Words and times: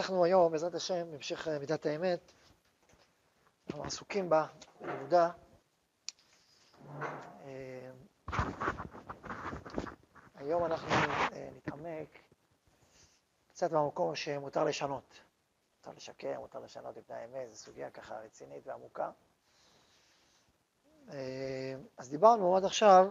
אנחנו 0.00 0.24
היום, 0.24 0.52
בעזרת 0.52 0.74
השם, 0.74 1.10
בהמשך 1.10 1.48
מידת 1.48 1.86
האמת, 1.86 2.32
אנחנו 3.66 3.84
עסוקים 3.84 4.28
בה, 4.28 4.46
בעבודה. 4.80 5.30
אה, 7.44 7.90
היום 10.34 10.64
אנחנו 10.64 10.88
אה, 10.88 11.48
נתעמק 11.56 12.08
קצת 13.48 13.70
במקום 13.70 14.14
שמותר 14.14 14.64
לשנות. 14.64 15.20
מותר 15.76 15.96
לשקר, 15.96 16.40
מותר 16.40 16.58
לשנות 16.58 16.98
את 16.98 17.10
האמת, 17.10 17.50
זו 17.50 17.56
סוגיה 17.56 17.90
ככה 17.90 18.18
רצינית 18.18 18.66
ועמוקה. 18.66 19.10
אה, 21.12 21.74
אז 21.96 22.10
דיברנו 22.10 22.56
עד 22.56 22.64
עכשיו, 22.64 23.10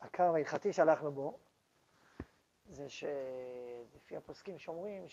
הקו 0.00 0.22
ההלכתי 0.22 0.72
שהלכנו 0.72 1.12
בו, 1.12 1.38
זה 2.70 2.88
שלפי 2.88 4.16
הפוסקים 4.16 4.58
שאומרים 4.58 5.08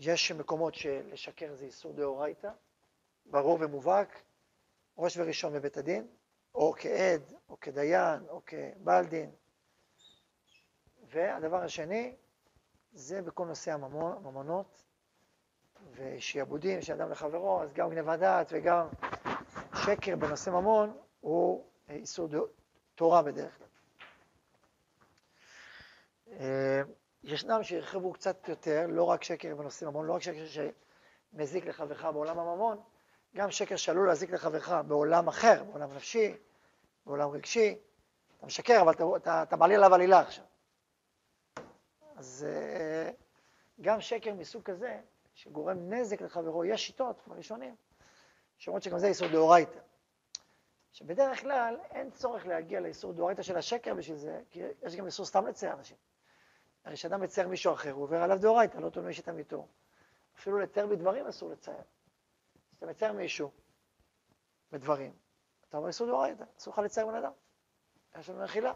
שיש 0.00 0.32
מקומות 0.32 0.74
שלשקר 0.74 1.54
זה 1.54 1.64
איסור 1.64 1.92
דאורייתא, 1.92 2.50
ברור 3.26 3.58
ומובהק, 3.60 4.22
ראש 4.98 5.16
וראשון 5.16 5.52
בבית 5.52 5.76
הדין, 5.76 6.06
או 6.54 6.74
כעד, 6.78 7.32
או 7.48 7.60
כדיין, 7.60 8.28
או 8.28 8.40
כבעל 8.46 9.06
דין. 9.06 9.30
והדבר 11.08 11.62
השני, 11.62 12.16
זה 12.92 13.22
בכל 13.22 13.46
נושא 13.46 13.72
הממונות 13.72 14.84
ושעבודים 15.94 16.82
של 16.82 16.92
אדם 16.92 17.10
לחברו, 17.10 17.62
אז 17.62 17.72
גם 17.72 17.90
גנבת 17.90 18.18
דעת 18.18 18.46
וגם 18.50 18.86
שקר 19.74 20.16
בנושא 20.16 20.50
ממון 20.50 20.96
הוא 21.20 21.64
איסור 21.88 22.28
תורה 22.94 23.22
בדרך 23.22 23.58
כלל. 23.58 23.66
ישנם 27.24 27.62
שהרחיבו 27.62 28.12
קצת 28.12 28.48
יותר, 28.48 28.86
לא 28.88 29.04
רק 29.04 29.22
שקר 29.22 29.54
בנושא 29.54 29.84
ממון, 29.84 30.06
לא 30.06 30.12
רק 30.12 30.22
שקר 30.22 30.44
שמזיק 31.32 31.66
לחברך 31.66 32.04
בעולם 32.04 32.38
הממון, 32.38 32.80
גם 33.36 33.50
שקר 33.50 33.76
שעלול 33.76 34.08
להזיק 34.08 34.30
לחברך 34.30 34.72
בעולם 34.86 35.28
אחר, 35.28 35.64
בעולם 35.64 35.94
נפשי, 35.94 36.36
בעולם 37.06 37.30
רגשי. 37.30 37.78
אתה 38.38 38.46
משקר, 38.46 38.80
אבל 38.80 38.92
אתה, 38.92 39.04
אתה, 39.16 39.42
אתה 39.42 39.56
מעליל 39.56 39.76
עליו 39.76 39.94
עלילה 39.94 40.20
עכשיו. 40.20 40.44
אז 42.16 42.46
אה, 42.48 43.10
גם 43.80 44.00
שקר 44.00 44.34
מסוג 44.34 44.62
כזה, 44.62 45.00
שגורם 45.34 45.92
נזק 45.92 46.20
לחברו, 46.20 46.64
יש 46.64 46.86
שיטות 46.86 47.22
בראשונים, 47.26 47.76
שאומרות 48.58 48.82
שגם 48.82 48.98
זה 48.98 49.06
איסור 49.06 49.28
דאורייתא. 49.28 49.78
שבדרך 50.92 51.40
כלל 51.40 51.76
אין 51.90 52.10
צורך 52.10 52.46
להגיע 52.46 52.80
לאיסור 52.80 53.12
דאורייתא 53.12 53.42
של 53.42 53.56
השקר 53.56 53.94
בשביל 53.94 54.16
זה, 54.16 54.40
כי 54.50 54.60
יש 54.82 54.96
גם 54.96 55.06
איסור 55.06 55.26
סתם 55.26 55.46
לצייר 55.46 55.72
אנשים. 55.72 55.96
הרי 56.84 56.94
כשאדם 56.94 57.20
מצייר 57.20 57.48
מישהו 57.48 57.72
אחר, 57.72 57.92
הוא 57.92 58.02
עובר 58.02 58.22
עליו 58.22 58.40
דאורייתא, 58.40 58.78
לא 58.78 58.90
תולמש 58.90 59.20
את 59.20 59.28
עמיתו. 59.28 59.66
אפילו 60.38 60.58
לתר 60.58 60.86
בדברים 60.86 61.26
אסור 61.26 61.50
לצייר. 61.50 61.82
כשאתה 62.70 62.86
מצייר 62.86 63.12
מישהו 63.12 63.50
בדברים, 64.72 65.12
אתה 65.68 65.76
אומר 65.76 65.88
איסור 65.88 66.06
דאורייתא, 66.06 66.44
אסור 66.58 66.72
לך 66.72 66.78
לצייר 66.78 67.06
בן 67.06 67.14
אדם. 67.14 67.32
יש 68.18 68.28
לנו 68.28 68.44
מחילה. 68.44 68.72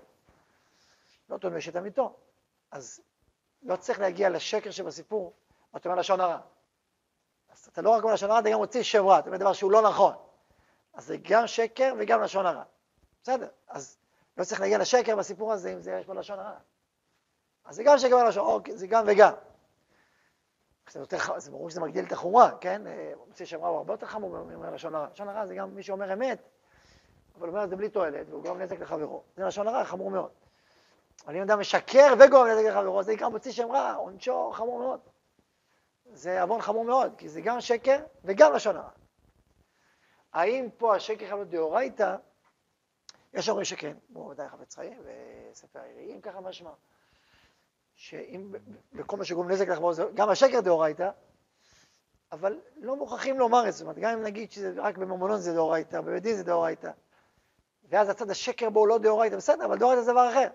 לא 1.29 1.39
תולמש 1.39 1.69
את 1.69 1.77
עמיתו. 1.77 2.17
אז 2.71 3.01
לא 3.63 3.77
צריך 3.77 4.01
להגיע 4.01 4.31
לשקר 4.31 4.71
שבסיפור, 4.71 5.33
אתה 5.77 5.89
אומר 5.89 6.01
לשון 6.01 6.21
הרע. 6.21 6.39
אז 7.49 7.69
אתה 7.73 7.83
לא 7.83 7.91
רק 7.91 8.03
אומר 8.03 8.15
לשון 8.15 8.31
הרע, 8.31 8.41
אתה 8.41 8.51
גם 8.51 8.59
מוציא 8.59 8.83
שם 8.83 9.07
רע, 9.07 9.19
אתה 9.19 9.27
אומר 9.27 9.39
דבר 9.39 9.53
שהוא 9.53 9.73
לא 9.73 9.83
נכון. 9.83 10.15
אז 10.93 11.07
זה 11.07 11.17
גם 11.23 11.47
שקר 11.47 11.95
וגם 11.99 12.23
לשון 12.23 12.47
הרע. 12.47 12.65
בסדר, 13.23 13.49
אז 13.69 13.99
לא 14.37 14.45
צריך 14.45 14.61
להגיע 14.61 14.79
לשקר 14.79 15.17
בסיפור 15.17 15.53
הזה 15.53 15.73
אם 15.73 15.81
זה 15.81 15.93
יש 15.93 16.07
בו 16.07 16.15
לשון 16.15 16.39
הרע. 16.39 16.59
אז 17.67 17.77
זה 17.77 17.83
גם 17.85 17.99
שקר 17.99 18.17
ולשון, 18.17 18.47
או 18.47 18.61
זה 18.75 18.87
גם 18.87 19.05
וגם. 19.07 19.33
זה, 20.91 21.01
יותר, 21.01 21.39
זה 21.39 21.51
ברור 21.51 21.71
שזה 21.71 21.81
מגדיל 21.81 22.05
את 22.05 22.13
החומרה, 22.13 22.51
כן? 22.61 22.83
מוציא 23.27 23.47
שם 23.47 23.61
רע 23.61 23.69
הוא 23.69 23.77
הרבה 23.77 23.93
יותר 23.93 24.07
חמור 24.07 24.31
מאומר 24.31 24.75
לשון 24.75 24.95
הרע. 24.95 25.07
לשון 25.13 25.29
הרע 25.29 25.47
זה 25.47 25.55
גם 25.55 25.75
מי 25.75 25.83
שאומר 25.83 26.13
אמת, 26.13 26.49
אבל 27.39 27.49
אומר 27.49 27.65
את 27.65 27.71
זה 27.71 27.77
בלי 27.77 27.89
תועלת, 27.89 28.27
והוא 28.31 28.43
גורם 28.43 28.59
נזק 28.59 28.81
לחברו. 28.81 29.23
זה 29.37 29.45
לשון 29.45 29.69
הרע 29.69 29.85
חמור 29.85 30.11
מאוד. 30.11 30.31
אבל 31.27 31.37
אם 31.37 31.43
אדם 31.43 31.61
משקר 31.61 32.15
וגורם 32.21 32.47
נזק 32.47 32.65
לחברו, 32.65 33.03
זה 33.03 33.13
נקרא 33.13 33.29
מוציא 33.29 33.53
שם 33.53 33.73
רע, 33.73 33.95
עונשו 33.95 34.53
חמור 34.53 34.79
מאוד. 34.79 35.01
זה 36.13 36.43
עוון 36.43 36.61
חמור 36.63 36.85
מאוד, 36.85 37.15
כי 37.19 37.29
זה 37.29 37.41
גם 37.41 37.61
שקר 37.61 37.99
וגם 38.25 38.53
לשון 38.53 38.77
הרע. 38.77 38.91
האם 40.33 40.69
פה 40.77 40.97
השקר 40.97 41.27
חייב 41.27 41.35
להיות 41.35 41.49
דאורייתא? 41.49 42.17
יש 43.35 43.49
אומרים 43.49 43.65
שכן, 43.65 43.97
כמו 44.07 44.29
ודאי 44.29 44.49
חפץ 44.49 44.75
חיים 44.75 45.01
וספר 45.05 45.79
העיריים, 45.79 46.21
ככה 46.21 46.41
משמע. 46.41 46.71
שאם 47.97 48.53
בכל 48.93 49.17
מה 49.17 49.25
שגורם 49.25 49.51
נזק 49.51 49.69
לחברו, 49.69 49.93
גם 50.15 50.29
השקר 50.29 50.61
דאורייתא, 50.61 51.11
אבל 52.33 52.61
לא 52.77 52.97
מוכרחים 52.97 53.39
לומר 53.39 53.69
את 53.69 53.73
זה. 53.73 53.79
זאת 53.79 53.83
אומרת, 53.83 53.99
גם 53.99 54.11
אם 54.11 54.23
נגיד 54.23 54.53
שזה 54.53 54.73
רק 54.77 54.99
בממונון 54.99 55.39
זה 55.39 55.55
דאורייתא, 55.55 56.01
בבית 56.01 56.23
זה 56.23 56.45
דאורייתא, 56.45 56.91
ואז 57.89 58.09
הצד 58.09 58.31
השקר 58.31 58.71
בו 58.71 58.81
הוא 58.81 58.89
לא 58.89 58.99
דאורייתא, 58.99 59.37
בסדר, 59.37 59.65
אבל 59.65 59.79
דאורייתא 59.79 60.03
זה 60.03 60.13
דבר 60.13 60.31
אחר. 60.31 60.49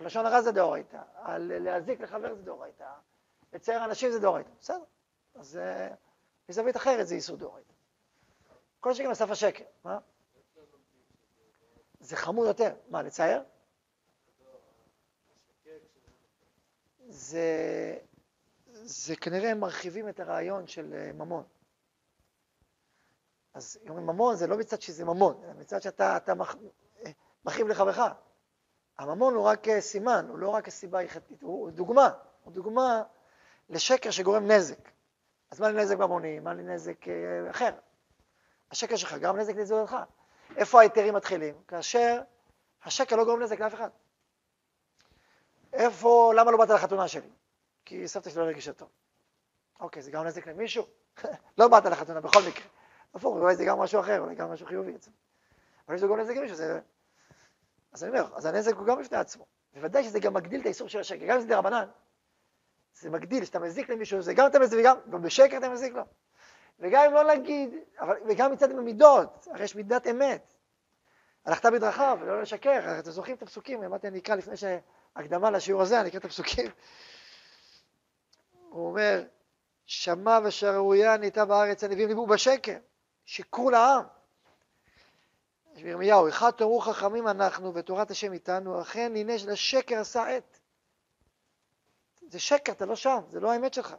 לשון 0.00 0.26
הרע 0.26 0.42
זה 0.42 0.52
דאורייתא, 0.52 0.98
על 1.14 1.52
להזיק 1.58 2.00
לחבר 2.00 2.34
זה 2.34 2.42
דאורייתא, 2.42 2.84
לצייר 3.52 3.84
אנשים 3.84 4.10
זה 4.10 4.20
דאורייתא, 4.20 4.50
בסדר. 4.60 4.84
אז 5.34 5.60
מזווית 6.48 6.76
אחרת 6.76 7.06
זה 7.06 7.14
איסור 7.14 7.36
דאורייתא. 7.36 7.72
כל 8.80 8.94
שכן 8.94 9.10
בסף 9.10 9.30
השקר, 9.30 9.64
מה? 9.84 9.98
זה 12.00 12.16
חמור 12.16 12.46
יותר. 12.46 12.74
מה, 12.88 13.02
לצייר? 13.02 13.42
זה, 17.16 17.96
זה 18.72 19.16
כנראה 19.16 19.50
הם 19.50 19.60
מרחיבים 19.60 20.08
את 20.08 20.20
הרעיון 20.20 20.66
של 20.66 20.94
אה, 20.94 21.12
ממון. 21.12 21.44
אז 23.54 23.78
אומרים 23.88 24.06
ממון 24.06 24.36
זה 24.36 24.46
לא 24.46 24.58
מצד 24.58 24.82
שזה 24.82 25.04
ממון, 25.04 25.40
אלא 25.44 25.52
מצד 25.52 25.82
שאתה 25.82 26.16
אתה 26.16 26.34
מח, 26.34 26.56
אה, 27.06 27.10
מחריב 27.44 27.68
לחברך. 27.68 27.98
הממון 28.98 29.34
הוא 29.34 29.44
רק 29.44 29.68
אה, 29.68 29.80
סימן, 29.80 30.26
הוא 30.28 30.38
לא 30.38 30.48
רק 30.48 30.68
הסיבה 30.68 30.98
היחדית, 30.98 31.42
הוא 31.42 31.70
דוגמה, 31.70 32.10
הוא 32.44 32.52
דוגמה 32.52 33.02
לשקר 33.70 34.10
שגורם 34.10 34.50
נזק. 34.50 34.90
אז 35.50 35.60
מה 35.60 35.68
לי 35.68 35.82
נזק 35.82 35.96
ממוני? 35.96 36.40
מה 36.40 36.54
לי 36.54 36.62
נזק 36.62 37.08
אחר? 37.50 37.70
השקר 38.70 38.96
שלך 38.96 39.14
גרם 39.14 39.36
נזק 39.36 39.54
לזולתך. 39.56 39.96
איפה 40.56 40.80
ההיתרים 40.80 41.14
מתחילים? 41.14 41.54
כאשר 41.68 42.20
השקר 42.84 43.16
לא 43.16 43.24
גורם 43.24 43.42
נזק 43.42 43.60
לאף 43.60 43.74
אחד. 43.74 43.90
איפה, 45.76 46.32
למה 46.36 46.50
לא 46.50 46.58
באת 46.58 46.68
לחתונה 46.68 47.08
שלי? 47.08 47.30
כי 47.84 48.08
סבתא 48.08 48.30
שלי 48.30 48.40
לא 48.40 48.44
הרגישה 48.44 48.72
טוב. 48.72 48.88
אוקיי, 49.80 50.02
זה 50.02 50.10
גרם 50.10 50.26
נזק 50.26 50.46
למישהו? 50.46 50.86
לא 51.58 51.68
באת 51.68 51.84
לחתונה 51.84 52.20
בכל 52.20 52.42
מקרה. 52.42 52.66
הפוך, 53.14 53.36
אולי 53.36 53.56
זה 53.56 53.64
גם 53.64 53.78
משהו 53.78 54.00
אחר, 54.00 54.20
אולי 54.20 54.34
גם 54.34 54.50
משהו 54.50 54.66
חיובי 54.66 54.94
אצלנו. 54.94 55.16
אבל 55.88 55.94
אם 55.94 55.98
זה 55.98 56.06
גורם 56.06 56.20
נזק 56.20 56.36
למישהו, 56.36 56.56
זה... 56.56 56.80
אז 57.92 58.04
אני 58.04 58.10
אומר, 58.10 58.36
אז 58.36 58.46
הנזק 58.46 58.74
הוא 58.74 58.86
גם 58.86 59.00
בפני 59.00 59.18
עצמו. 59.18 59.46
בוודאי 59.74 60.04
שזה 60.04 60.20
גם 60.20 60.34
מגדיל 60.34 60.60
את 60.60 60.66
האיסור 60.66 60.88
של 60.88 61.00
השקר. 61.00 61.26
גם 61.26 61.34
אם 61.34 61.40
זה 61.40 61.48
דרבנן, 61.48 61.88
זה 62.94 63.10
מגדיל, 63.10 63.42
כשאתה 63.42 63.58
מזיק 63.58 63.90
למישהו, 63.90 64.22
זה 64.22 64.34
גם 64.34 64.46
אתה 64.46 64.58
מזיק 64.58 64.78
וגם, 64.80 65.22
בשקר 65.22 65.56
אתה 65.56 65.68
מזיק 65.68 65.94
לו. 65.94 66.02
וגם 66.78 67.04
אם 67.04 67.12
לא 67.12 67.34
נגיד, 67.34 67.74
אבל, 68.00 68.16
וגם 68.28 68.52
מצד 68.52 68.70
המידות, 68.70 69.48
הרי 69.50 69.64
יש 69.64 69.76
מידת 69.76 70.06
אמת. 70.06 70.54
הלכת 71.44 71.66
בדרכיו, 71.66 72.18
ולא 72.20 72.42
לשקר, 72.42 72.98
אתם 72.98 73.10
זוכרים 73.10 73.36
את 73.36 73.42
הפסוקים, 73.42 73.82
אמרתי, 73.82 74.08
אני 74.08 74.18
אקרא 74.18 74.34
לפני 74.34 74.56
שהקדמה 75.16 75.50
לשיעור 75.50 75.82
הזה, 75.82 76.00
אני 76.00 76.08
אקרא 76.08 76.18
את 76.18 76.24
הפסוקים. 76.24 76.70
הוא 78.68 78.88
אומר, 78.88 79.22
שמע 79.86 80.38
ושערורייה 80.44 81.16
נהייתה 81.16 81.44
בארץ, 81.44 81.84
הנביאים 81.84 82.08
דיברו 82.08 82.26
בשקר, 82.26 82.76
שיקרו 83.24 83.70
לעם. 83.70 84.04
ירמיהו, 85.76 86.28
אחד 86.28 86.50
תאמרו 86.50 86.80
חכמים 86.80 87.28
אנחנו 87.28 87.74
ותורת 87.74 88.10
השם 88.10 88.32
איתנו, 88.32 88.82
אכן 88.82 89.12
הנה 89.16 89.32
לשקר 89.46 90.00
עשה 90.00 90.26
עת. 90.36 90.58
זה 92.28 92.38
שקר, 92.38 92.72
אתה 92.72 92.86
לא 92.86 92.96
שם, 92.96 93.18
זה 93.28 93.40
לא 93.40 93.52
האמת 93.52 93.74
שלך. 93.74 93.94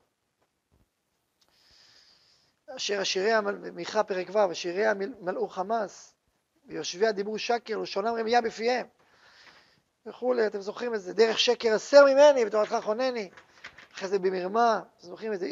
אשר 2.75 3.01
השיריה, 3.01 3.41
מיכה 3.73 4.03
פרק 4.03 4.27
ו', 4.31 4.51
השיריה 4.51 4.93
מלאו 4.93 5.47
חמאס, 5.47 6.15
ויושביה 6.65 7.11
דיברו 7.11 7.39
שקר, 7.39 7.77
לשונם 7.77 8.07
רמייה 8.07 8.41
בפיהם, 8.41 8.87
וכולי, 10.07 10.47
אתם 10.47 10.61
זוכרים 10.61 10.95
את 10.95 11.01
זה, 11.01 11.13
דרך 11.13 11.39
שקר 11.39 11.73
הסר 11.73 12.05
ממני, 12.05 12.45
ותורתך 12.45 12.75
חונני, 12.83 13.29
אחרי 13.93 14.07
זה 14.07 14.19
במרמה, 14.19 14.81
אתם 14.97 15.07
זוכרים 15.07 15.33
את 15.33 15.39
זה, 15.39 15.45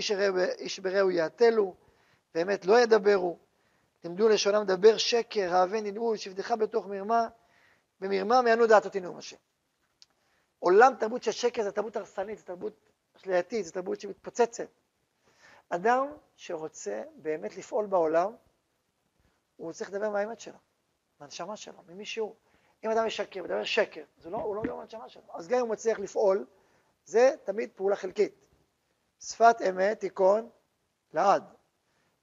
איש, 0.58 0.80
ברעהו 0.80 1.12
יעתלו, 1.12 1.76
באמת 2.36 2.66
לא 2.66 2.80
ידברו, 2.80 3.38
לימדו 4.04 4.30
לשונם 4.30 4.64
דבר 4.64 4.98
שקר, 4.98 5.54
אהבה 5.54 5.82
נדעו, 5.82 6.18
שבדך 6.18 6.52
בתוך 6.52 6.88
מרמה, 6.88 7.28
במרמה 8.00 8.42
מענו 8.42 8.68
דעת 8.68 8.86
אותי 8.86 9.00
נאום 9.00 9.18
השם. 9.18 9.38
עולם 10.60 10.94
תרבות 11.00 11.24
של 11.24 11.32
שקר 11.32 11.64
זה 11.64 11.72
תרבות 11.72 11.96
הרסנית, 11.96 12.38
זה 12.38 12.44
תרבות 12.44 12.74
אשלייתית, 13.18 13.66
זה 13.66 13.72
תרבות 13.72 14.02
שמתפוצצת. 14.02 14.68
אדם 15.70 16.08
שרוצה 16.36 17.04
באמת 17.16 17.58
לפעול 17.58 17.86
בעולם, 17.86 18.36
הוא 19.56 19.74
צריך 19.74 19.90
לדבר 19.90 20.10
מהאמת 20.10 20.40
שלו, 20.40 20.58
מהנשמה 21.20 21.58
שלו, 21.58 21.84
ממי 21.88 22.06
שהוא. 22.06 22.36
אם 22.86 22.92
אדם 22.92 23.06
משקר, 23.06 23.44
מדבר 23.44 23.64
שקר, 23.64 24.04
זה 24.18 24.30
לא, 24.30 24.38
הוא 24.38 24.56
לא 24.56 24.62
מדבר 24.62 24.76
מהנשמה 24.76 25.10
שלו. 25.10 25.24
אז 25.34 25.48
גם 25.48 25.58
אם 25.58 25.62
הוא 25.62 25.70
מצליח 25.70 26.00
לפעול, 26.00 26.46
זה 27.06 27.32
תמיד 27.44 27.70
פעולה 27.76 27.96
חלקית. 27.96 28.48
שפת 29.22 29.56
אמת 29.70 30.00
תיכון 30.00 30.50
לעד. 31.14 31.44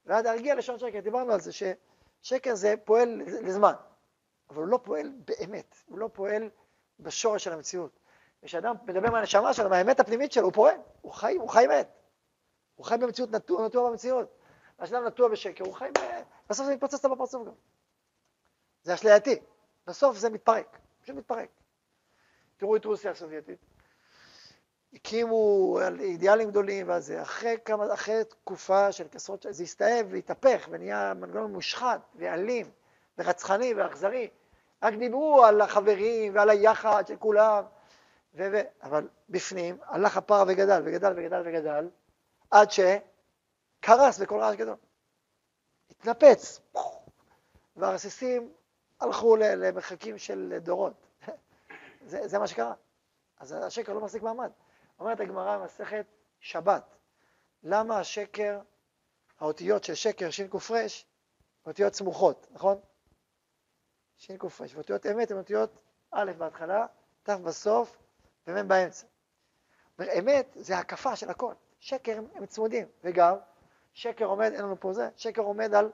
ועד 0.05 0.25
להרגיע 0.25 0.55
לשון 0.55 0.79
שקר, 0.79 0.99
דיברנו 0.99 1.33
על 1.33 1.39
זה, 1.39 1.51
ששקר 1.51 2.55
זה 2.55 2.75
פועל 2.85 3.21
לזמן, 3.25 3.73
אבל 4.49 4.57
הוא 4.57 4.67
לא 4.67 4.79
פועל 4.83 5.11
באמת, 5.25 5.75
הוא 5.85 5.97
לא 5.97 6.09
פועל 6.13 6.49
בשורש 6.99 7.43
של 7.43 7.53
המציאות. 7.53 7.99
כשאדם 8.41 8.75
מדבר 8.83 9.11
מהנשמה 9.11 9.53
שלו, 9.53 9.69
מהאמת 9.69 9.99
הפנימית 9.99 10.31
שלו, 10.31 10.43
הוא 10.43 10.53
פועל, 10.53 10.75
הוא 11.01 11.11
חי, 11.11 11.35
הוא 11.35 11.49
חי 11.49 11.65
מת. 11.67 11.89
הוא 12.75 12.85
חי 12.85 12.95
במציאות, 12.97 13.31
נטוע, 13.31 13.65
נטוע 13.65 13.89
במציאות. 13.89 14.27
כשאדם 14.83 15.05
נטוע 15.05 15.27
בשקר, 15.27 15.63
הוא 15.63 15.73
חי, 15.73 15.89
בסוף 16.49 16.65
זה 16.65 16.73
מתפוצץ 16.73 17.05
לו 17.05 17.15
בפרצוף 17.15 17.47
גם. 17.47 17.53
זה 18.83 18.93
אשלייתי. 18.93 19.39
בסוף 19.87 20.17
זה 20.17 20.29
מתפרק, 20.29 20.79
פשוט 21.01 21.15
מתפרק. 21.15 21.49
תראו 22.57 22.75
את 22.75 22.85
רוסיה 22.85 23.11
הסובייטית. 23.11 23.59
הקימו 24.93 25.79
אידיאלים 25.99 26.49
גדולים 26.49 26.89
וזה, 26.89 27.21
אחרי, 27.21 27.55
כמה, 27.65 27.93
אחרי 27.93 28.23
תקופה 28.25 28.91
של 28.91 29.07
עשרות 29.15 29.45
זה 29.49 29.63
הסתאב 29.63 30.07
והתהפך 30.09 30.67
ונהיה 30.71 31.13
מנגנון 31.13 31.51
מושחת 31.53 32.01
ואלים 32.15 32.71
ורצחני 33.17 33.73
ואכזרי. 33.73 34.29
רק 34.83 34.93
דיברו 34.93 35.43
על 35.43 35.61
החברים 35.61 36.35
ועל 36.35 36.49
היחד 36.49 37.07
של 37.07 37.15
כולם, 37.15 37.63
ו- 38.33 38.47
ו- 38.51 38.61
אבל 38.83 39.07
בפנים 39.29 39.77
הלך 39.83 40.17
הפער 40.17 40.43
וגדל 40.47 40.81
וגדל 40.85 41.13
וגדל 41.17 41.41
וגדל, 41.45 41.89
עד 42.51 42.67
שקרס 42.71 44.19
בכל 44.19 44.39
רעש 44.39 44.55
גדול. 44.55 44.75
התנפץ, 45.89 46.61
והרסיסים 47.75 48.53
הלכו 49.03 49.35
למרחקים 49.35 50.17
של 50.17 50.57
דורות. 50.61 51.07
זה, 52.05 52.27
זה 52.27 52.39
מה 52.39 52.47
שקרה. 52.47 52.73
אז 53.37 53.51
השקר 53.51 53.93
לא 53.93 54.01
מחזיק 54.01 54.23
מעמד. 54.23 54.51
אומרת 54.99 55.19
הגמרא 55.19 55.57
במסכת 55.57 56.05
שבת, 56.39 56.95
למה 57.63 57.99
השקר, 57.99 58.59
האותיות 59.39 59.83
של 59.83 59.93
שקר, 59.93 60.29
שקר, 60.29 60.57
אותיות 61.65 61.93
סמוכות, 61.93 62.47
נכון? 62.51 62.79
שקר, 64.17 64.47
ואותיות 64.73 65.05
אמת 65.05 65.31
הן 65.31 65.37
אותיות 65.37 65.81
א' 66.11 66.31
בהתחלה, 66.37 66.85
ת' 67.23 67.29
בסוף 67.29 67.97
ומ' 68.47 68.67
באמצע. 68.67 69.07
אמת 70.19 70.57
זה 70.59 70.77
הקפה 70.77 71.15
של 71.15 71.29
הכל, 71.29 71.53
שקר 71.79 72.19
הם 72.35 72.45
צמודים, 72.45 72.87
וגם 73.03 73.35
שקר 73.93 74.25
עומד, 74.25 74.51
אין 74.53 74.61
לנו 74.61 74.79
פה 74.79 74.93
זה, 74.93 75.09
שקר 75.15 75.41
עומד 75.41 75.73
על, 75.73 75.91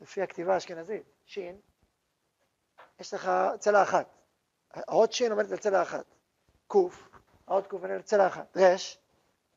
לפי 0.00 0.22
הכתיבה 0.22 0.54
האשכנזית, 0.54 1.02
שין, 1.24 1.60
יש 3.00 3.14
לך 3.14 3.30
צלע 3.58 3.82
אחת, 3.82 4.06
האות 4.70 5.12
שין 5.12 5.32
עומדת 5.32 5.50
על 5.50 5.58
צלע 5.58 5.82
אחת, 5.82 6.04
קוף, 6.66 7.08
האות 7.46 7.66
קוף 7.66 7.82
עומדת 7.82 7.96
על 7.96 8.02
צלע 8.02 8.26
אחת, 8.26 8.56
רש, 8.56 8.98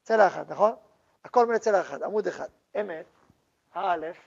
צלע 0.04 0.28
אחת, 0.28 0.50
נכון? 0.50 0.76
הכל 1.24 1.46
עומד 1.46 1.58
צלע 1.58 1.82
אחת, 1.82 2.02
עמוד 2.02 2.28
אחד, 2.28 2.48
אמת, 2.80 3.06
האלף, 3.74 4.18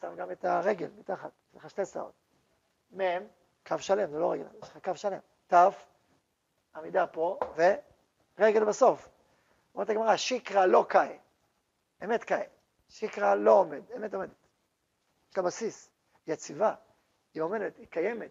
שם 0.00 0.16
גם 0.16 0.30
את 0.30 0.44
הרגל 0.44 0.90
מתחת, 0.98 1.30
יש 1.54 1.56
לך 1.56 1.70
שתי 1.70 1.84
צלעות, 1.84 2.12
מ', 2.96 3.02
קו 3.66 3.78
שלם, 3.78 4.10
זה 4.10 4.18
לא 4.18 4.32
רגל, 4.32 4.46
יש 4.62 4.68
לך 4.68 4.78
קו 4.84 4.96
שלם, 4.96 5.18
ת', 5.52 5.54
עמידה 6.74 7.06
פה, 7.06 7.38
ורגל 8.38 8.64
בסוף. 8.64 9.08
אומרת 9.74 9.90
הגמרא, 9.90 10.16
שיקרא 10.16 10.66
לא 10.66 10.86
קאי, 10.88 11.18
אמת 12.04 12.24
קאי, 12.24 12.44
שיקרא 12.88 13.34
לא 13.34 13.52
עומד, 13.52 13.82
אמת 13.96 14.14
עומדת. 14.14 14.30
יש 15.30 15.36
לה 15.36 15.42
בסיס, 15.42 15.90
יציבה, 16.26 16.74
היא 17.38 17.42
עומדת, 17.42 17.76
היא 17.76 17.86
קיימת. 17.86 18.30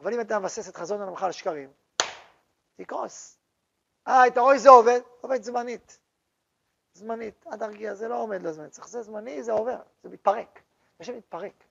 אבל 0.00 0.14
אם 0.14 0.20
אתה 0.20 0.38
מבסס 0.38 0.68
את 0.68 0.76
חזון 0.76 1.00
עולמך 1.00 1.22
על 1.22 1.32
שקרים, 1.32 1.72
תקרוס. 2.76 3.38
אה, 4.08 4.26
אתה 4.26 4.40
רואה 4.40 4.58
זה 4.58 4.68
עובד? 4.68 5.00
עובד 5.20 5.42
זמנית. 5.42 6.00
זמנית, 6.94 7.44
עד 7.46 7.62
הרגיע, 7.62 7.94
זה 7.94 8.08
לא 8.08 8.20
עומד 8.20 8.42
לזמן, 8.42 8.68
צריך 8.68 8.88
זה 8.88 9.02
זמני, 9.02 9.42
זה 9.42 9.52
עובר, 9.52 9.76
זה 10.02 10.08
מתפרק. 10.08 10.60
זה 10.98 11.04
שמתפרק. 11.04 11.64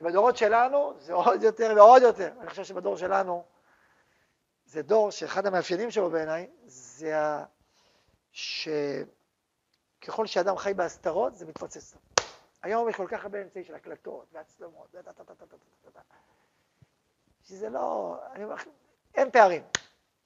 ובדורות 0.00 0.36
שלנו 0.36 0.94
זה 0.98 1.12
עוד 1.12 1.42
יותר 1.42 1.72
ועוד 1.76 2.02
יותר. 2.02 2.32
אני 2.40 2.50
חושב 2.50 2.64
שבדור 2.64 2.96
שלנו 2.96 3.44
זה 4.66 4.82
דור 4.82 5.10
שאחד 5.10 5.46
המאפיינים 5.46 5.90
שלו 5.90 6.10
בעיניי 6.10 6.50
זה 6.66 7.20
ה... 7.20 7.44
שככל 8.32 9.06
שאדם 10.26 10.56
חי 10.56 10.74
בהסתרות 10.74 11.34
זה 11.34 11.46
מתפוצץ 11.46 11.94
לו. 11.94 12.15
היום 12.66 12.88
יש 12.88 12.96
כל 12.96 13.06
כך 13.08 13.22
הרבה 13.22 13.42
אמצעים 13.42 13.64
של 13.64 13.74
הקלטות 13.74 14.26
והצלמות, 14.32 14.94
שזה 17.42 17.68
לא, 17.68 18.18
אני 18.32 18.44
אומר, 18.44 18.54
אין 19.14 19.30
פערים. 19.30 19.62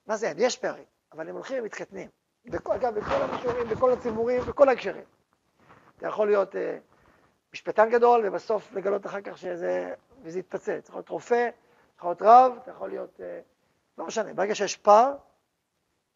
מה 0.07 0.17
זה 0.17 0.27
אין? 0.27 0.37
יש 0.39 0.57
פערים, 0.57 0.85
אבל 1.11 1.29
הם 1.29 1.35
הולכים 1.35 1.63
ומתקטנים. 1.63 2.09
אגב, 2.47 2.99
בכל 2.99 3.13
המישורים, 3.13 3.67
בכל 3.67 3.93
הציבורים, 3.93 4.41
בכל 4.41 4.69
ההקשרים. 4.69 5.03
אתה 5.97 6.07
יכול 6.07 6.27
להיות 6.27 6.55
אה, 6.55 6.77
משפטן 7.53 7.89
גדול, 7.89 8.27
ובסוף 8.27 8.73
לגלות 8.73 9.05
אחר 9.05 9.21
כך 9.21 9.37
שזה, 9.37 9.93
וזה. 10.23 10.39
אתה 10.39 10.57
יכול 10.57 10.95
להיות 10.95 11.09
רופא, 11.09 11.49
יכול 11.97 12.09
להיות 12.09 12.21
רב, 12.21 12.57
אתה 12.61 12.71
יכול 12.71 12.89
להיות... 12.89 13.21
אה, 13.21 13.41
לא 13.97 14.05
משנה, 14.05 14.33
ברגע 14.33 14.55
שיש 14.55 14.77
פער 14.77 15.15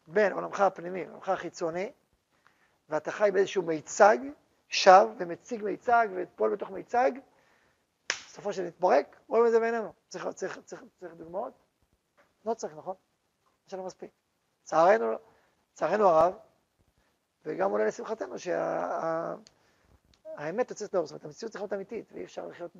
בין 0.06 0.32
עולמך 0.32 0.60
הפנימי 0.60 1.04
לעולמך 1.04 1.28
החיצוני, 1.28 1.92
ואתה 2.88 3.12
חי 3.12 3.30
באיזשהו 3.32 3.62
מיצג, 3.62 4.18
שב 4.68 5.06
ומציג 5.18 5.62
מיצג 5.64 6.08
ופועל 6.16 6.52
בתוך 6.52 6.70
מיצג, 6.70 7.12
בסופו 8.26 8.52
של 8.52 8.62
נתפורק, 8.62 9.20
רואים 9.26 9.46
את 9.46 9.50
זה 9.50 9.60
בעינינו. 9.60 9.92
צריך, 10.08 10.28
צריך, 10.28 10.58
צריך, 10.64 10.82
צריך 10.98 11.14
דוגמאות? 11.14 11.52
לא 12.44 12.54
צריך, 12.54 12.74
נכון? 12.74 12.94
לנו 13.72 13.84
מספיק. 13.86 14.10
צערנו, 14.62 15.06
צערנו 15.72 16.08
הרב, 16.08 16.34
וגם 17.44 17.72
אולי 17.72 17.86
לשמחתנו, 17.86 18.38
שהאמת 18.38 19.50
יוצאת 20.70 20.94
לאור, 20.94 21.06
זאת 21.06 21.12
אומרת, 21.12 21.24
המציאות 21.24 21.52
צריכה 21.52 21.64
להיות 21.64 21.72
אמיתית, 21.72 22.12
ואי 22.12 22.24
אפשר 22.24 22.46
לחיות 22.46 22.76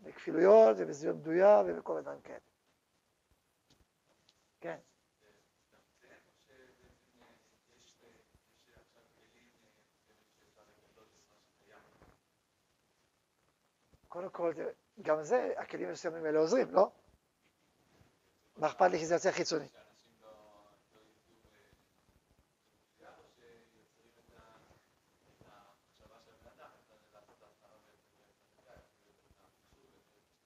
בכפילויות 0.00 0.76
ובזהות 0.78 1.16
בדויה 1.16 1.62
ובכל 1.66 1.98
הדברים 1.98 2.20
כאלה. 2.20 2.38
כן. 4.60 4.78
קודם 14.08 14.30
כל, 14.30 14.52
גם 15.02 15.22
זה, 15.22 15.52
הכלים 15.56 15.88
המסוימים 15.88 16.24
האלה 16.24 16.38
עוזרים, 16.38 16.74
לא? 16.74 16.90
מה 18.56 18.66
אכפת 18.66 18.90
לי 18.90 18.98
שזה 18.98 19.14
יוצא 19.14 19.30
חיצוני? 19.30 19.68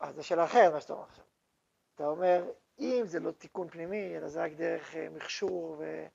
אז 0.01 0.15
זו 0.15 0.23
שאלה 0.25 0.45
אחרת 0.45 0.73
מה 0.73 0.81
שאתה 0.81 0.93
אומר 0.93 1.05
עכשיו. 1.05 1.25
אתה 1.95 2.07
אומר, 2.07 2.51
אם 2.79 3.03
זה 3.07 3.21
לא 3.21 3.31
תיקון 3.31 3.69
פנימי, 3.69 4.17
אלא 4.17 4.29
זה 4.29 4.45
רק 4.45 4.53
דרך 4.53 4.97
אה, 4.97 5.09
מכשור 5.11 5.77
ו... 5.79 6.07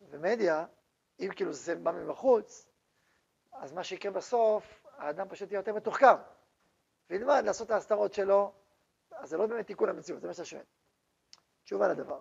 ומדיה, 0.00 0.66
אם 1.20 1.28
כאילו 1.36 1.52
זה 1.52 1.74
בא 1.76 1.92
מבחוץ, 1.92 2.66
אז 3.52 3.72
מה 3.72 3.84
שיקרה 3.84 4.12
בסוף, 4.12 4.86
האדם 4.96 5.28
פשוט 5.28 5.50
יהיה 5.50 5.58
יותר 5.58 5.74
מתוחכם. 5.74 6.14
וילמד 7.10 7.42
לעשות 7.44 7.66
את 7.66 7.70
ההסתרות 7.70 8.14
שלו, 8.14 8.52
אז 9.10 9.28
זה 9.30 9.36
לא 9.36 9.46
באמת 9.46 9.66
תיקון 9.66 9.88
המציאות, 9.88 10.20
זה 10.20 10.26
מה 10.26 10.34
שאתה 10.34 10.44
שואל. 10.44 10.62
תשובה 11.64 11.88
לדבר. 11.88 12.20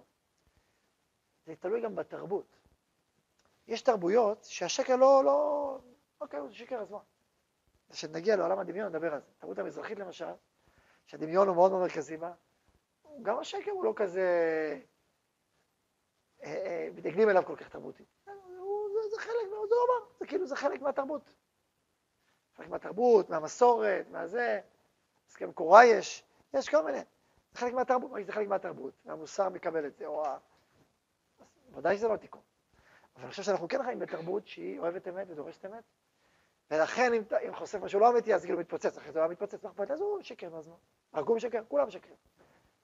זה 1.45 1.55
תלוי 1.55 1.81
גם 1.81 1.95
בתרבות. 1.95 2.57
יש 3.67 3.81
תרבויות 3.81 4.43
שהשקר 4.43 4.95
לא, 4.95 5.23
לא, 5.25 5.79
אוקיי, 6.21 6.39
זה 6.47 6.53
שקר 6.53 6.81
אז 6.81 6.91
מה? 6.91 6.99
כשנגיע 7.89 8.35
לעולם 8.35 8.59
הדמיון 8.59 8.87
נדבר 8.87 9.13
על 9.13 9.21
זה. 9.21 9.31
התרבות 9.37 9.59
המזרחית 9.59 9.99
למשל, 9.99 10.33
שהדמיון 11.05 11.47
הוא 11.47 11.55
מאוד 11.55 11.71
מאוד 11.71 11.83
מרכזי 11.83 12.17
בה, 12.17 12.33
גם 13.21 13.39
השקר 13.39 13.71
הוא 13.71 13.83
לא 13.83 13.93
כזה, 13.95 14.27
אה, 16.43 16.53
אה, 16.53 16.89
מתנגדים 16.93 17.29
אליו 17.29 17.43
כל 17.45 17.55
כך 17.55 17.69
תרבותי. 17.69 18.03
זה, 18.25 19.09
זה 19.11 19.19
חלק, 19.21 19.49
זה 19.49 19.55
אומר, 19.55 20.09
זה 20.19 20.25
כאילו, 20.25 20.47
זה 20.47 20.55
חלק 20.55 20.81
מהתרבות. 20.81 21.33
חלק 22.55 22.67
מהתרבות, 22.67 23.29
מהמסורת, 23.29 24.07
מהזה, 24.09 24.61
הסכם 25.33 25.51
קורה 25.51 25.85
יש, 25.85 26.23
יש 26.53 26.69
כל 26.69 26.85
מיני. 26.85 26.99
זה 27.53 27.59
חלק 27.59 27.73
מהתרבות, 27.73 28.11
זה 28.25 28.31
חלק 28.31 28.47
מהתרבות, 28.47 28.93
והמוסר 29.05 29.49
מקבל 29.49 29.85
את 29.85 29.95
זה, 29.95 30.05
או 30.05 30.25
ה... 30.25 30.37
ודאי 31.73 31.97
שזה 31.97 32.07
לא 32.07 32.17
תיקון. 32.17 32.41
אבל 33.15 33.23
אני 33.23 33.31
חושב 33.31 33.43
שאנחנו 33.43 33.67
כן 33.67 33.83
חיים 33.83 33.99
בתרבות 33.99 34.47
שהיא 34.47 34.79
אוהבת 34.79 35.07
אמת 35.07 35.27
ודורשת 35.29 35.65
אמת, 35.65 35.83
ולכן 36.71 37.13
אם, 37.13 37.23
אם 37.47 37.55
חושף 37.55 37.79
משהו 37.81 37.99
לא 37.99 38.09
אמיתי, 38.09 38.33
אז 38.33 38.45
כאילו 38.45 38.59
מתפוצץ, 38.59 38.97
אחרי 38.97 39.11
זה 39.11 39.23
הוא 39.23 39.31
מתפוצץ, 39.31 39.63
מה? 39.63 39.71
אז 39.89 40.01
הוא 40.01 40.21
שקר, 40.21 40.57
אז 40.57 40.67
מה? 40.67 40.75
הרגו 41.13 41.35
משקר, 41.35 41.61
כולם 41.67 41.87
משקרים. 41.87 42.15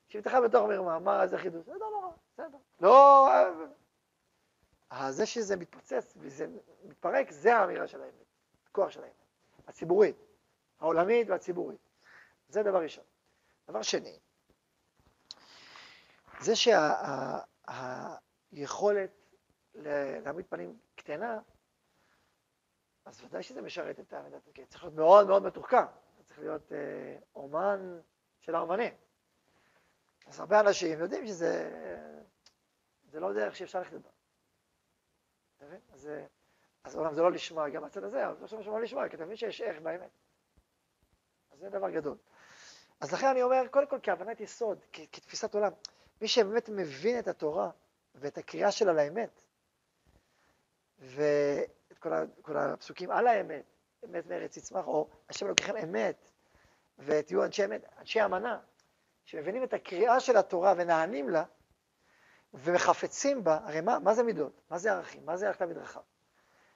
שיפתחה 0.07 0.41
בתוך 0.41 0.67
מרמה, 0.67 0.99
מה 0.99 1.27
זה 1.27 1.37
חידוש? 1.37 1.65
זה 1.65 1.71
לא 1.71 1.89
נורא, 1.91 2.11
בסדר. 2.33 2.57
לא... 2.81 3.29
אה, 4.91 5.11
זה 5.11 5.25
שזה 5.25 5.55
מתפוצץ 5.55 6.13
וזה 6.17 6.47
מתפרק, 6.83 7.31
זה 7.31 7.55
האמירה 7.55 7.87
של 7.87 8.01
האמת, 8.01 8.25
הכוח 8.69 8.89
של 8.89 9.01
האמת, 9.01 9.13
הציבורית, 9.67 10.15
העולמית 10.79 11.29
והציבורית. 11.29 11.88
זה 12.49 12.63
דבר 12.63 12.83
ראשון. 12.83 13.03
דבר 13.67 13.81
שני, 13.81 14.19
זה 16.39 16.53
שהיכולת 18.51 19.11
להעמיד 19.75 20.45
פנים 20.49 20.79
קטנה, 20.95 21.39
אז 23.05 23.23
ודאי 23.23 23.43
שזה 23.43 23.61
משרת 23.61 23.99
את 23.99 24.13
העמידת 24.13 24.47
הקטנה. 24.47 24.65
צריך 24.65 24.83
להיות 24.83 24.95
מאוד 24.95 25.27
מאוד 25.27 25.43
מתוחכם, 25.43 25.85
צריך 26.23 26.39
להיות 26.39 26.71
אה, 26.71 27.17
אומן 27.35 27.99
של 28.39 28.55
האומנים. 28.55 28.93
אז 30.27 30.39
הרבה 30.39 30.59
אנשים 30.59 30.99
יודעים 30.99 31.27
שזה 31.27 31.69
זה 33.11 33.19
לא 33.19 33.33
דרך 33.33 33.55
שאפשר 33.55 33.79
ללכת 33.79 33.93
בה. 33.93 34.09
אז, 35.89 36.09
אז 36.83 36.95
אומנם 36.95 37.13
זה 37.13 37.21
לא 37.21 37.31
לשמוע 37.31 37.69
גם 37.69 37.83
בצד 37.83 38.03
הזה, 38.03 38.27
אבל 38.27 38.47
שומע 38.47 38.77
לא 38.77 38.81
לשמוע, 38.81 39.09
כי 39.09 39.15
אתה 39.15 39.25
מבין 39.25 39.37
שיש 39.37 39.61
ערך 39.61 39.81
באמת. 39.81 40.11
אז 41.51 41.59
זה 41.59 41.69
דבר 41.69 41.89
גדול. 41.89 42.17
אז 42.99 43.13
לכן 43.13 43.27
אני 43.27 43.43
אומר, 43.43 43.67
קודם 43.71 43.87
כל 43.87 43.99
כהבנת 44.03 44.39
יסוד, 44.39 44.79
כתפיסת 45.11 45.53
עולם, 45.53 45.71
מי 46.21 46.27
שבאמת 46.27 46.69
מבין 46.69 47.19
את 47.19 47.27
התורה 47.27 47.69
ואת 48.15 48.37
הקריאה 48.37 48.71
שלה 48.71 48.93
לאמת, 48.93 49.41
ואת 50.99 51.97
כל, 51.99 52.13
ה, 52.13 52.23
כל 52.41 52.57
הפסוקים 52.57 53.11
על 53.11 53.27
האמת, 53.27 53.63
אמת 54.05 54.25
מארץ 54.25 54.57
יצמח, 54.57 54.87
או 54.87 55.07
השם 55.29 55.45
אלוקיכם 55.45 55.77
אמת, 55.77 56.31
ותהיו 56.99 57.43
אנשי 57.45 57.65
אמת, 57.65 57.81
אנשי 57.99 58.25
אמנה, 58.25 58.59
שמבינים 59.25 59.63
את 59.63 59.73
הקריאה 59.73 60.19
של 60.19 60.37
התורה 60.37 60.73
ונענים 60.77 61.29
לה, 61.29 61.43
ומחפצים 62.53 63.43
בה, 63.43 63.59
הרי 63.63 63.81
מה, 63.81 63.99
מה 63.99 64.13
זה 64.13 64.23
מידות? 64.23 64.61
מה 64.69 64.77
זה 64.77 64.91
ערכים? 64.91 65.25
מה 65.25 65.37
זה 65.37 65.47
הלכת 65.47 65.61
מדרכה? 65.61 65.99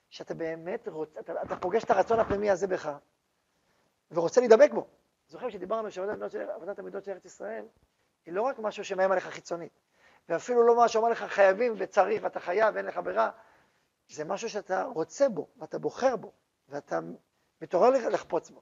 שאתה 0.10 0.34
באמת 0.34 0.88
רוצה, 0.88 1.20
אתה, 1.20 1.42
אתה 1.42 1.56
פוגש 1.56 1.84
את 1.84 1.92
הרצון 1.92 2.20
הפנימי 2.20 2.50
הזה 2.50 2.68
בך, 2.68 2.92
ורוצה 4.12 4.42
להידבק 4.42 4.72
בו. 4.72 4.88
זוכרים 5.34 5.52
שדיברנו 5.52 5.92
שעבודת 5.92 6.80
המידות 6.80 7.04
של 7.04 7.12
ארץ 7.12 7.26
ישראל, 7.26 7.66
היא 8.26 8.34
לא 8.34 8.42
רק 8.42 8.60
משהו 8.60 8.86
שמאיים 8.86 9.12
עליך 9.12 9.28
חיצונית, 9.28 9.80
ואפילו 10.30 10.64
לא 10.64 10.76
מה 10.76 10.88
שאומר 10.88 11.10
לך 11.10 11.24
חייבים 11.24 11.76
וצריך 11.78 12.24
ואתה 12.24 12.40
חייב 12.40 12.76
ואין 12.76 12.86
לך 12.86 13.00
ברירה, 13.04 13.32
זה 14.10 14.26
משהו 14.26 14.50
שאתה 14.50 14.84
רוצה 14.84 15.30
בו, 15.30 15.48
ואתה 15.58 15.80
בוחר 15.80 16.16
בו, 16.16 16.32
ואתה 16.70 17.00
מתעורר 17.62 18.10
לחפוץ 18.10 18.50
בו. 18.50 18.62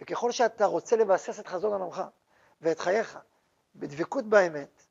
וככל 0.00 0.30
שאתה 0.30 0.64
רוצה 0.64 0.96
לבסס 0.96 1.40
את 1.40 1.46
חזון 1.46 1.72
עולמך 1.72 2.02
ואת 2.60 2.78
חייך 2.78 3.18
בדבקות 3.74 4.24
באמת, 4.24 4.82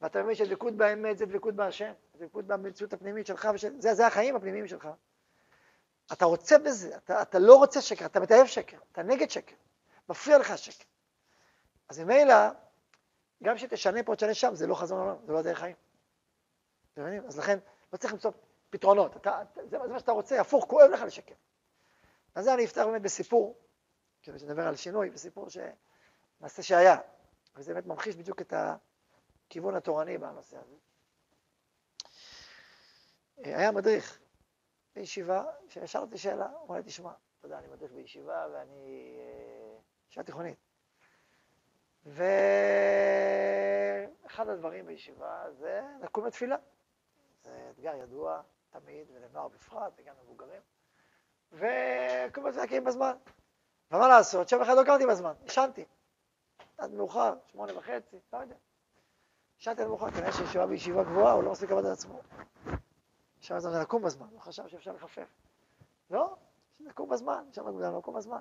ואתה 0.00 0.22
מבין 0.22 0.34
שדבקות 0.34 0.76
באמת 0.76 1.18
זה 1.18 1.26
דבקות 1.26 1.54
בהשם, 1.54 1.92
דבקות 2.14 2.46
במציאות 2.46 2.92
הפנימית 2.92 3.26
שלך, 3.26 3.48
ושל, 3.54 3.80
זה, 3.80 3.94
זה 3.94 4.06
החיים 4.06 4.36
הפנימיים 4.36 4.68
שלך. 4.68 4.88
אתה 6.12 6.24
רוצה 6.24 6.58
בזה, 6.58 6.96
אתה, 6.96 7.22
אתה 7.22 7.38
לא 7.38 7.54
רוצה 7.54 7.80
שקר, 7.80 8.06
אתה 8.06 8.20
מתעב 8.20 8.46
שקר, 8.46 8.78
אתה 8.92 9.02
נגד 9.02 9.30
שקר, 9.30 9.56
מפריע 10.08 10.38
לך 10.38 10.58
שקר. 10.58 10.84
אז 11.88 11.98
ממילא, 11.98 12.34
גם 13.42 13.58
שתשנה 13.58 14.02
פה, 14.02 14.16
תשנה 14.16 14.34
שם, 14.34 14.54
זה 14.54 14.66
לא 14.66 14.74
חזון 14.74 14.98
עולם, 14.98 15.16
זה 15.26 15.32
לא 15.32 15.42
דרך 15.42 15.58
חיים. 15.58 15.76
אתם 16.92 17.02
מבינים? 17.02 17.26
אז 17.26 17.38
לכן, 17.38 17.58
לא 17.92 17.98
צריך 17.98 18.12
למצוא 18.12 18.30
פתרונות. 18.70 19.16
אתה, 19.16 19.42
זה, 19.54 19.78
זה 19.86 19.92
מה 19.92 19.98
שאתה 19.98 20.12
רוצה, 20.12 20.40
הפוך, 20.40 20.64
כואב 20.68 20.90
לך 20.90 21.02
לשקר. 21.02 21.34
אז 22.34 22.44
זה 22.44 22.54
אני 22.54 22.64
אפתח 22.64 22.82
באמת 22.86 23.02
בסיפור, 23.02 23.58
כאילו 24.22 24.38
שנדבר 24.38 24.66
על 24.66 24.76
שינוי, 24.76 25.10
בסיפור 25.10 25.50
ש... 25.50 25.58
מעשה 26.40 26.62
שהיה, 26.62 26.96
וזה 27.54 27.74
באמת 27.74 27.86
ממחיש 27.86 28.16
בדיוק 28.16 28.40
את 28.40 28.52
הכיוון 28.56 29.74
התורני 29.74 30.18
בנושא 30.18 30.56
הזה. 30.58 30.76
היה 33.36 33.72
מדריך 33.72 34.18
בישיבה, 34.94 35.44
ששאלתי 35.68 36.18
שאלה, 36.18 36.46
הוא 36.46 36.66
אמר 36.66 36.76
לי, 36.76 36.82
תשמע, 36.82 37.12
אתה 37.38 37.46
יודע, 37.46 37.58
אני 37.58 37.66
מדריך 37.66 37.92
בישיבה 37.92 38.46
ואני... 38.52 39.18
ישיבה 40.16 40.26
תיכונית. 40.26 40.58
ואחד 44.24 44.48
הדברים 44.48 44.86
בישיבה 44.86 45.44
זה 45.52 45.82
לקום 46.02 46.26
לתפילה. 46.26 46.56
זה 47.42 47.70
אתגר 47.70 47.94
ידוע 47.94 48.42
תמיד, 48.70 49.06
ולנוער 49.14 49.48
בפרט, 49.48 49.92
וגם 49.96 50.14
למבוגרים. 50.20 50.60
וקום 51.52 52.46
לתפילה 52.46 52.84
בזמן. 52.84 53.16
ומה 53.90 54.08
לעשות, 54.08 54.48
שם 54.48 54.62
אחד 54.62 54.74
לא 54.76 54.84
קמתי 54.84 55.06
בזמן, 55.06 55.32
ישנתי. 55.44 55.84
עד 56.78 56.90
מאוחר, 56.90 57.34
שמונה 57.46 57.78
וחצי, 57.78 58.20
לא 58.32 58.38
יודע. 58.38 58.56
ישנתי 59.60 59.82
עד 59.82 59.88
מאוחר, 59.88 60.10
כנראה 60.10 60.32
שישיבה 60.32 60.66
בישיבה 60.66 61.04
גבוהה, 61.04 61.32
הוא 61.32 61.42
לא 61.42 61.52
מספיק 61.52 61.70
לעבוד 61.70 61.86
על 61.86 61.92
עצמו. 61.92 62.20
שם 63.40 63.58
זה 63.58 63.68
לקום 63.82 64.02
בזמן, 64.02 64.26
הוא 64.30 64.40
חשב 64.40 64.68
שאפשר 64.68 64.92
לחפף. 64.92 65.28
לא, 66.10 66.36
לקום 66.80 67.08
בזמן, 67.08 67.44
שם 67.52 67.80
גם 67.82 67.96
לקום 67.98 68.16
בזמן. 68.16 68.40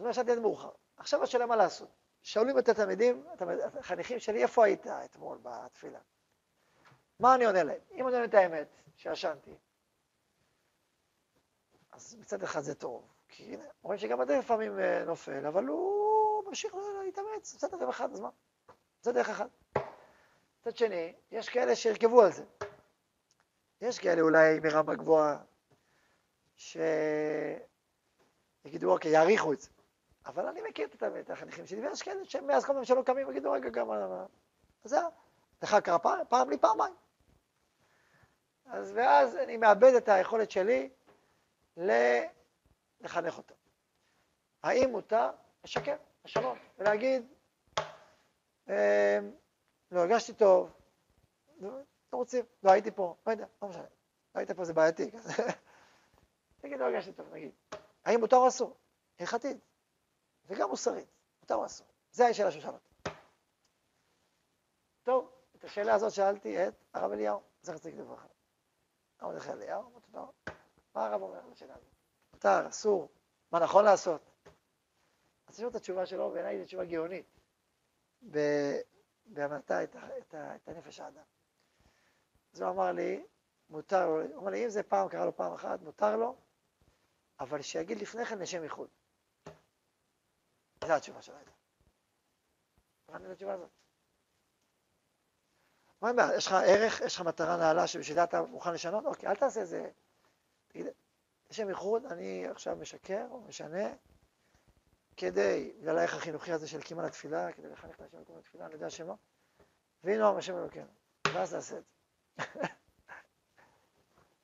אז 0.00 0.04
לא 0.04 0.10
ישנתי 0.10 0.32
עד 0.32 0.38
מאוחר. 0.38 0.70
עכשיו 0.96 1.22
השאלה 1.22 1.46
מה 1.46 1.56
לעשות. 1.56 1.88
שואלים 2.22 2.58
את 2.58 2.68
התלמידים, 2.68 3.24
החניכים 3.78 4.18
שלי, 4.18 4.42
איפה 4.42 4.64
היית 4.64 4.86
אתמול 4.86 5.38
בתפילה? 5.42 5.98
מה 7.20 7.34
אני 7.34 7.44
עונה 7.44 7.62
להם? 7.62 7.80
אם 7.92 8.08
אני 8.08 8.14
עונה 8.14 8.24
את 8.24 8.34
האמת, 8.34 8.68
שישנתי, 8.96 9.54
אז 11.92 12.16
מצד 12.20 12.42
אחד 12.42 12.60
זה 12.60 12.74
טוב, 12.74 13.12
כי 13.28 13.44
הנה, 13.54 13.64
רואים 13.82 13.98
שגם 14.00 14.20
הדרך 14.20 14.44
לפעמים 14.44 14.78
אה, 14.78 15.04
נופל, 15.04 15.46
אבל 15.46 15.64
הוא 15.64 16.44
ממשיך 16.44 16.74
להתאמץ, 17.04 17.54
בסדר, 17.54 17.78
זה 17.78 17.88
אחד, 17.88 18.12
אז 18.12 18.20
מה? 18.20 18.30
זה 19.02 19.12
דרך 19.12 19.28
אחת. 19.28 19.50
מצד 20.60 20.76
שני, 20.76 21.14
יש 21.30 21.48
כאלה 21.48 21.76
שירכבו 21.76 22.22
על 22.22 22.32
זה. 22.32 22.44
יש 23.80 23.98
כאלה 23.98 24.20
אולי 24.20 24.60
מרמה 24.60 24.94
גבוהה, 24.94 25.38
שיגידו, 26.56 27.62
אוקיי, 28.92 29.10
יעריכו 29.10 29.52
את 29.52 29.60
זה. 29.60 29.70
אבל 30.26 30.46
אני 30.46 30.60
מכיר 30.68 30.88
את 31.20 31.30
החניכים 31.30 31.66
שלי, 31.66 31.88
ויש 31.88 32.02
כאלה 32.02 32.24
שמאז 32.24 32.64
כל 32.64 32.72
פעם 32.72 32.84
שלא 32.84 33.02
קמים 33.02 33.30
יגידו, 33.30 33.52
רגע, 33.52 33.68
גם... 33.68 33.90
אז 33.90 34.90
זהו, 34.90 35.10
לך 35.62 35.76
קרה 35.84 35.98
פעם, 35.98 36.18
פעם 36.28 36.50
לי 36.50 36.58
פעמיים. 36.58 36.94
אז 38.66 38.92
ואז 38.94 39.36
אני 39.36 39.56
מאבד 39.56 39.94
את 39.94 40.08
היכולת 40.08 40.50
שלי 40.50 40.90
לחנך 43.00 43.38
אותו. 43.38 43.54
האם 44.62 44.90
מותר 44.90 45.30
לשקר, 45.64 45.96
לשנות, 46.24 46.58
ולהגיד, 46.78 47.26
אמ, 48.68 48.74
לא 49.90 50.00
הרגשתי 50.00 50.34
טוב, 50.34 50.72
לא 51.60 51.70
רוצים, 52.12 52.44
לא 52.62 52.70
הייתי 52.70 52.90
פה, 52.90 53.14
לא 53.26 53.32
יודע, 53.32 53.46
לא 53.62 53.68
משנה, 53.68 53.82
לא 54.34 54.40
היית 54.40 54.50
פה 54.50 54.64
זה 54.64 54.72
בעייתי, 54.72 55.10
נגיד 56.64 56.78
לא 56.78 56.84
הרגשתי 56.84 57.12
טוב, 57.12 57.34
נגיד. 57.34 57.50
האם 58.04 58.20
מותר 58.20 58.36
או 58.36 58.48
אסור? 58.48 58.76
הלכתית, 59.18 59.56
וגם 60.50 60.68
מוסרית, 60.68 61.08
מותר 61.40 61.54
או 61.54 61.66
אסור. 61.66 61.86
זה 62.12 62.26
השאלה 62.26 62.50
שאל 62.50 62.70
אותי. 62.70 63.10
טוב, 65.02 65.32
את 65.56 65.64
השאלה 65.64 65.94
הזאת 65.94 66.12
שאלתי 66.12 66.68
את 66.68 66.74
הרב 66.94 67.12
אליהו, 67.12 67.42
זכר 67.62 67.78
צדיק 67.78 67.94
לברכה. 67.94 68.26
הרב 69.20 69.48
אליהו, 69.50 70.00
מה 70.94 71.06
הרב 71.06 71.22
אומר 71.22 71.38
על 71.38 71.52
השאלה 71.52 71.74
הזאת? 71.74 71.92
מותר, 72.32 72.68
אסור, 72.68 73.08
מה 73.52 73.60
נכון 73.60 73.84
לעשות? 73.84 74.20
אז 75.46 75.54
תשמעו 75.54 75.70
את 75.70 75.74
התשובה 75.74 76.06
שלו, 76.06 76.30
בעיניי 76.30 76.58
זו 76.58 76.64
תשובה 76.64 76.84
גאונית, 76.84 77.26
בהמתה 79.26 79.84
את, 79.84 79.96
את, 79.96 80.34
את 80.34 80.68
הנפש 80.68 81.00
האדם. 81.00 81.24
אז 82.52 82.60
הוא 82.60 82.70
אמר 82.70 82.92
לי, 82.92 83.24
מותר 83.70 84.06
לו, 84.06 84.22
הוא 84.22 84.42
אמר 84.42 84.50
לי, 84.50 84.64
אם 84.64 84.70
זה 84.70 84.82
פעם 84.82 85.08
קרה 85.08 85.24
לו 85.24 85.36
פעם 85.36 85.52
אחת, 85.52 85.80
מותר 85.80 86.16
לו, 86.16 86.36
אבל 87.40 87.62
שיגיד 87.62 87.98
לפני 87.98 88.24
כן 88.24 88.38
לשם 88.38 88.62
איחוד. 88.62 88.88
זו 90.86 90.92
התשובה 90.92 91.22
שלו 91.22 91.36
הייתה. 91.36 91.50
הבנתי 93.08 93.26
את 93.26 93.30
התשובה 93.30 93.52
הזאת. 93.52 93.70
מה 96.02 96.10
אומר, 96.10 96.32
יש 96.36 96.46
לך 96.46 96.52
ערך, 96.52 97.00
יש 97.00 97.16
לך 97.16 97.20
מטרה 97.20 97.56
נעלה 97.56 97.86
שבשבילה 97.86 98.24
אתה 98.24 98.42
מוכן 98.42 98.72
לשנות? 98.72 99.04
אוקיי, 99.04 99.28
אל 99.28 99.36
תעשה 99.36 99.60
איזה... 99.60 99.90
תגיד, 100.68 100.86
לשם 101.50 101.68
איחוד, 101.68 102.06
אני 102.06 102.46
עכשיו 102.48 102.76
משקר 102.76 103.26
או 103.30 103.40
משנה, 103.40 103.88
כדי, 105.16 105.72
בגלל 105.80 105.98
הערך 105.98 106.14
החינוכי 106.14 106.52
הזה 106.52 106.68
של 106.68 106.82
קימה 106.82 107.02
לתפילה, 107.02 107.52
כדי 107.52 107.68
לחנך 107.68 107.94
את 107.94 108.00
השם 108.00 108.20
לקום 108.20 108.38
לתפילה, 108.38 108.66
אני 108.66 108.74
יודע 108.74 108.90
שמה, 108.90 109.14
והנה 110.04 110.26
הוא 110.26 110.38
השם 110.38 110.56
אלוקינו, 110.56 110.86
ואז 111.34 111.50
תעשה 111.50 111.78
את 111.78 111.84
זה. 111.84 112.44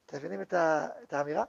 אתם 0.07 0.17
מבינים 0.17 0.43
את, 0.43 0.55
את 1.03 1.13
האמירה? 1.13 1.45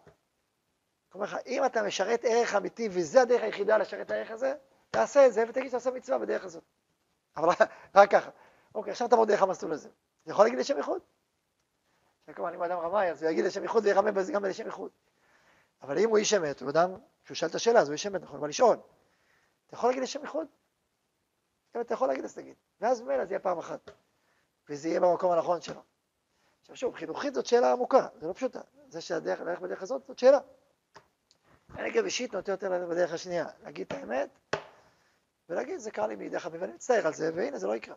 אומר 1.13 1.25
לך, 1.25 1.37
אם 1.45 1.65
אתה 1.65 1.83
משרת 1.83 2.21
ערך 2.23 2.55
אמיתי, 2.55 2.89
וזה 2.91 3.21
הדרך 3.21 3.43
היחידה 3.43 3.77
לשרת 3.77 4.05
את 4.05 4.11
הערך 4.11 4.31
הזה, 4.31 4.53
תעשה 4.91 5.27
את 5.27 5.33
זה 5.33 5.43
ותגיד 5.49 5.67
שאתה 5.67 5.77
עושה 5.77 5.91
מצווה 5.91 6.17
בדרך 6.17 6.45
הזאת. 6.45 6.63
אבל 7.37 7.49
רק 7.95 8.11
ככה. 8.11 8.29
אוקיי, 8.75 8.91
עכשיו 8.91 9.07
תעבור 9.07 9.25
דרך 9.25 9.41
המסלול 9.41 9.73
הזה. 9.73 9.89
אתה 10.23 10.31
יכול 10.31 10.45
להגיד 10.45 10.59
לשם 10.59 10.77
איחוד? 10.77 11.01
כלומר, 12.35 12.55
אם 12.55 12.63
אדם 12.63 12.79
רמאי, 12.79 13.11
אז 13.11 13.23
הוא 13.23 13.31
יגיד 13.31 13.45
לשם 13.45 13.63
איחוד 13.63 13.85
וירמם 13.85 14.13
בזה 14.13 14.31
גם 14.31 14.45
לשם 14.45 14.65
איחוד. 14.65 14.91
אבל 15.81 15.97
אם 15.97 16.09
הוא 16.09 16.17
איש 16.17 16.33
אמת, 16.33 16.61
הוא 16.61 16.69
אדם, 16.69 16.91
כשהוא 17.23 17.35
שאל 17.35 17.49
את 17.49 17.55
השאלה, 17.55 17.79
אז 17.79 17.87
הוא 17.87 17.93
איש 17.93 18.07
אמת, 18.07 18.21
נכון? 18.21 18.39
מה 18.39 18.47
לשאול? 18.47 18.77
אתה 19.67 19.75
יכול 19.75 19.89
להגיד 19.89 20.03
לשם 20.03 20.21
איחוד? 20.21 20.47
אם 21.75 21.81
אתה 21.81 21.93
יכול 21.93 22.07
להגיד, 22.07 22.23
אז 22.23 22.35
תגיד. 22.35 22.55
ואז 22.81 23.01
ממילא 23.01 23.25
זה 23.25 23.33
יהיה 23.33 23.39
פעם 23.39 23.57
אחת. 23.57 23.91
וזה 24.69 24.87
יהיה 24.87 24.99
במקום 24.99 25.31
הנכון 25.31 25.61
שלו. 25.61 25.81
עכשיו 26.61 26.75
שוב, 26.75 26.95
חינוכית 26.95 27.33
זאת 27.33 27.45
שאלה 27.45 27.71
עמוקה, 27.71 28.07
זה 28.19 28.27
לא 28.27 28.33
פשוטה. 28.33 28.61
זה 28.89 29.01
שהדרך, 29.01 29.41
ללכת 29.41 29.61
בדרך 29.61 29.81
הזאת, 29.81 30.01
זאת 30.07 30.19
שאלה. 30.19 30.39
אני 31.75 31.89
אגיד 31.89 32.03
אישית 32.03 32.33
נוטה 32.33 32.51
יותר 32.51 32.69
ללכת 32.69 32.87
בדרך 32.89 33.13
השנייה, 33.13 33.45
להגיד 33.63 33.87
את 33.87 33.93
האמת, 33.93 34.29
ולהגיד, 35.49 35.77
זה 35.77 35.91
קרה 35.91 36.07
לי 36.07 36.15
מידי 36.15 36.39
חביב, 36.39 36.61
ואני 36.61 36.73
מצטער 36.73 37.07
על 37.07 37.13
זה, 37.13 37.31
והנה, 37.35 37.57
זה 37.57 37.67
לא 37.67 37.75
יקרה. 37.75 37.95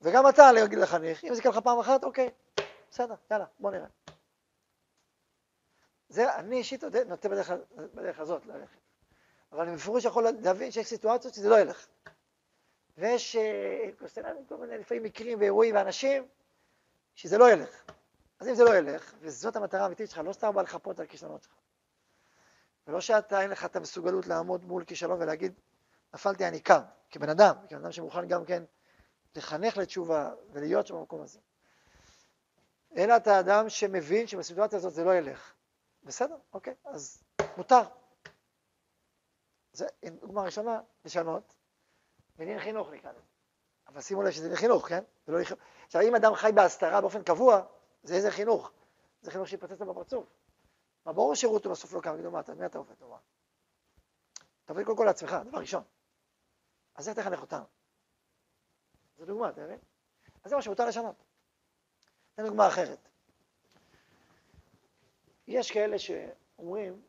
וגם 0.00 0.28
אתה 0.28 0.52
להגיד 0.52 0.78
לחניך, 0.78 1.24
אם 1.24 1.34
זה 1.34 1.40
יקרה 1.40 1.52
לך 1.52 1.58
פעם 1.58 1.78
אחת, 1.78 2.04
אוקיי, 2.04 2.30
בסדר, 2.90 3.14
יאללה, 3.30 3.44
בוא 3.58 3.70
נראה. 3.70 3.86
זה, 6.08 6.34
אני 6.34 6.56
אישית 6.56 6.84
נוטה 6.84 7.28
בדרך, 7.28 7.50
בדרך 7.94 8.20
הזאת 8.20 8.46
ללכת. 8.46 8.78
אבל 9.52 9.68
אני 9.68 9.76
בפירוש 9.76 10.04
יכול 10.04 10.24
להבין 10.42 10.70
שיש 10.70 10.86
סיטואציות 10.86 11.34
שזה 11.34 11.48
לא 11.48 11.60
ילך. 11.60 11.86
ויש 12.98 13.36
אה, 13.36 13.90
כל 14.48 14.56
מיני 14.56 14.78
לפעמים 14.78 15.02
מקרים 15.02 15.40
ואירועים 15.40 15.74
ואנשים 15.74 16.28
שזה 17.14 17.38
לא 17.38 17.52
ילך. 17.52 17.84
אז 18.40 18.48
אם 18.48 18.54
זה 18.54 18.64
לא 18.64 18.76
ילך, 18.76 19.14
וזאת 19.20 19.56
המטרה 19.56 19.82
האמיתית 19.82 20.10
שלך, 20.10 20.18
לא 20.18 20.32
סתם 20.32 20.54
בא 20.54 20.62
לחפות 20.62 21.00
על 21.00 21.06
כישלונות 21.06 21.42
שלך. 21.42 21.52
ולא 22.86 23.00
שאתה, 23.00 23.40
אין 23.42 23.50
לך 23.50 23.64
את 23.64 23.76
המסוגלות 23.76 24.26
לעמוד 24.26 24.64
מול 24.64 24.84
כישלון 24.84 25.22
ולהגיד, 25.22 25.52
נפלתי, 26.14 26.48
אני 26.48 26.60
קם, 26.60 26.80
כבן 27.10 27.28
אדם, 27.28 27.54
כבן 27.68 27.78
אדם 27.78 27.92
שמוכן 27.92 28.28
גם 28.28 28.44
כן 28.44 28.62
לחנך 29.36 29.76
לתשובה 29.76 30.30
ולהיות 30.52 30.86
שם 30.86 30.94
במקום 30.94 31.22
הזה. 31.22 31.38
אלא 32.96 33.16
אתה 33.16 33.40
אדם 33.40 33.68
שמבין 33.68 34.26
שבסיטואציה 34.26 34.78
הזאת 34.78 34.92
זה 34.92 35.04
לא 35.04 35.14
ילך. 35.14 35.52
בסדר, 36.02 36.36
אוקיי, 36.52 36.74
אז 36.84 37.22
מותר. 37.56 37.82
זה 39.72 39.86
דוגמה 40.20 40.42
ראשונה, 40.42 40.80
לשנות, 41.04 41.54
ודין 42.38 42.60
חינוך 42.60 42.90
נקרא 42.90 43.10
לזה. 43.12 43.20
אבל 43.88 44.00
שימו 44.00 44.22
לב 44.22 44.30
שזה 44.30 44.48
דין 44.48 44.56
חינוך, 44.56 44.88
כן? 44.88 45.04
לא 45.28 45.38
עכשיו, 45.86 46.02
אם 46.02 46.14
אדם 46.14 46.34
חי 46.34 46.50
בהסתרה 46.54 47.00
באופן 47.00 47.22
קבוע, 47.22 47.62
זה 48.02 48.14
איזה 48.14 48.30
חינוך? 48.30 48.72
זה 49.22 49.30
חינוך 49.30 49.48
שיפצץ 49.48 49.80
לו 49.80 49.86
בפרצוף. 49.94 50.24
מה 51.06 51.12
ברור 51.12 51.34
שירות 51.34 51.66
בסוף 51.66 51.92
לא 51.92 52.00
קם, 52.00 52.14
יגידו 52.14 52.30
מה, 52.30 52.40
מי 52.56 52.66
אתה 52.66 52.78
עובד? 52.78 52.94
טובה? 52.94 53.18
אתה 54.64 54.72
עובד 54.72 54.84
קודם 54.84 54.96
כל 54.96 55.04
לעצמך, 55.04 55.36
דבר 55.44 55.58
ראשון. 55.58 55.82
אז 56.94 57.08
איך 57.08 57.18
תחנך 57.18 57.40
אותם? 57.40 57.62
זו 59.16 59.24
דוגמה, 59.24 59.50
אתה 59.50 59.64
מבין? 59.64 59.78
אז 60.44 60.50
זה 60.50 60.56
מה 60.56 60.62
שמותר 60.62 60.86
לשנות. 60.86 61.24
זו 62.36 62.46
דוגמה 62.46 62.68
אחרת. 62.68 63.08
יש 65.46 65.70
כאלה 65.70 65.96
שאומרים 65.98 67.02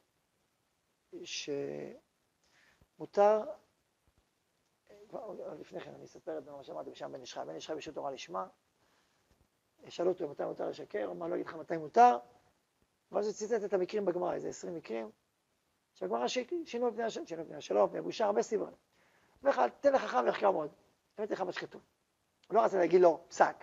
שמותר, 1.23 3.43
לפני 5.59 5.81
כן 5.81 5.93
אני 5.93 6.05
אספר 6.05 6.37
את 6.37 6.47
מה 6.47 6.63
שאמרתי 6.63 6.89
בשם 6.89 7.11
בן 7.11 7.21
איש 7.21 7.33
חי, 7.33 7.39
בן 7.47 7.55
איש 7.55 7.67
חי 7.67 7.75
בשביל 7.75 7.95
תורה 7.95 8.11
לשמה, 8.11 8.47
שאלו 9.89 10.11
אותו 10.11 10.29
מתי 10.29 10.43
מותר 10.43 10.69
לשקר, 10.69 11.05
הוא 11.05 11.13
אמר 11.13 11.27
לא 11.27 11.35
אגיד 11.35 11.45
לך 11.45 11.53
מתי 11.53 11.77
מותר, 11.77 12.17
ואז 13.13 13.25
הוא 13.25 13.33
ציטט 13.33 13.63
את 13.65 13.73
המקרים 13.73 14.05
בגמרא, 14.05 14.33
איזה 14.33 14.49
עשרים 14.49 14.75
מקרים, 14.75 15.11
שהגמרא 15.93 16.27
שינו 16.65 16.87
את 16.87 16.93
פני 16.93 17.03
השם, 17.03 17.25
שינו 17.25 17.41
את 17.41 17.47
פני 17.47 17.55
השלום, 17.55 17.89
פני 17.89 18.01
בושה, 18.01 18.25
הרבה 18.25 18.41
סיבות. 18.41 18.73
לך, 19.43 19.61
תן 19.79 19.93
לחכם 19.93 20.25
ויחקר 20.25 20.51
מאוד, 20.51 20.69
תן 21.15 21.23
לך 21.29 21.41
בשחיתות. 21.41 21.81
הוא 22.47 22.55
לא 22.55 22.61
רצה 22.61 22.77
להגיד 22.77 23.01
לו 23.01 23.23
פסק. 23.27 23.55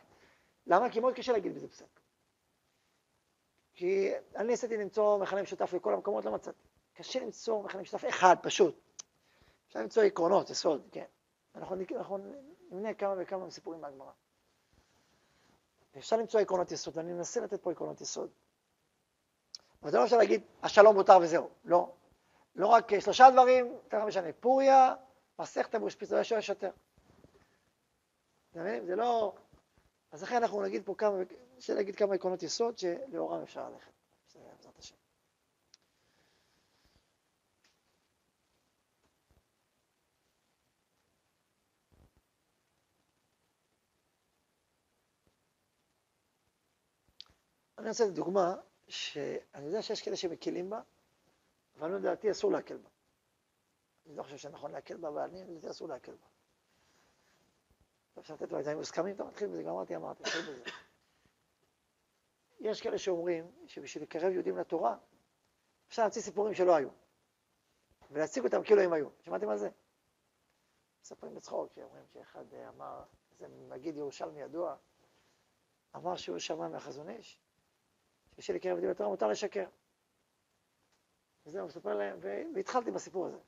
למה? 0.67 0.91
כי 0.91 1.01
מאוד 1.01 1.15
קשה 1.15 1.33
להגיד 1.33 1.55
בזה 1.55 1.69
פסק. 1.69 2.01
כי 3.75 4.11
אני 4.37 4.49
ניסיתי 4.49 4.77
למצוא 4.77 5.19
מכנה 5.19 5.43
משותף 5.43 5.75
לכל 5.75 5.95
המקומות, 5.95 6.25
לא 6.25 6.33
מצאתי. 6.33 6.63
קשה 6.95 7.21
למצוא 7.21 7.63
מכנה 7.63 7.83
משותף 7.83 8.09
אחד, 8.09 8.37
פשוט. 8.43 8.81
אפשר 9.69 9.81
למצוא 9.81 10.03
עקרונות, 10.03 10.51
יסוד, 10.51 10.89
כן. 10.93 11.05
אנחנו, 11.55 11.77
אנחנו 11.97 12.19
נמנה 12.71 12.95
כמה 12.95 13.15
וכמה 13.19 13.51
סיפורים 13.51 13.81
מהגמרא. 13.81 14.13
אפשר 15.99 16.17
למצוא 16.17 16.41
עקרונות 16.41 16.73
יסוד, 16.73 16.97
ואני 16.97 17.13
מנסה 17.13 17.41
לתת 17.41 17.63
פה 17.63 17.73
עקרונות 17.73 18.01
יסוד. 18.01 18.31
אבל 19.83 19.91
זה 19.91 19.99
לא 19.99 20.05
אפשר 20.05 20.17
להגיד, 20.17 20.43
השלום 20.63 20.95
מותר 20.95 21.19
וזהו. 21.23 21.49
לא. 21.65 21.93
לא 22.55 22.67
רק 22.67 22.99
שלושה 23.01 23.31
דברים, 23.31 23.67
יותר 23.67 24.05
משנה. 24.05 24.33
פוריה, 24.41 24.95
מסכת 25.39 25.75
בושפיץ, 25.75 26.13
לא 26.13 26.21
יש 26.21 26.49
יותר. 26.49 26.71
אתה 28.51 28.61
מבין? 28.61 28.87
זה 28.87 28.97
לא... 28.97 29.35
אז 30.13 30.23
לכן 30.23 30.37
אנחנו 30.37 30.63
נגיד 30.63 30.83
פה 30.85 30.95
כמה, 30.99 31.17
אפשר 31.59 31.75
להגיד 31.75 31.97
כמה 31.97 32.15
עקרונות 32.15 32.43
יסוד 32.43 32.79
שלאורם 32.79 33.43
אפשר 33.43 33.69
ללכת. 33.69 33.93
בעזרת 34.35 34.79
השם. 34.79 34.95
אני 47.79 47.89
רוצה 47.89 48.05
לתת 48.05 48.15
דוגמה 48.15 48.55
שאני 48.91 49.67
יודע 49.67 49.83
שיש 49.83 50.03
כאלה 50.03 50.17
שמקלים 50.17 50.71
בה, 50.71 50.81
אבל 51.79 51.97
לדעתי 51.97 52.31
אסור 52.31 52.53
להקל 52.53 52.77
בה. 52.77 52.89
אני 54.07 54.17
לא 54.17 54.23
חושב 54.23 54.37
שנכון 54.37 54.71
להקל 54.71 54.97
בה, 54.97 55.09
אבל 55.09 55.21
אני 55.21 55.45
לדעתי 55.45 55.71
אסור 55.71 55.89
להקל 55.89 56.13
בה. 56.13 56.27
אפשר 58.19 58.35
לתת 58.35 58.53
לו 58.53 58.59
את 58.59 58.65
זה, 58.65 58.75
מוסכמים, 58.77 59.15
אתה 59.15 59.25
מתחיל 59.25 59.49
בזה, 59.49 59.63
גם 59.63 59.75
אמרתי, 59.75 59.97
מתחיל 59.97 60.43
בזה. 60.43 60.65
יש 62.61 62.81
כאלה 62.81 62.99
שאומרים 62.99 63.53
שבשביל 63.67 64.03
לקרב 64.03 64.33
יהודים 64.33 64.57
לתורה, 64.57 64.97
אפשר 65.89 66.03
להמציא 66.03 66.23
סיפורים 66.23 66.55
שלא 66.55 66.77
היו, 66.77 66.89
ולהציג 68.11 68.45
אותם 68.45 68.63
כאילו 68.65 68.81
הם 68.81 68.93
היו. 68.93 69.09
שמעתם 69.23 69.49
על 69.49 69.59
זה? 69.59 69.71
מספרים 71.03 71.35
בצחוק, 71.35 71.73
שאומרים 71.73 72.05
שאחד 72.13 72.45
אמר, 72.69 73.03
זה 73.39 73.49
מגיד 73.49 73.97
ירושלמי 73.97 74.41
ידוע, 74.41 74.77
אמר 75.97 76.17
שהוא 76.17 76.39
שמע 76.39 76.69
מהחזון 76.69 77.09
איש, 77.09 77.41
שבשביל 78.41 78.57
לקרב 78.57 78.71
יהודים 78.73 78.91
לתורה 78.91 79.09
מותר 79.09 79.27
לשקר. 79.27 79.65
וזהו, 81.47 81.67
מספר 81.67 81.95
להם, 81.95 82.19
והתחלתי 82.55 82.91
בסיפור 82.91 83.27
הזה. 83.27 83.39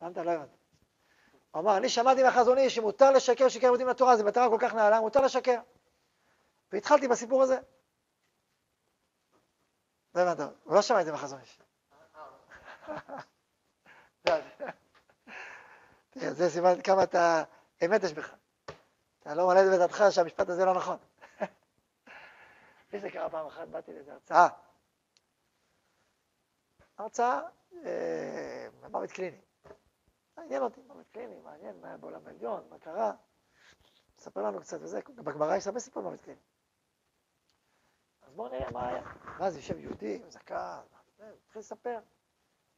הבנת? 0.00 0.16
לא 0.16 0.30
הבנתי. 0.30 0.56
הוא 1.50 1.60
אמר, 1.60 1.76
אני 1.76 1.88
שמעתי 1.88 2.22
מהחזון 2.22 2.58
איש 2.58 2.74
שמותר 2.74 3.10
לשקר 3.10 3.48
שקר 3.48 3.66
יהודים 3.66 3.88
לתורה, 3.88 4.16
זו 4.16 4.24
מטרה 4.24 4.48
כל 4.48 4.58
כך 4.60 4.74
נעלה, 4.74 5.00
מותר 5.00 5.20
לשקר. 5.20 5.60
והתחלתי 6.72 7.08
בסיפור 7.08 7.42
הזה. 7.42 7.58
לא 10.14 10.20
הבנת, 10.20 10.40
הוא 10.64 10.74
לא 10.74 10.82
שמע 10.82 11.00
את 11.00 11.06
זה 11.06 11.12
מהחזון 11.12 11.40
איש. 11.40 11.60
זה 16.38 16.50
סימן 16.50 16.82
כמה 16.82 17.02
אתה, 17.02 17.42
אמת 17.84 18.02
יש 18.02 18.12
בך. 18.12 18.34
אתה 19.20 19.34
לא 19.34 19.48
מלא 19.48 19.76
בדעתך 19.76 20.04
שהמשפט 20.10 20.48
הזה 20.48 20.64
לא 20.64 20.74
נכון. 20.74 20.96
לי 22.94 23.00
זה 23.00 23.10
קרה 23.10 23.30
פעם 23.30 23.46
אחת, 23.46 23.68
באתי 23.68 23.92
לאיזו 23.92 24.12
הרצאה. 24.12 24.48
הרצאה, 26.98 27.40
אה, 27.84 28.68
מוות 28.90 29.10
קליני. 29.10 29.40
מעניין 30.36 30.62
אותי, 30.62 30.82
מוות 30.82 31.08
קליני, 31.08 31.40
מעניין 31.40 31.80
מה 31.80 31.88
היה 31.88 31.96
בעולם 31.96 32.26
העליון, 32.26 32.68
מה 32.70 32.78
קרה. 32.78 33.12
ספר 34.18 34.42
לנו 34.42 34.60
קצת 34.60 34.78
וזה, 34.80 35.00
בגמרא 35.08 35.56
יש 35.56 35.66
הרבה 35.66 35.80
סיפורים 35.80 36.08
מוות 36.08 36.20
קליני. 36.20 36.40
אז 38.22 38.34
בואו 38.34 38.48
נראה 38.48 38.70
מה 38.70 38.88
היה. 38.88 39.02
ואז 39.38 39.56
יושב 39.56 39.78
יהודי, 39.78 40.22
זקן, 40.28 40.80
התחיל 41.18 41.60
לספר. 41.60 42.00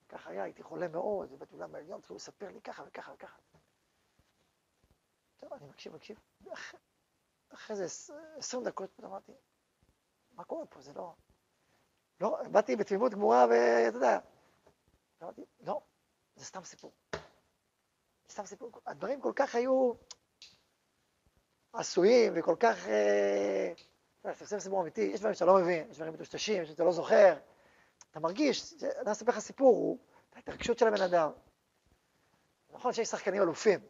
ככה 0.09 0.31
היה, 0.31 0.43
הייתי 0.43 0.63
חולה 0.63 0.89
מאוד, 0.89 1.33
ובאתי 1.33 1.57
לעולם 1.57 1.75
העליון, 1.75 1.99
התחילו 1.99 2.17
לספר 2.17 2.51
לי 2.51 2.61
ככה 2.61 2.83
וככה 2.87 3.13
וככה. 3.13 3.39
טוב, 5.37 5.53
אני 5.53 5.69
מקשיב, 5.69 5.95
מקשיב. 5.95 6.19
אחרי 7.49 7.77
זה 7.77 7.85
עשרים 8.37 8.65
דקות, 8.65 8.91
אמרתי, 9.05 9.33
מה 10.37 10.45
קורה 10.45 10.67
פה? 10.67 10.81
זה 10.81 10.93
לא... 10.93 11.15
לא, 12.21 12.39
באתי 12.51 12.77
בתמימות 12.77 13.13
גמורה, 13.13 13.47
ואתה 13.51 13.97
יודע. 13.97 14.19
אמרתי, 15.23 15.45
לא, 15.61 15.81
זה 16.37 16.45
סתם 16.45 16.65
סיפור. 16.65 16.93
סתם 18.31 18.47
סיפור, 18.47 18.71
הדברים 18.87 19.21
כל 19.21 19.33
כך 19.37 19.55
היו 19.55 19.93
עשויים 21.73 22.33
וכל 22.37 22.57
כך... 22.61 22.87
אה, 22.87 23.73
אתה 24.21 24.45
עושה 24.45 24.61
סיפור 24.61 24.83
אמיתי, 24.83 25.01
יש 25.01 25.21
דברים 25.21 25.35
שאתה 25.35 25.45
לא 25.45 25.55
מבין, 25.55 25.91
יש 25.91 25.97
דברים 25.97 26.13
מטושטשים, 26.13 26.63
יש 26.63 26.69
שאתה 26.69 26.85
לא 26.85 26.93
זוכר. 26.93 27.39
אתה 28.11 28.21
מרגיש, 28.21 28.75
אני 28.83 29.13
אספר 29.13 29.31
לך 29.33 29.39
סיפור, 29.39 29.77
הוא 29.77 29.99
ההתרגשות 30.35 30.79
של 30.79 30.89
הבן 30.89 31.03
אדם. 31.03 31.31
נכון 32.71 32.93
שיש 32.93 33.09
שחקנים 33.09 33.43
אלופים, 33.43 33.81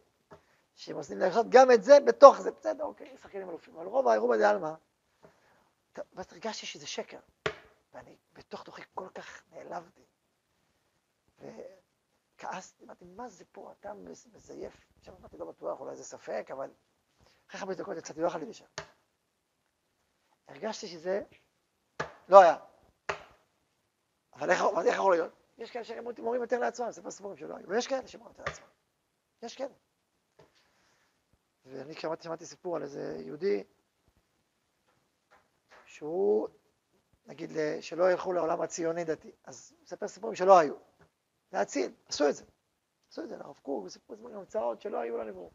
שהם 0.75 0.97
עושים 0.97 1.19
לעשות 1.19 1.47
גם 1.49 1.71
את 1.71 1.83
זה 1.83 2.01
בתוך 2.01 2.41
זה, 2.41 2.51
בסדר, 2.51 2.85
אוקיי, 2.85 3.17
שחקנים 3.23 3.49
אלופים, 3.49 3.77
אבל 3.77 3.87
רוב 3.87 4.09
האירוע 4.09 4.51
עלמא. 4.51 4.73
ואז 6.13 6.27
הרגשתי 6.33 6.67
שזה 6.67 6.87
שקר, 6.87 7.21
ואני 7.93 8.17
בתוך 8.33 8.63
תוכי 8.63 8.83
כל 8.95 9.09
כך 9.15 9.43
נעלבתי. 9.51 10.05
כעסתי, 12.39 12.85
אמרתי, 12.85 13.05
מה 13.05 13.29
זה 13.29 13.45
פה, 13.53 13.73
אתה 13.73 13.93
מזייף. 14.33 14.75
עכשיו 14.99 15.17
אמרתי, 15.17 15.37
לא 15.39 15.47
בטוח, 15.47 15.81
אולי 15.81 15.97
זה 15.97 16.05
ספק, 16.05 16.49
אבל 16.53 16.71
אחרי 17.49 17.61
חמש 17.61 17.77
דקות 17.77 17.97
יצאתי, 17.97 18.21
לא 18.21 18.27
יכולתי 18.27 18.47
לשם. 18.47 18.67
הרגשתי 20.49 20.87
שזה 20.87 21.23
לא 22.29 22.41
היה. 22.41 22.57
אבל 24.33 24.51
איך, 24.51 24.61
איך 24.87 24.95
יכול 24.95 25.13
להיות? 25.13 25.33
יש 25.59 25.71
כאלה 25.71 25.85
שהם 25.85 26.05
מורים 26.19 26.41
יותר 26.43 26.59
לעצמם, 26.59 26.87
לא 27.05 27.11
סיפורים 27.11 27.37
שלא 27.37 27.57
היו, 27.57 27.69
ויש 27.69 27.87
כאלה 27.87 28.09
שמורים 28.09 28.33
יותר 28.33 28.51
לעצמם. 28.51 28.67
יש 29.43 29.57
כאלה. 29.57 29.75
ואני 31.65 31.95
כשאמרתי, 31.95 32.25
שמעתי 32.25 32.47
סיפור 32.47 32.77
על 32.77 32.83
איזה 32.83 33.17
יהודי, 33.21 33.65
שהוא, 35.97 36.49
נגיד, 37.27 37.51
שלא 37.81 38.11
ילכו 38.11 38.33
לעולם 38.33 38.61
הציוני 38.61 39.05
דתי, 39.05 39.33
אז 39.45 39.73
מספר 39.83 40.09
סיפורים 40.09 40.37
שלא 40.37 40.59
היו. 40.59 40.75
להציל, 41.53 41.93
עשו 42.07 42.29
את 42.29 42.35
זה. 42.35 42.45
עשו 43.11 43.23
את 43.23 43.29
זה 43.29 43.37
לרב 43.37 43.59
קוק, 43.63 43.85
וסיפרו 43.85 44.17
דברים 44.17 44.37
המצאות 44.37 44.81
שלא 44.81 44.99
היו 44.99 45.19
לנבואו. 45.19 45.51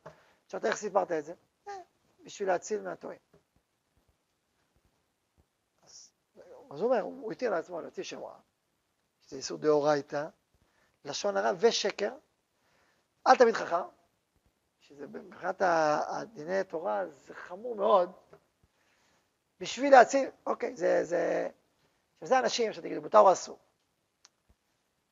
שאלת 0.47 0.65
איך 0.65 0.75
סיפרת 0.75 1.11
את 1.11 1.25
זה? 1.25 1.33
אה, 1.67 1.73
בשביל 2.23 2.47
להציל 2.47 2.81
מהטועים. 2.81 3.19
אז, 5.81 6.11
אז 6.71 6.81
הוא 6.81 6.89
אומר, 6.89 7.01
הוא 7.01 7.31
התיר 7.31 7.49
לעצמו 7.49 7.81
להוציא 7.81 8.03
שם 8.03 8.19
רע, 8.19 8.39
שזה 9.21 9.37
איסור 9.37 9.57
דאורייתא, 9.57 10.27
לשון 11.05 11.37
הרע 11.37 11.51
ושקר, 11.59 12.13
אל 13.27 13.35
תמיד 13.35 13.53
חכם, 13.53 13.87
שזה 14.79 15.07
מבחינת 15.07 15.61
דיני 16.33 16.63
תורה 16.63 17.07
זה 17.07 17.33
חמור 17.33 17.75
מאוד, 17.75 18.11
בשביל 19.61 19.91
להציל, 19.91 20.29
אוקיי, 20.45 20.75
זה, 20.75 21.03
זה, 21.03 21.49
זה 22.21 22.39
אנשים 22.39 22.73
שתגידו, 22.73 23.01
מותר 23.01 23.19
או 23.19 23.31
אסור. 23.31 23.59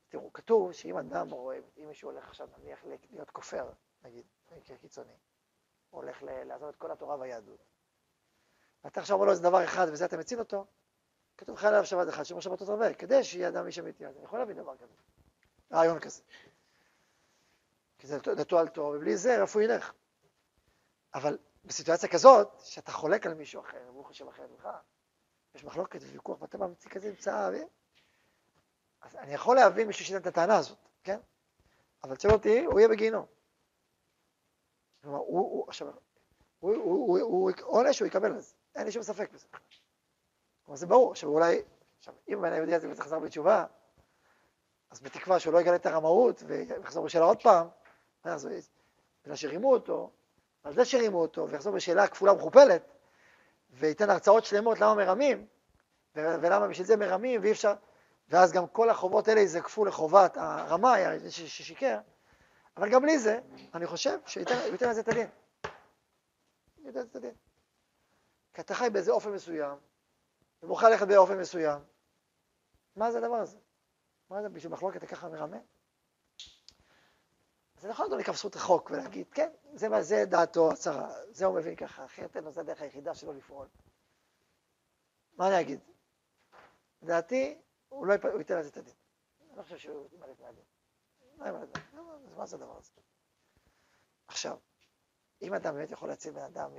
תראו, 0.09 0.33
כתוב 0.33 0.71
שאם 0.71 0.97
אדם 0.97 1.29
רואה, 1.29 1.59
אם 1.77 1.87
מישהו 1.87 2.11
הולך 2.11 2.27
עכשיו 2.27 2.47
נניח 2.57 2.79
להיות 3.11 3.29
כופר, 3.29 3.69
נגיד, 4.03 4.25
במקרה 4.51 4.77
קיצוני, 4.77 5.13
הוא 5.89 6.01
הולך 6.01 6.17
לעזוב 6.21 6.69
את 6.69 6.75
כל 6.75 6.91
התורה 6.91 7.19
והיהדות, 7.19 7.59
ואתה 8.83 8.99
עכשיו 8.99 9.15
אומר 9.15 9.25
לו 9.25 9.31
איזה 9.31 9.43
דבר 9.43 9.63
אחד 9.63 9.87
וזה 9.91 10.05
אתה 10.05 10.17
מציל 10.17 10.39
אותו, 10.39 10.65
כתוב 11.37 11.57
חייל 11.57 11.73
עליו 11.73 11.85
שבת 11.85 12.09
אחד, 12.09 12.23
שמור 12.23 12.41
שבתות 12.41 12.69
הרבה, 12.69 12.93
כדי 12.93 13.23
שיהיה 13.23 13.47
אדם 13.47 13.65
איש 13.65 13.79
אמיתי, 13.79 14.05
אז 14.05 14.15
אני 14.15 14.25
יכול 14.25 14.39
להבין 14.39 14.57
דבר 14.57 14.77
כזה, 14.77 14.93
רעיון 15.73 15.99
כזה. 15.99 16.21
כי 17.97 18.07
זה 18.07 18.19
דתו 18.19 18.59
על 18.59 18.67
תור, 18.67 18.95
ובלי 18.95 19.17
זה 19.17 19.41
איפה 19.41 19.59
הוא 19.59 19.65
ילך? 19.65 19.93
אבל 21.13 21.37
בסיטואציה 21.65 22.09
כזאת, 22.09 22.59
שאתה 22.59 22.91
חולק 22.91 23.25
על 23.25 23.33
מישהו 23.33 23.61
אחר, 23.61 23.83
והוא 23.85 24.05
חושב 24.05 24.27
אחרת 24.27 24.49
ממך, 24.49 24.69
יש 25.55 25.63
מחלוקת 25.63 26.01
וויכוח, 26.01 26.41
ואתה 26.41 26.57
ממציא 26.57 26.89
כזה 26.89 27.09
אמצע, 27.09 27.49
אז 29.01 29.15
אני 29.15 29.33
יכול 29.33 29.55
להבין 29.55 29.87
מישהו 29.87 30.05
שייתן 30.05 30.21
את 30.21 30.27
הטענה 30.27 30.57
הזאת, 30.57 30.77
כן? 31.03 31.19
אבל 32.03 32.15
תשאל 32.15 32.31
אותי, 32.31 32.65
הוא 32.65 32.79
יהיה 32.79 32.89
בגיהינום. 32.89 33.25
כלומר, 35.01 35.17
הוא, 35.17 35.39
הוא, 35.39 35.65
עכשיו, 35.67 35.87
הוא, 36.59 36.75
הוא, 36.75 37.19
הוא, 37.19 37.51
עונש 37.61 37.99
הוא 37.99 38.07
יקבל 38.07 38.31
על 38.31 38.39
זה, 38.39 38.53
אין 38.75 38.85
לי 38.85 38.91
שום 38.91 39.03
ספק 39.03 39.31
בזה. 39.31 39.47
כלומר, 40.63 40.77
זה 40.77 40.87
ברור, 40.87 41.11
עכשיו 41.11 41.29
אולי, 41.29 41.61
עכשיו, 41.97 42.13
אם 42.29 42.41
בן 42.41 42.53
היהודי 42.53 42.75
הזה 42.75 42.87
חזר 42.99 43.19
בתשובה, 43.19 43.65
אז 44.89 45.01
בתקווה 45.01 45.39
שהוא 45.39 45.53
לא 45.53 45.61
יגלה 45.61 45.75
את 45.75 45.85
הרמאות 45.85 46.43
ויחזור 46.47 47.05
בשאלה 47.05 47.25
עוד 47.25 47.41
פעם, 47.43 47.67
אז 48.23 48.49
בגלל 49.23 49.35
שרימו 49.35 49.73
אותו, 49.73 50.11
על 50.63 50.73
זה 50.73 50.85
שרימו 50.85 51.21
אותו, 51.21 51.49
ויחזור 51.49 51.75
בשאלה 51.75 52.07
כפולה 52.07 52.31
ומכופלת, 52.33 52.81
וייתן 53.69 54.09
הרצאות 54.09 54.45
שלמות 54.45 54.79
למה 54.79 54.95
מרמים, 54.95 55.47
ולמה 56.15 56.67
בשביל 56.67 56.87
זה 56.87 56.97
מרמים, 56.97 57.41
ואי 57.41 57.51
אפשר, 57.51 57.73
ואז 58.29 58.51
גם 58.51 58.67
כל 58.67 58.89
החובות 58.89 59.27
האלה 59.27 59.39
יזקפו 59.39 59.85
לחובת 59.85 60.37
הרמאי, 60.37 61.29
ששיקר, 61.29 61.99
אבל 62.77 62.89
גם 62.89 63.01
בלי 63.01 63.19
זה, 63.19 63.39
אני 63.73 63.87
חושב 63.87 64.19
שייתן 64.25 64.89
לזה 64.89 65.01
את 65.01 65.07
הדין. 65.07 65.27
ייתן 66.77 67.01
את 67.01 67.15
הדין. 67.15 67.33
כי 68.53 68.61
אתה 68.61 68.75
חי 68.75 68.89
באיזה 68.93 69.11
אופן 69.11 69.31
מסוים, 69.31 69.77
ומוכר 70.63 70.89
ללכת 70.89 71.07
באופן 71.07 71.37
מסוים. 71.37 71.79
מה 72.95 73.11
זה 73.11 73.17
הדבר 73.17 73.35
הזה? 73.35 73.57
מה 74.29 74.41
זה, 74.41 74.49
בשביל 74.49 74.71
מחלוקת 74.71 75.03
ככה 75.03 75.29
מרמה? 75.29 75.57
אז 77.79 77.85
אני 77.85 77.93
יכול 77.93 78.05
לדון 78.05 78.19
לכף 78.19 78.35
זכות 78.35 78.55
רחוק 78.55 78.91
ולהגיד, 78.91 79.27
כן, 79.31 79.49
זה, 79.73 79.89
מה 79.89 80.01
זה 80.01 80.25
דעתו 80.25 80.71
הצרה, 80.71 81.11
זה 81.29 81.45
הוא 81.45 81.55
מבין 81.55 81.75
ככה, 81.75 82.05
אחרת 82.05 82.35
אין 82.35 82.43
לו, 82.43 82.51
זה 82.51 82.61
הדרך 82.61 82.81
היחידה 82.81 83.15
שלו 83.15 83.33
לפעול. 83.33 83.67
מה 85.37 85.47
אני 85.47 85.59
אגיד? 85.61 85.79
לדעתי, 87.01 87.61
הוא 87.89 88.07
לא 88.07 88.13
ייתן 88.39 88.59
לזה 88.59 88.69
את 88.69 88.77
הדין. 88.77 88.93
אני 89.49 89.57
לא 89.57 89.63
חושב 89.63 89.77
שהוא 89.77 90.07
יימלט 90.11 90.39
מהדין. 90.39 90.63
לא 91.37 91.45
יימלט 91.45 91.77
מהדין. 91.93 92.33
מה 92.37 92.45
זה 92.45 92.55
הדבר 92.55 92.77
הזה? 92.77 92.91
עכשיו, 94.27 94.57
אם 95.41 95.53
אדם 95.53 95.73
באמת 95.75 95.91
יכול 95.91 96.09
להציל 96.09 96.33
בן 96.33 96.43
אדם 96.43 96.71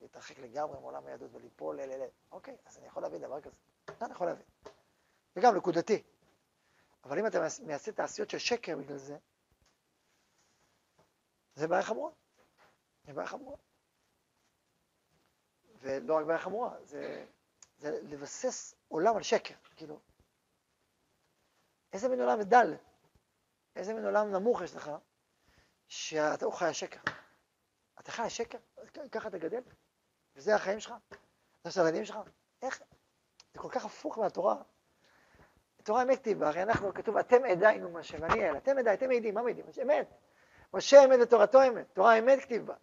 להתרחק 0.00 0.38
לגמרי 0.38 0.80
מעולם 0.80 1.06
היהדות 1.06 1.30
וליפול, 1.32 1.80
אוקיי, 2.32 2.56
אז 2.66 2.78
אני 2.78 2.86
יכול 2.86 3.02
להבין 3.02 3.22
דבר 3.22 3.40
כזה. 3.40 3.56
אני 4.02 4.12
יכול 4.12 4.26
להבין. 4.26 4.46
וגם 5.36 5.56
נקודתי. 5.56 6.02
אבל 7.06 7.18
אם 7.18 7.26
אתה 7.26 7.38
מייסד 7.66 7.90
תעשיות 7.92 8.30
של 8.30 8.38
שקר 8.38 8.76
בגלל 8.76 8.96
זה, 8.96 9.16
זה 11.54 11.68
בעיה 11.68 11.82
חמורה. 11.82 12.12
זה 13.04 13.12
בעיה 13.12 13.28
חמורה. 13.28 13.56
ולא 15.80 16.16
רק 16.16 16.26
בעיה 16.26 16.38
חמורה, 16.38 16.84
זה, 16.84 17.26
זה 17.78 18.00
לבסס 18.02 18.74
עולם 18.88 19.16
על 19.16 19.22
שקר, 19.22 19.54
כאילו. 19.76 20.00
איזה 21.92 22.08
מין 22.08 22.20
עולם 22.20 22.42
דל, 22.42 22.74
איזה 23.76 23.94
מין 23.94 24.04
עולם 24.04 24.32
נמוך 24.32 24.62
יש 24.62 24.74
לך, 24.74 24.90
שאתה 25.88 26.46
חי 26.52 26.66
השקר. 26.66 27.00
אתה 28.00 28.12
חי 28.12 28.22
השקר, 28.22 28.58
ככה 29.12 29.28
אתה 29.28 29.38
גדל, 29.38 29.62
וזה 30.34 30.54
החיים 30.54 30.80
שלך, 30.80 30.94
זה 31.64 31.68
הסלדים 31.68 32.04
שלך. 32.04 32.16
איך? 32.62 32.82
זה 33.52 33.58
כל 33.58 33.68
כך 33.70 33.84
הפוך 33.84 34.18
מהתורה. 34.18 34.62
התורה 35.86 36.02
אמת 36.02 36.18
כתיבה, 36.18 36.48
הרי 36.48 36.62
אנחנו, 36.62 36.94
כתוב, 36.94 37.16
אתם 37.16 37.44
עדיינו 37.44 37.90
משה 37.90 38.18
ואני 38.20 38.48
אל, 38.48 38.56
אתם 38.56 38.78
עדיי, 38.78 38.94
אתם 38.94 39.06
מעידים, 39.06 39.34
מה 39.34 39.42
מעידים? 39.42 39.64
אמת. 39.82 40.08
משה 40.74 41.04
אמת 41.04 41.18
ותורתו 41.22 41.62
אמת, 41.62 41.86
תורה 41.92 42.18
אמת 42.18 42.40
כתיבה. 42.40 42.74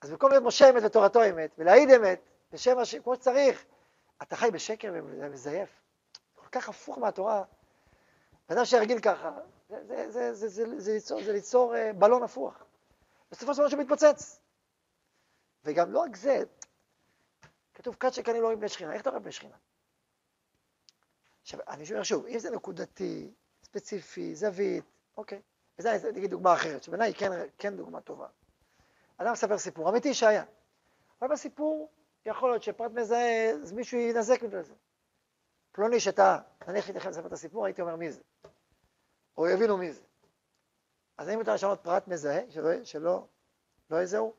אז 0.00 0.10
במקום 0.10 0.30
להיות 0.30 0.44
משה 0.44 0.70
אמת 0.70 0.82
ותורתו 0.82 1.24
אמת, 1.24 1.50
ולהעיד 1.58 1.90
אמת, 1.90 2.20
בשם 2.52 2.78
השם, 2.78 3.02
כמו 3.02 3.14
שצריך, 3.14 3.64
אתה 4.22 4.36
חי 4.36 4.50
בשקר 4.50 4.92
ומזייף. 4.94 5.68
כל 6.34 6.46
כך 6.52 6.68
הפוך 6.68 6.98
מהתורה. 6.98 7.44
אדם 8.48 8.64
שרגיל 8.64 9.00
ככה, 9.00 9.30
זה, 9.68 9.84
זה, 9.86 10.10
זה, 10.10 10.34
זה, 10.34 10.48
זה, 10.48 10.80
זה 10.80 10.92
ליצור, 10.92 11.22
זה 11.24 11.32
ליצור 11.32 11.74
uh, 11.74 11.92
בלון 11.92 12.22
הפוך. 12.22 12.54
בסופו 13.30 13.54
של 13.54 13.60
דבר 13.60 13.68
שמתפוצץ. 13.68 14.40
וגם 15.64 15.92
לא 15.92 15.98
רק 15.98 16.16
זה, 16.16 16.42
כתוב 17.74 17.96
כת 18.00 18.12
שקנים 18.12 18.42
לא 18.42 18.46
רואים 18.46 18.58
בני 18.58 18.68
שכינה, 18.68 18.92
איך 18.92 19.02
אתה 19.02 19.10
רואה 19.10 19.20
בני 19.20 19.32
שכינה? 19.32 19.56
עכשיו, 21.42 21.60
אני 21.68 21.84
אומר 21.90 22.02
שוב, 22.02 22.26
אם 22.26 22.38
זה 22.38 22.50
נקודתי, 22.50 23.30
ספציפי, 23.64 24.34
זווית, 24.34 24.84
אוקיי. 25.16 25.40
וזה 25.78 26.10
נגיד 26.14 26.30
דוגמה 26.30 26.54
אחרת, 26.54 26.82
שבעיניי 26.82 27.08
היא 27.08 27.14
כן, 27.14 27.30
כן 27.58 27.76
דוגמה 27.76 28.00
טובה. 28.00 28.26
אדם 29.16 29.32
מספר 29.32 29.58
סיפור 29.58 29.90
אמיתי 29.90 30.14
שהיה, 30.14 30.44
אבל 31.20 31.30
בסיפור 31.30 31.90
יכול 32.26 32.50
להיות 32.50 32.62
שפרט 32.62 32.92
מזהה, 32.92 33.50
אז 33.50 33.72
מישהו 33.72 33.98
ינזק 33.98 34.42
בגלל 34.42 34.62
זה. 34.62 34.74
פלוני 35.72 36.00
שטעה, 36.00 36.38
נניח 36.68 36.88
הייתי 36.88 37.08
לספר 37.08 37.26
את 37.26 37.32
הסיפור, 37.32 37.64
הייתי 37.64 37.82
אומר 37.82 37.96
מי 37.96 38.12
זה. 38.12 38.22
או 39.36 39.48
יבינו 39.48 39.76
מי 39.76 39.92
זה. 39.92 40.02
אז 41.18 41.28
האם 41.28 41.38
מותר 41.38 41.54
לשנות 41.54 41.80
פרט 41.82 42.08
מזהה, 42.08 42.50
שלא, 42.50 42.84
שלא 42.84 43.26
לא 43.90 44.02
יזהו? 44.02 44.34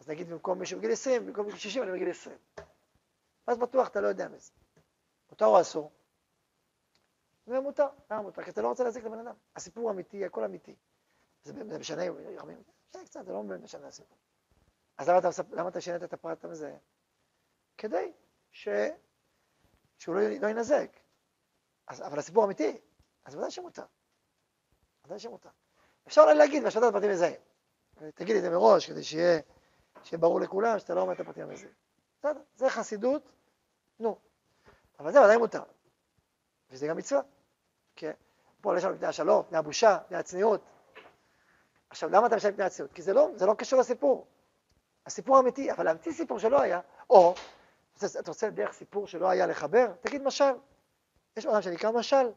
אז 0.00 0.08
נגיד 0.08 0.28
במקום 0.28 0.58
מישהו 0.58 0.78
בגיל 0.78 0.92
20, 0.92 1.26
במקום 1.26 1.46
בגיל 1.46 1.58
60 1.58 1.82
אני 1.82 1.92
בגיל 1.92 2.10
20. 2.10 2.36
אז 3.46 3.58
בטוח 3.58 3.88
אתה 3.88 4.00
לא 4.00 4.08
יודע 4.08 4.28
מי 4.28 4.38
זה. 4.38 4.50
מותר 5.30 5.46
או 5.46 5.60
אסור? 5.60 5.90
זה 7.46 7.60
מותר. 7.60 7.88
למה 8.10 8.22
מותר? 8.22 8.42
כי 8.42 8.50
אתה 8.50 8.62
לא 8.62 8.68
רוצה 8.68 8.84
להזיק 8.84 9.04
לבן 9.04 9.18
אדם. 9.18 9.34
הסיפור 9.56 9.90
אמיתי, 9.90 10.24
הכל 10.24 10.44
אמיתי. 10.44 10.74
זה, 11.42 11.78
משנה, 11.78 12.04
יחמים, 12.04 12.62
משנה 12.90 13.04
קצת, 13.04 13.24
זה 13.24 13.32
לא 13.32 13.42
משנה 13.42 13.86
הסיפור. 13.86 14.18
אז 14.98 15.08
למה 15.08 15.18
אתה, 15.18 15.28
למה 15.52 15.68
אתה 15.68 15.80
שינית 15.80 16.02
את 16.02 16.12
הפרט 16.12 16.44
המזהה? 16.44 16.76
כדי 17.78 18.12
ש... 18.50 18.68
שהוא 19.98 20.14
לא, 20.14 20.20
לא 20.40 20.48
ינזק. 20.48 20.96
אז, 21.86 22.02
אבל 22.02 22.18
הסיפור 22.18 22.44
אמיתי, 22.44 22.80
אז 23.24 23.34
ודאי 23.34 23.50
שמותר. 23.50 23.84
ודאי 25.04 25.18
שמותר. 25.18 25.48
אפשר 26.06 26.20
אולי 26.20 26.34
להגיד 26.34 26.62
בהשתת 26.62 26.82
פרטים 26.92 27.10
מזהים. 27.10 27.40
תגיד 28.14 28.36
את 28.36 28.42
זה 28.42 28.50
מראש, 28.50 28.90
כדי 28.90 29.02
שיהיה, 29.02 29.40
שיהיה 30.02 30.20
ברור 30.20 30.40
לכולם 30.40 30.78
שאתה 30.78 30.94
לא 30.94 31.00
אומר 31.00 31.12
את 31.12 31.20
הפרטים 31.20 31.42
המזהים. 31.42 31.72
בסדר, 32.18 32.40
זה 32.54 32.70
חסידות, 32.70 33.32
נו. 34.00 34.18
אבל 34.98 35.12
זה 35.12 35.22
ודאי 35.22 35.36
מותר. 35.36 35.62
וזה 36.70 36.86
גם 36.86 36.96
מצווה. 36.96 37.20
כן. 37.96 38.12
פה 38.60 38.76
יש 38.76 38.84
לנו 38.84 38.98
פני 38.98 39.06
השלום, 39.06 39.42
פני 39.48 39.58
הבושה, 39.58 39.98
פני 40.08 40.16
הצניעות. 40.16 40.60
עכשיו, 41.90 42.10
למה 42.10 42.26
אתה 42.26 42.36
משלם 42.36 42.52
פני 42.52 42.64
הצניעות? 42.64 42.92
כי 42.92 43.02
זה 43.02 43.12
לא, 43.12 43.28
זה 43.36 43.46
לא 43.46 43.54
קשור 43.54 43.80
לסיפור. 43.80 44.26
הסיפור 45.06 45.40
אמיתי, 45.40 45.72
אבל 45.72 45.84
להמציא 45.84 46.12
סיפור 46.12 46.38
שלא 46.38 46.60
היה, 46.60 46.80
או, 47.10 47.34
אתה 47.96 48.30
רוצה 48.30 48.50
דרך 48.50 48.72
סיפור 48.72 49.06
שלא 49.06 49.28
היה 49.28 49.46
לחבר? 49.46 49.92
תגיד 50.00 50.22
משל. 50.22 50.54
יש 51.36 51.46
עולם 51.46 51.62
שנקרא 51.62 51.90
משל. 51.90 52.30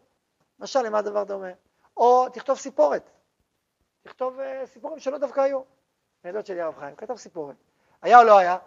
משל 0.60 0.82
למה 0.82 1.00
הדבר 1.00 1.24
דומה? 1.24 1.52
או 1.98 2.30
תכתוב 2.30 2.58
סיפורת. 2.58 3.10
תכתוב 4.04 4.40
uh, 4.40 4.66
סיפורים 4.66 5.00
שלא 5.00 5.18
דווקא 5.18 5.42
היו. 5.42 5.62
מהדוד 6.24 6.46
שלי 6.46 6.62
הרב 6.62 6.76
חיים, 6.80 6.96
כתב 6.96 7.16
סיפורת. 7.16 7.56
היה 8.02 8.20
או 8.20 8.24
לא 8.24 8.38
היה? 8.38 8.58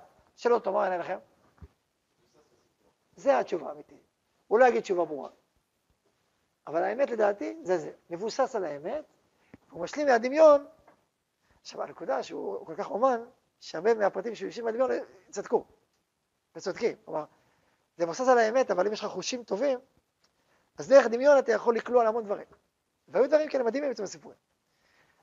אותו, 0.46 0.72
מה 0.72 0.85
עונה 0.85 0.98
לכם? 0.98 1.18
זה 3.20 3.38
התשובה 3.38 3.68
האמיתית. 3.68 4.02
הוא 4.46 4.59
לא 4.59 4.64
יגיד 4.64 4.83
תשובה 4.83 5.04
ברורה. 5.04 5.30
אבל 6.66 6.83
האמת 6.85 7.11
לדעתי 7.11 7.56
זה 7.62 7.78
זה, 7.78 7.92
מבוסס 8.11 8.54
על 8.54 8.64
האמת, 8.64 9.04
הוא 9.70 9.83
משלים 9.83 10.06
מהדמיון. 10.06 10.66
עכשיו 11.61 11.83
הנקודה 11.83 12.22
שהוא 12.22 12.66
כל 12.66 12.74
כך 12.76 12.90
אומן, 12.90 13.20
שהרבה 13.61 13.94
מהפרטים 13.94 14.35
שהוא 14.35 14.46
יושבים 14.46 14.66
בדמיון 14.66 14.90
צדקו, 15.30 15.64
וצודקים. 16.56 16.96
כלומר, 17.04 17.24
זה 17.96 18.06
מבוסס 18.06 18.28
על 18.28 18.38
האמת, 18.38 18.70
אבל 18.70 18.87
אם 18.87 18.92
יש 18.92 19.00
לך 19.00 19.06
חושים 19.06 19.44
טובים, 19.44 19.78
אז 20.78 20.88
דרך 20.88 21.06
דמיון 21.06 21.38
אתה 21.38 21.52
יכול 21.52 21.76
לקלוע 21.76 22.02
על 22.02 22.09
המון 22.09 22.24
דברים. 22.24 22.46
והיו 23.09 23.28
דברים 23.28 23.48
כאלה 23.48 23.64
מדהימים 23.64 23.90
אצל 23.90 24.02
הסיפורים. 24.02 24.38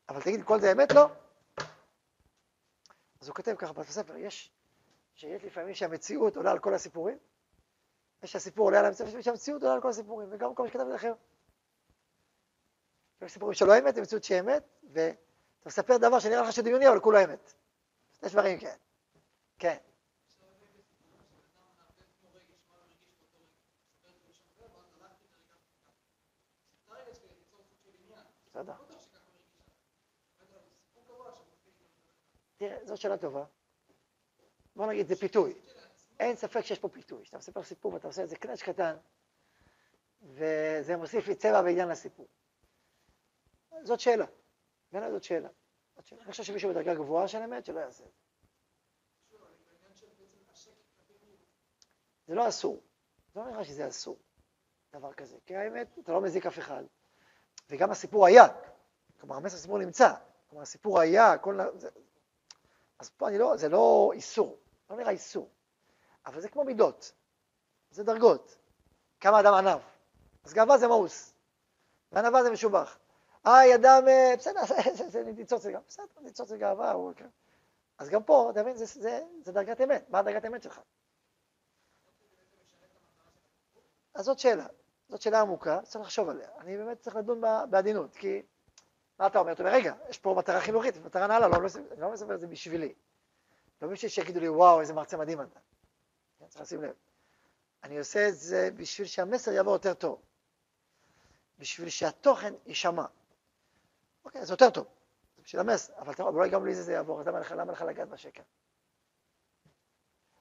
אבל 0.10 0.22
תגיד, 0.22 0.44
כל 0.44 0.60
זה 0.60 0.72
אמת? 0.72 0.92
לא. 0.92 1.10
אז 3.22 3.28
הוא 3.28 3.36
כותב 3.36 3.56
ככה 3.56 3.74
בספר, 3.74 4.16
יש, 4.16 4.52
שיש 5.16 5.44
לפעמים 5.44 5.76
שהמציאות 5.76 6.38
עולה 6.38 6.52
על 6.52 6.60
כל 6.60 6.74
הסיפורים, 6.74 7.18
יש 8.24 8.32
שהסיפור 8.32 8.66
עולה 8.66 8.80
על 8.80 8.86
המציאות, 8.86 9.14
יש 9.14 9.26
שהמציאות 9.26 9.62
עולה 9.62 9.76
על 9.76 9.82
כל 9.82 9.90
הסיפורים, 9.90 10.28
וגם 10.32 10.56
כל 10.56 10.64
מה 10.64 10.70
שכתב 10.70 10.86
אחר. 10.96 11.14
יש 13.22 13.32
סיפורים 13.32 13.54
שלא 13.54 13.80
אמת, 13.80 13.98
מציאות 13.98 14.24
שהיא 14.24 14.40
אמת, 14.40 14.64
ואתה 14.84 15.16
מספר 15.66 15.98
דבר 15.98 16.20
שנראה 16.20 16.42
לך 16.42 16.54
שדמיוני, 16.54 16.90
אבל 16.90 17.00
כולו 17.00 17.24
אמת. 17.24 17.54
יש 18.24 18.32
דברים 18.32 18.60
כן. 18.60 18.76
כן. 19.60 19.78
תראה, 32.58 32.78
זאת 32.86 32.98
שאלה 32.98 33.18
טובה. 33.18 33.44
בוא 34.76 34.86
נגיד, 34.86 35.08
זה 35.08 35.16
פיתוי. 35.16 35.54
אין 36.20 36.36
ספק 36.36 36.62
שיש 36.62 36.80
פה 36.80 36.90
פיתוי. 36.90 37.24
כשאתה 37.24 37.38
מספר 37.38 37.64
סיפור 37.64 37.94
ואתה 37.94 38.08
עושה 38.08 38.22
איזה 38.22 38.36
קנץ' 38.36 38.62
קטן, 38.62 38.98
וזה 40.22 40.98
מוסיף 40.98 41.28
לי 41.28 41.36
צבע 41.36 41.62
בעניין 41.62 41.88
לסיפור. 41.88 42.28
זאת 43.84 44.00
שאלה. 44.00 44.26
בעיניי 44.92 45.12
זאת 45.12 45.24
שאלה. 45.24 45.50
אני 46.12 46.32
חושב 46.32 46.44
שמישהו 46.44 46.70
בדרגה 46.70 46.96
גבוהה 46.96 47.28
של 47.28 47.38
אמת, 47.38 47.66
שלא 47.66 47.80
יעשה 47.80 48.04
את 48.04 48.10
זה. 48.14 48.28
זה 52.28 52.36
לא 52.36 52.48
אסור. 52.48 52.82
זה 53.34 53.40
לא 53.40 53.50
נראה 53.50 53.64
שזה 53.64 53.88
אסור, 53.88 54.20
דבר 54.94 55.14
כזה. 55.14 55.38
כי 55.46 55.56
האמת, 55.56 56.00
אתה 56.00 56.12
לא 56.12 56.22
מזיק 56.22 56.46
אף 56.46 56.60
אחד. 56.60 56.84
וגם 57.70 57.92
הסיפור 57.92 58.26
היה. 58.26 58.44
כלומר, 59.20 59.36
המסר 59.36 59.56
הסיפור 59.56 59.78
נמצא. 59.78 60.14
כלומר, 60.48 60.62
הסיפור 60.62 61.00
היה, 61.00 61.38
כל... 61.38 61.60
אז 63.00 63.10
פה 63.10 63.28
אני 63.28 63.38
לא, 63.38 63.58
זה 63.58 63.70
לא 63.70 64.12
איסור. 64.14 64.60
לא 64.90 64.98
נראה 64.98 65.12
איסור. 65.12 65.50
אבל 66.28 66.42
זה 66.42 66.50
כמו 66.50 66.64
מידות. 66.64 67.12
זה 67.92 68.04
דרגות. 68.04 68.58
כמה 69.20 69.40
אדם 69.40 69.54
ענב. 69.54 69.80
אז 70.44 70.54
גאווה 70.54 70.78
זה 70.78 70.88
מאוס. 70.88 71.34
וענווה 72.12 72.44
זה 72.44 72.52
משובח. 72.52 72.98
היי, 73.44 73.76
אדם, 73.76 74.08
אה, 74.08 74.34
בסדר, 74.38 74.62
זה 75.12 75.24
ניצוץ 75.24 75.62
זה 75.62 75.72
גם, 75.72 75.82
בסדר, 75.88 76.06
ניצוץ 76.22 76.50
זה 76.50 76.58
גאווה. 76.58 76.94
כן. 77.16 77.28
אז 77.98 78.10
גם 78.10 78.24
פה, 78.24 78.50
אתה 78.52 78.62
מבין, 78.62 78.76
זה 78.76 79.52
דרגת 79.52 79.82
אמת. 79.82 80.10
מה 80.10 80.22
דרגת 80.22 80.46
אמת 80.46 80.64
שלך? 80.64 80.82
אז 84.14 84.26
זאת 84.26 84.40
שאלה, 84.40 84.66
זאת 85.10 85.22
שאלה 85.22 85.42
עמוקה, 85.42 85.80
צריך 85.84 86.06
לחשוב 86.06 86.30
עליה. 86.30 86.50
אני 86.60 86.78
באמת 86.78 87.00
צריך 87.00 87.16
לדון 87.16 87.42
בעדינות, 87.70 88.16
כי 88.16 88.42
מה 89.20 89.28
אתה 89.28 89.40
אומר? 89.40 89.52
אתה 89.52 89.64
אומר, 89.64 89.74
רגע, 89.74 89.94
יש 90.10 90.18
פה 90.18 90.36
מטרה 90.38 90.62
חינוכית, 90.62 90.98
מטרה 91.06 91.28
נעלה, 91.28 91.48
לא, 91.48 91.62
לא, 91.62 91.68
לא 91.98 92.12
מספר 92.12 92.36
את 92.36 92.40
זה 92.40 92.48
בשבילי. 92.48 92.94
לא 93.82 93.88
בשביל 93.88 94.12
שיגידו 94.12 94.40
לי, 94.40 94.50
וואו, 94.50 94.82
איזה 94.82 94.94
מרצה 94.94 95.18
מדהים 95.18 95.42
אתה. 95.42 95.60
כן, 96.48 96.52
צריך 96.52 96.62
לשים 96.62 96.82
לב. 96.82 96.94
אני 97.84 97.98
עושה 97.98 98.28
את 98.30 98.38
זה 98.38 98.70
בשביל 98.76 99.08
שהמסר 99.08 99.52
יעבור 99.52 99.74
יותר 99.74 99.94
טוב. 99.94 100.22
בשביל 101.60 101.90
שהתוכן 101.90 102.54
יישמע. 102.66 103.06
אוקיי, 104.26 104.46
זה 104.46 104.54
יותר 104.54 104.70
טוב. 104.70 104.88
זה 105.38 105.44
בשביל 105.44 105.62
המסר, 105.62 105.94
אבל 105.98 106.14
אולי 106.20 106.50
גם 106.50 106.64
בלי 106.64 106.76
זה 106.76 106.84
זה 106.84 106.94
יעבור, 106.94 107.22
אז 107.22 107.28
למה 107.28 107.72
לך 107.72 107.82
לגעת 107.82 108.10
בשקר? 108.10 108.44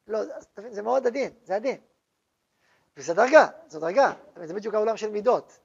לא, 0.06 0.18
אז 0.18 0.46
תבין, 0.46 0.74
זה 0.74 0.82
מאוד 0.82 1.06
עדין, 1.06 1.32
זה 1.44 1.56
עדין. 1.56 1.80
וזה 2.96 3.14
דרגה, 3.14 3.48
זו 3.68 3.80
דרגה, 3.80 4.12
זה 4.44 4.54
בדיוק 4.54 4.74
העולם 4.74 4.96
של 4.96 5.10
מידות. 5.10 5.58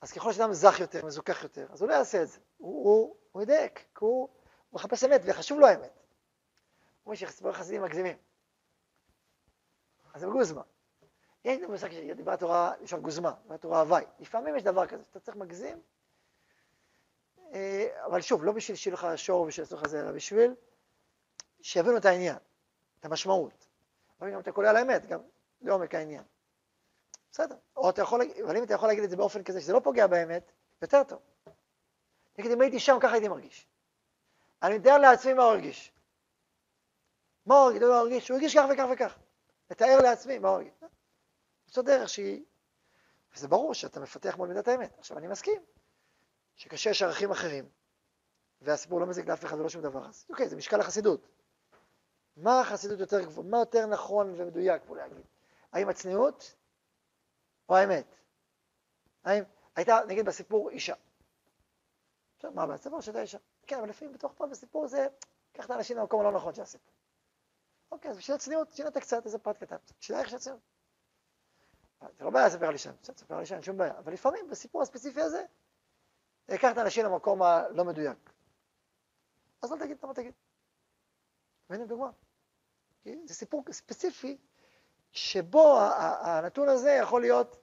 אז 0.00 0.12
ככל 0.12 0.32
שאדם 0.32 0.52
זך 0.52 0.80
יותר, 0.80 1.06
מזוכח 1.06 1.42
יותר, 1.42 1.66
אז 1.72 1.80
הוא 1.80 1.88
לא 1.88 1.94
יעשה 1.94 2.22
את 2.22 2.28
זה, 2.28 2.38
הוא, 2.56 2.84
הוא, 2.84 3.16
הוא 3.32 3.42
ידייק, 3.42 3.78
כי 3.78 3.84
הוא, 3.98 4.20
הוא 4.20 4.28
מחפש 4.72 5.04
אמת, 5.04 5.20
וחשוב 5.24 5.60
לו 5.60 5.66
האמת. 5.66 5.98
הוא 7.04 7.14
אומר 7.40 7.52
חסידים 7.52 7.82
מגזימים. 7.82 8.16
אז 10.16 10.20
זה 10.20 10.26
גוזמה. 10.26 10.62
יש 11.44 11.60
לי 11.60 11.66
מושג 11.66 11.90
שדיברה 11.90 12.36
תורה, 12.36 12.72
לשון 12.80 13.00
גוזמה, 13.02 13.34
דיברה 13.42 13.58
תורה 13.58 13.80
הוואי. 13.80 14.04
לפעמים 14.18 14.56
יש 14.56 14.62
דבר 14.62 14.86
כזה, 14.86 15.02
שאתה 15.04 15.20
צריך 15.20 15.36
מגזים, 15.36 15.80
אה, 17.52 18.04
אבל 18.06 18.20
שוב, 18.20 18.44
לא 18.44 18.52
בשביל 18.52 18.76
שיהיה 18.76 18.94
לך 18.94 19.06
שור 19.16 19.40
ובשביל 19.40 19.64
לעשות 19.64 19.78
לך 19.78 19.88
זה, 19.88 20.00
אלא 20.00 20.12
בשביל 20.12 20.54
שיבינו 21.60 21.96
את 21.96 22.04
העניין, 22.04 22.36
את 23.00 23.04
המשמעות. 23.04 23.66
אבל 24.20 24.32
גם 24.32 24.40
אתה 24.40 24.52
קולע 24.52 24.70
על 24.70 24.76
האמת, 24.76 25.06
גם 25.06 25.20
לעומק 25.62 25.94
העניין. 25.94 26.22
בסדר. 27.32 27.56
או 27.76 27.90
אתה 27.90 28.02
יכול, 28.02 28.20
אבל 28.44 28.56
אם 28.56 28.62
אתה 28.62 28.74
יכול 28.74 28.88
להגיד 28.88 29.04
את 29.04 29.10
זה 29.10 29.16
באופן 29.16 29.42
כזה 29.42 29.60
שזה 29.60 29.72
לא 29.72 29.80
פוגע 29.80 30.06
באמת, 30.06 30.52
יותר 30.82 31.04
טוב. 31.04 31.18
נגיד, 32.38 32.52
אם 32.52 32.60
הייתי 32.60 32.80
שם, 32.80 32.98
ככה 33.00 33.12
הייתי 33.12 33.28
מרגיש. 33.28 33.66
אני 34.62 34.78
מתאר 34.78 34.98
לעצמי 34.98 35.32
מה 35.32 35.42
הוא 35.42 35.52
הרגיש. 35.52 35.92
מה 37.46 37.54
הוא 37.54 37.70
הרגיש? 37.82 38.28
הוא 38.28 38.34
הרגיש 38.34 38.56
כך 38.56 38.64
וכך 38.72 38.86
וכך. 38.92 39.18
לתאר 39.70 39.98
לעצמי 40.02 40.38
מה 40.38 40.48
הוא 40.48 40.56
הרגיש. 40.56 40.72
זו 41.66 41.82
דרך 41.82 42.08
שהיא... 42.08 42.44
וזה 43.34 43.48
ברור 43.48 43.74
שאתה 43.74 44.00
מפתח 44.00 44.36
מול 44.36 44.48
מידת 44.48 44.68
האמת. 44.68 44.98
עכשיו, 44.98 45.18
אני 45.18 45.26
מסכים 45.26 45.62
שקשה 46.56 46.90
יש 46.90 47.02
ערכים 47.02 47.30
אחרים, 47.30 47.68
והסיפור 48.60 49.00
לא 49.00 49.06
מזיק 49.06 49.26
לאף 49.26 49.44
אחד 49.44 49.58
ולא 49.58 49.68
שום 49.68 49.82
דבר. 49.82 50.06
אז 50.08 50.24
אוקיי, 50.28 50.48
זה 50.48 50.56
משקל 50.56 50.80
החסידות. 50.80 51.28
מה 52.36 52.60
החסידות 52.60 53.00
יותר 53.00 53.20
גבוהה? 53.20 53.48
מה 53.48 53.58
יותר 53.58 53.86
נכון 53.86 54.34
ומדויק 54.36 54.82
פה 54.86 54.96
להגיד? 54.96 55.24
האם 55.72 55.88
הצניעות 55.88 56.54
או 57.68 57.76
האמת? 57.76 58.06
האם 59.24 59.42
הייתה, 59.76 59.98
נגיד 60.08 60.26
בסיפור, 60.26 60.70
אישה. 60.70 60.94
עכשיו, 62.36 62.52
מה 62.52 62.66
בסיפור 62.66 63.00
שהייתה 63.00 63.20
אישה? 63.20 63.38
כן, 63.66 63.78
אבל 63.78 63.88
לפעמים 63.88 64.14
בתוך 64.14 64.32
פעם 64.32 64.50
בסיפור 64.50 64.86
זה, 64.86 65.06
קח 65.52 65.66
את 65.66 65.70
האנשים 65.70 65.96
למקום 65.96 66.20
הלא 66.20 66.32
נכון 66.32 66.54
של 66.54 66.62
הסיפור. 66.62 66.94
אוקיי, 67.92 68.10
אז 68.10 68.16
בשביל 68.16 68.34
הצניעות, 68.34 68.72
שינית 68.72 68.98
קצת 68.98 69.26
איזה 69.26 69.38
פרט 69.38 69.58
קטן. 69.58 69.76
בשביל 70.00 70.18
הערך 70.18 70.30
של 70.30 70.36
הצניעות. 70.36 70.60
זה 72.00 72.24
לא 72.24 72.30
בעיה 72.30 72.46
לספר 72.46 72.66
על 72.66 72.72
אישה, 72.72 72.92
בסדר, 73.02 73.14
לספר 73.16 73.34
על 73.34 73.40
אישה, 73.40 73.54
אין 73.54 73.62
שום 73.62 73.76
בעיה. 73.76 73.98
אבל 73.98 74.12
לפעמים, 74.12 74.50
בסיפור 74.50 74.82
הספציפי 74.82 75.20
הזה, 75.20 75.44
קח 76.46 76.72
את 76.72 76.78
האנשים 76.78 77.04
למקום 77.04 77.42
הלא 77.42 77.84
מדויק. 77.84 78.32
אז 79.62 79.72
אל 79.72 79.78
תגיד, 79.78 79.98
למה 80.02 80.14
תגיד? 80.14 80.34
והנה 81.70 81.84
דוגמה. 81.86 82.10
זה 83.04 83.34
סיפור 83.34 83.64
ספציפי 83.70 84.38
שבו 85.10 85.78
הנתון 86.20 86.68
הזה 86.68 86.90
יכול 86.90 87.20
להיות 87.20 87.56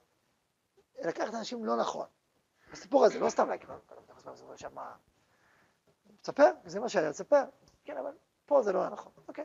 לקחת 1.04 1.34
אנשים 1.34 1.64
לא 1.64 1.76
נכון. 1.76 2.06
הסיפור 2.72 3.04
הזה, 3.04 3.18
לא 3.18 3.30
סתם 3.30 3.48
להגיד. 3.48 3.68
תספר, 6.20 6.50
זה 6.64 6.80
מה 6.80 6.88
שהיה, 6.88 7.12
תספר. 7.12 7.44
כן, 7.84 7.96
אבל 7.96 8.12
פה 8.46 8.62
זה 8.62 8.72
לא 8.72 8.80
היה 8.80 8.90
נכון. 8.90 9.12
אוקיי, 9.28 9.44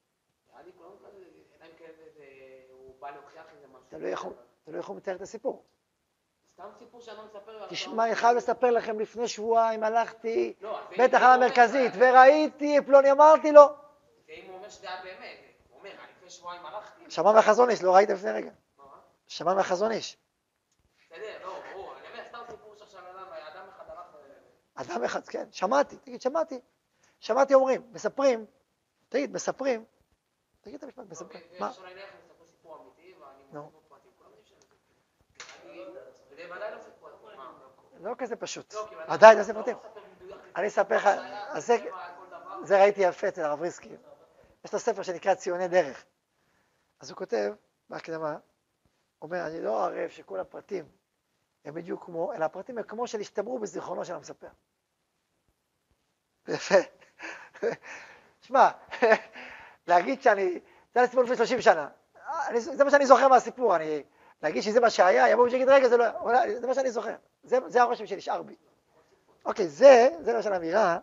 תלוי 3.91 4.77
איך 4.77 4.87
הוא 4.87 4.95
מתאר 4.97 5.15
את 5.15 5.21
הסיפור. 5.21 5.63
סתם 6.53 6.69
סיפור 6.79 7.01
שאני 7.01 7.17
לא 7.17 7.25
מספר. 7.25 7.67
תשמע, 7.69 8.05
אני 8.05 8.15
חייב 8.15 8.37
לספר 8.37 8.71
לכם, 8.71 8.99
לפני 8.99 9.27
שבועיים 9.27 9.83
הלכתי, 9.83 10.53
לא, 10.61 10.79
על 10.97 11.23
המרכזית, 11.23 11.91
וראיתי, 11.95 12.77
פלוני 12.85 13.11
אמרתי 13.11 13.51
לו. 13.51 13.61
ואם 14.27 14.43
הוא 14.47 14.55
אומר 14.55 14.69
שזה 14.69 14.87
היה 14.87 15.03
באמת, 15.03 15.37
הוא 15.69 15.79
אומר, 15.79 15.89
לפני 16.17 16.29
שבועיים 16.29 16.65
הלכתי. 16.65 17.11
שמע 17.11 17.31
מהחזון 17.31 17.69
איש, 17.69 17.83
לא 17.83 17.95
ראית 17.95 18.09
לפני 18.09 18.31
רגע. 18.31 18.51
שמע 19.27 19.53
מהחזון 19.53 19.91
איש. 19.91 20.17
אדם 24.75 25.03
אחד, 25.03 25.27
כן, 25.27 25.47
שמעתי, 25.51 25.97
תגיד, 25.97 26.21
שמעתי. 26.21 26.59
שמעתי 27.19 27.53
אומרים, 27.53 27.81
מספרים, 27.91 28.45
תגיד, 29.09 29.33
מספרים, 29.33 29.85
תגיד 30.61 30.75
את 30.75 30.83
המשפט, 30.83 31.05
מספרים, 31.11 31.43
מה? 31.59 31.71
לא 37.99 38.15
כזה 38.17 38.35
פשוט, 38.35 38.73
עדיין 39.07 39.37
לא 39.37 39.53
פרטים. 39.53 39.77
אני 40.55 40.67
אספר 40.67 40.95
לך, 40.95 41.09
זה 42.63 42.81
ראיתי 42.81 43.01
יפה 43.01 43.27
אצל 43.27 43.41
הרב 43.41 43.61
ריסקי. 43.61 43.95
יש 44.65 44.73
לו 44.73 44.79
ספר 44.79 45.03
שנקרא 45.03 45.33
ציוני 45.33 45.67
דרך. 45.67 46.05
אז 46.99 47.09
הוא 47.09 47.17
כותב, 47.17 47.53
בהקדמה, 47.89 48.37
אומר, 49.21 49.47
אני 49.47 49.61
לא 49.61 49.85
ערב 49.85 50.09
שכל 50.09 50.39
הפרטים 50.39 50.85
הם 51.65 51.73
בדיוק 51.73 52.05
כמו, 52.05 52.33
אלא 52.33 52.45
הפרטים 52.45 52.77
הם 52.77 52.83
כמו 52.83 53.07
שנשתמרו 53.07 53.59
בזיכרונו 53.59 54.05
של 54.05 54.13
המספר. 54.13 54.47
יפה. 56.47 56.75
שמע, 58.41 58.69
להגיד 59.87 60.21
שאני, 60.21 60.59
זה 60.93 60.99
היה 60.99 61.07
סיפור 61.07 61.23
לפני 61.23 61.35
30 61.35 61.61
שנה. 61.61 61.87
אני, 62.47 62.61
זה 62.61 62.83
מה 62.83 62.91
שאני 62.91 63.05
זוכר 63.05 63.27
מהסיפור, 63.27 63.75
אני, 63.75 64.03
להגיד 64.43 64.63
שזה 64.63 64.79
מה 64.79 64.89
שהיה, 64.89 65.29
יבואו 65.29 65.51
ויגיד, 65.51 65.69
רגע, 65.69 65.89
זה 65.89 65.97
לא, 65.97 66.05
זה 66.59 66.67
מה 66.67 66.73
שאני 66.73 66.91
זוכר. 66.91 67.15
זה, 67.43 67.57
זה 67.67 67.81
הרושם 67.81 68.05
שנשאר 68.05 68.41
בי. 68.41 68.55
אוקיי, 69.45 69.67
זה, 69.67 70.09
זה 70.19 70.33
למשל 70.33 70.53
אמירה, 70.53 70.97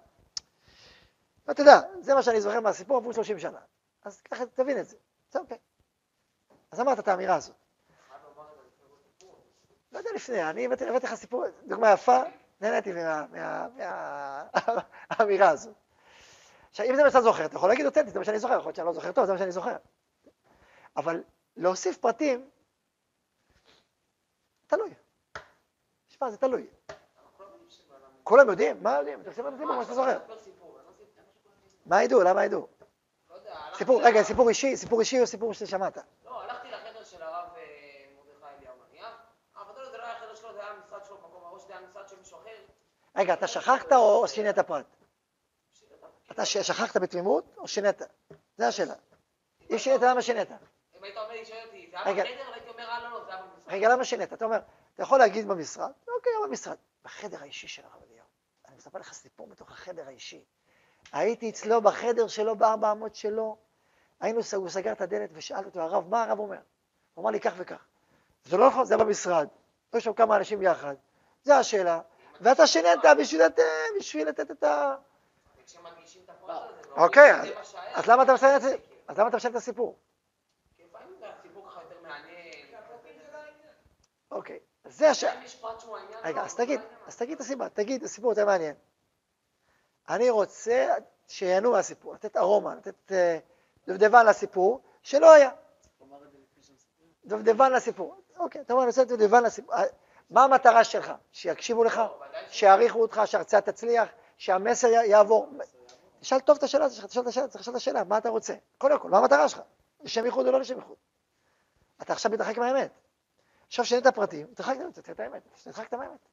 ואתה 1.47 1.63
יודע, 1.63 1.81
זה 2.01 2.15
מה 2.15 2.23
שאני 2.23 2.41
זוכר 2.41 2.61
מהסיפור 2.61 2.97
עבור 2.97 3.13
30 3.13 3.39
שנה. 3.39 3.59
אז 4.05 4.21
ככה 4.21 4.47
תבין 4.47 4.79
את 4.79 4.87
זה. 4.89 4.97
זה 5.31 5.39
אוקיי. 5.39 5.59
אז 6.71 6.81
אמרת 6.81 6.99
את 6.99 7.09
האמירה 7.09 7.35
הזאת. 7.35 7.55
לא 9.93 9.99
יודע 9.99 10.11
לפני, 10.15 10.51
אני 10.51 10.67
הבאתי 10.67 10.85
לך 10.85 11.15
סיפור, 11.15 11.45
דוגמה 11.67 11.93
יפה, 11.93 12.23
נהניתי 12.61 12.93
מהאמירה 15.11 15.49
הזאת. 15.55 15.75
עכשיו, 16.71 16.87
אם 16.87 16.97
זה 16.97 17.03
מה 17.03 17.09
שאתה 17.09 17.21
זוכר, 17.21 17.45
אתה 17.45 17.57
יכול 17.57 17.69
להגיד 17.69 17.87
אותנטי, 17.87 18.11
זה 18.11 18.19
מה 18.19 18.25
שאני 18.25 18.39
זוכר, 18.39 18.55
יכול 18.55 18.67
להיות 18.67 18.77
שאני 18.77 18.87
לא 18.87 18.93
זוכר 18.93 19.13
טוב, 19.13 19.25
זה 19.25 19.33
מה 19.33 19.39
שאני 19.39 19.53
זוכר. 19.53 19.77
אבל 20.97 21.23
להוסיף 21.57 21.97
פרטים, 21.97 22.51
תלוי. 24.67 24.95
תשמע, 26.09 26.31
זה 26.31 26.37
תלוי. 26.37 26.67
כולם 28.23 28.51
יודעים? 28.51 28.83
מה 28.83 28.97
יודעים? 28.97 29.21
אתה 29.21 29.31
עושה 29.31 29.43
סיפור, 29.51 29.67
מה 29.67 29.83
שאתה 29.83 29.95
זוכר. 29.95 30.19
מה 31.87 32.03
ידעו? 32.03 32.23
למה 32.23 32.45
ידעו? 32.45 32.67
סיפור, 33.75 34.03
רגע, 34.03 34.23
סיפור 34.23 34.49
אישי, 34.49 34.77
סיפור 34.77 35.01
אישי 35.01 35.21
או 35.21 35.27
סיפור 35.27 35.55
ששמעת? 35.55 35.99
לא, 36.25 36.43
הלכתי 36.43 36.69
לחדר 36.69 37.05
של 37.05 37.23
הרב 37.23 37.49
מרדכי 38.17 38.57
אליהו 38.59 38.75
מניח, 38.91 39.15
אבל 39.57 39.91
זה 39.91 39.99
לא 39.99 40.03
היה 40.03 40.17
החדר 40.17 40.35
שלו, 40.35 40.53
זה 40.53 40.61
היה 40.61 40.71
המשרד 40.71 41.05
שלו 41.05 41.17
במקום 41.17 41.45
ההוא, 41.45 41.59
שזה 41.59 41.73
היה 41.73 41.83
המשרד 41.83 42.09
של 42.09 42.17
מישהו 42.19 42.39
אחר. 42.39 42.51
רגע, 43.17 43.35
אתה 43.35 43.47
שכחת 43.47 43.93
או 43.93 44.29
שינית 44.29 44.59
פרט? 44.59 44.98
אתה 46.39 46.47
שכחת 46.47 46.97
בתמימות 46.97 47.45
או 47.57 47.69
שינית? 47.69 48.03
זו 48.59 48.65
השאלה. 48.65 48.95
אם 49.71 49.79
שינית, 49.79 50.03
למה 50.03 50.23
שינית? 50.23 50.49
אם 50.51 51.05
היית 51.05 51.17
אומר 51.17 51.33
לי, 51.33 51.45
שואל 51.45 51.59
אותי, 51.67 51.89
זה 51.91 51.97
היה 52.01 52.15
בחדר, 52.15 52.53
הייתי 52.53 52.69
אומר, 52.69 52.89
אה, 52.89 53.03
לא, 53.03 53.11
לא, 53.11 53.25
זה 53.25 53.33
היה 53.33 53.43
במשרד. 53.43 53.75
רגע, 53.75 53.89
למה 53.89 54.05
שינית? 54.05 54.33
אתה 54.33 54.45
אומר, 54.45 54.59
אתה 54.95 55.03
יכול 55.03 55.19
להגיד 55.19 55.49
במשרד, 55.49 55.91
אוקיי, 56.17 56.33
במשרד. 56.45 56.77
בחדר 57.05 57.39
האישי 57.41 57.69
של 57.69 57.83
הרב 57.85 58.03
אליהו. 58.11 58.27
אני 58.69 58.77
מספר 58.77 58.99
לך 58.99 59.13
סיפור 59.13 59.47
מתוך 59.47 59.71
החדר 59.71 60.07
האישי. 60.07 60.45
הייתי 61.13 61.51
אצלו 61.51 61.83
בחדר 61.83 62.29
שלו, 62.29 62.57
בארבע 62.57 62.93
אמות 62.93 63.15
שלו. 63.15 63.57
היינו, 64.21 64.41
הוא 64.57 64.69
סגר 64.69 64.93
את 64.93 65.01
הדלת 65.01 65.31
ושאל 65.33 65.65
אותו, 65.65 65.81
הרב, 65.81 66.09
מה 66.09 66.23
הרב 66.23 66.39
אומר? 66.39 66.61
הוא 67.15 67.23
אמר 67.23 67.31
לי 67.31 67.41
כך 67.41 67.53
וכך. 67.57 67.85
זה 68.45 68.57
לא 68.57 68.69
נכון, 68.69 68.85
זה 68.85 68.97
במשרד. 68.97 69.49
יש 69.95 70.05
שם 70.05 70.13
כמה 70.13 70.37
אנשים 70.37 70.63
יחד. 70.63 70.95
זו 71.45 71.55
השאלה. 71.55 72.01
ואתה 72.41 72.67
שינית 72.67 73.01
בשביל 73.99 74.29
לתת 74.29 74.51
את 74.51 74.65
ה... 74.65 74.95
אוקיי. 76.97 77.33
אז 77.95 78.07
למה 78.07 78.23
אתה 78.23 78.35
משנה 78.35 78.57
את 78.57 78.63
זה? 78.63 78.77
אז 79.09 79.19
למה 79.19 79.29
אתה 79.29 79.37
משנה 79.37 79.51
את 79.51 79.57
הסיפור? 79.57 79.99
אוקיי, 84.31 84.59
זה 84.85 85.11
השאלה. 85.11 85.41
רגע, 86.25 86.43
אז 86.43 86.55
תגיד. 86.55 86.81
אז 87.07 87.17
תגיד 87.17 87.35
את 87.35 87.41
הסיבה, 87.41 87.69
תגיד, 87.69 88.05
הסיפור 88.05 88.31
יותר 88.31 88.47
מעניין. 88.47 88.75
אני 90.09 90.31
רוצה 90.31 90.95
שיהנו 91.29 91.73
מהסיפור, 91.73 92.15
לתת 92.15 92.37
ארומה, 92.37 92.75
לתת 92.75 93.13
אה, 93.13 93.39
דובדבן 93.87 94.27
לסיפור, 94.27 94.81
שלא 95.03 95.33
היה. 95.33 95.51
דובדבן 97.25 97.73
לסיפור. 97.73 98.15
אוקיי, 98.39 98.61
אתה 98.61 98.73
אומר, 98.73 98.83
אני 98.83 98.89
רוצה 98.89 99.03
לתת 99.03 99.11
דובדבן 99.11 99.43
לסיפור. 99.45 99.75
אה, 99.75 99.83
מה 100.31 100.45
המטרה 100.45 100.85
שלך? 100.85 101.13
שיקשיבו 101.33 101.85
לך? 101.85 101.97
לא, 101.97 102.27
שיעריכו 102.51 103.03
אותך, 103.03 103.21
שההרצאה 103.25 103.61
תצליח, 103.61 104.09
שהמסר 104.37 104.89
יעבור. 104.89 105.49
תשאל 106.21 106.41
טוב 106.41 106.57
את 106.57 106.63
השאלה, 106.63 106.89
צריך 106.89 107.05
לשאול 107.05 107.23
את 107.23 107.29
השאלה, 107.29 107.49
צריך 107.49 107.61
לשאול 107.61 107.77
את 107.77 107.81
השאלה, 107.81 108.05
מה 108.05 108.19
אתה 108.19 108.29
רוצה? 108.29 108.55
קודם 108.79 108.99
כל, 108.99 109.11
מה 109.11 109.19
המטרה 109.19 109.49
שלך? 109.49 109.61
לשם 110.01 110.25
ייחוד 110.25 110.47
או 110.47 110.53
לא 110.53 110.61
לשם 110.61 110.77
ייחוד? 110.77 110.97
אתה 112.03 112.13
עכשיו 112.13 112.33
מתרחק 112.33 112.59
מהאמת. 112.59 112.93
עכשיו 113.67 113.85
שינית 113.85 114.07
פרטים, 114.07 114.47
התרחקת, 114.53 114.99
את 115.11 115.21
האמת, 115.21 115.43
התרחקת 115.67 115.95
מהאמת. 115.95 116.29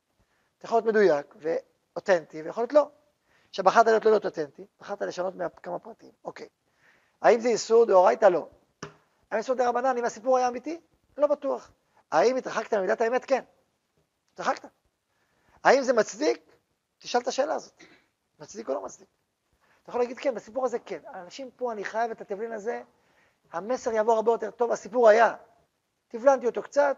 אתה 0.58 0.66
יכול 0.66 0.78
להיות 0.78 0.86
מדויק 0.86 1.36
ואותנטי, 1.36 2.42
ויכול 2.42 2.62
להיות 2.64 2.74
לא. 2.74 2.90
עכשיו 3.50 3.66
בחרת 3.66 3.86
להיות 3.86 4.06
לא 4.06 4.12
להיות 4.12 4.26
אותנטי, 4.26 4.66
בחרת 4.80 5.02
לשנות 5.02 5.36
מה- 5.36 5.50
כמה 5.50 5.80
פרטים, 5.80 6.12
אוקיי. 6.24 6.48
האם 7.22 7.40
זה 7.40 7.48
איסור 7.50 7.86
דאורייתא? 7.86 8.26
לא. 8.26 8.48
האם 9.32 9.38
איסור 9.38 9.56
דרבנן, 9.56 9.98
אם 9.98 10.06
הסיפור 10.06 10.38
היה 10.38 10.48
אמיתי? 10.48 10.82
לא 11.18 11.28
בטוח. 11.28 11.72
האם 12.12 12.36
התרחקת 12.36 12.74
ממידת 12.74 13.02
האמת? 13.02 13.26
כן. 13.26 13.44
התרחקת. 14.34 14.66
האם 15.64 15.84
זה 15.84 15.94
מצדיק? 15.94 16.42
תשאל 16.98 17.22
את 17.22 17.28
השאלה 17.28 17.54
הזאת. 17.56 17.84
מצדיק 18.40 18.70
או 18.70 18.74
לא 18.74 18.82
מצדיק? 18.82 19.08
אתה 19.86 19.92
יכול 19.92 20.02
להגיד 20.02 20.18
כן, 20.18 20.36
בסיפור 20.36 20.66
הזה 20.66 20.80
כן. 20.80 21.00
האנשים 21.06 21.52
פה, 21.56 21.72
אני 21.72 21.86
חייב 21.86 22.12
את 22.12 22.22
התבלין 22.22 22.52
הזה, 22.52 22.82
המסר 23.52 23.92
יעבור 23.92 24.16
הרבה 24.16 24.32
יותר 24.32 24.52
טוב, 24.52 24.72
הסיפור 24.72 25.10
היה. 25.10 25.36
תבלנתי 26.08 26.46
אותו 26.46 26.62
קצת, 26.62 26.98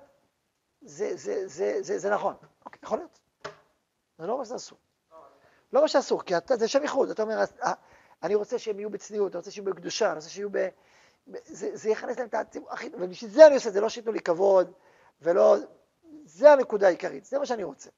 זה, 0.82 1.16
זה, 1.16 1.48
זה, 1.48 1.78
זה, 1.82 2.00
זה 2.00 2.10
נכון. 2.10 2.36
אוקיי, 2.66 2.80
יכול 2.84 2.98
להיות. 2.98 3.20
זה 4.18 4.28
לא 4.28 4.34
אומר 4.34 4.44
שזה 4.44 4.56
אסור. 4.56 4.78
לא 5.74 5.80
אומר 5.80 5.88
שאסור, 5.88 6.24
כי 6.24 6.38
אתה, 6.38 6.56
זה 6.56 6.68
שם 6.68 6.82
ייחוד. 6.82 7.10
אתה 7.10 7.22
אומר, 7.22 7.44
אה, 7.64 7.74
אני 8.24 8.36
רוצה 8.36 8.60
שהם 8.60 8.80
יהיו 8.80 8.90
בצניעות, 8.90 9.32
אני 9.32 9.38
רוצה 9.38 9.52
שיהיו 9.52 9.66
בקדושה, 9.66 10.06
אני 10.08 10.16
רוצה 10.16 10.30
שיהיו 10.30 10.50
ב... 10.52 10.58
ב- 11.28 11.38
זה, 11.46 11.76
זה 11.78 11.90
יכנס 11.90 12.18
להם 12.18 12.28
את 12.28 12.34
הציבור 12.34 12.72
הכי... 12.72 12.90
ובשביל 12.94 13.32
זה 13.32 13.48
אני 13.48 13.56
עושה 13.56 13.70
זה, 13.70 13.82
לא 13.82 13.90
שייתנו 13.90 14.12
לי 14.12 14.20
כבוד, 14.20 14.72
ולא... 15.22 15.56
זה 16.26 16.52
הנקודה 16.52 16.88
העיקרית, 16.88 17.26
זה 17.26 17.40
מה 17.40 17.46
שאני 17.46 17.64
רוצה. 17.64 17.90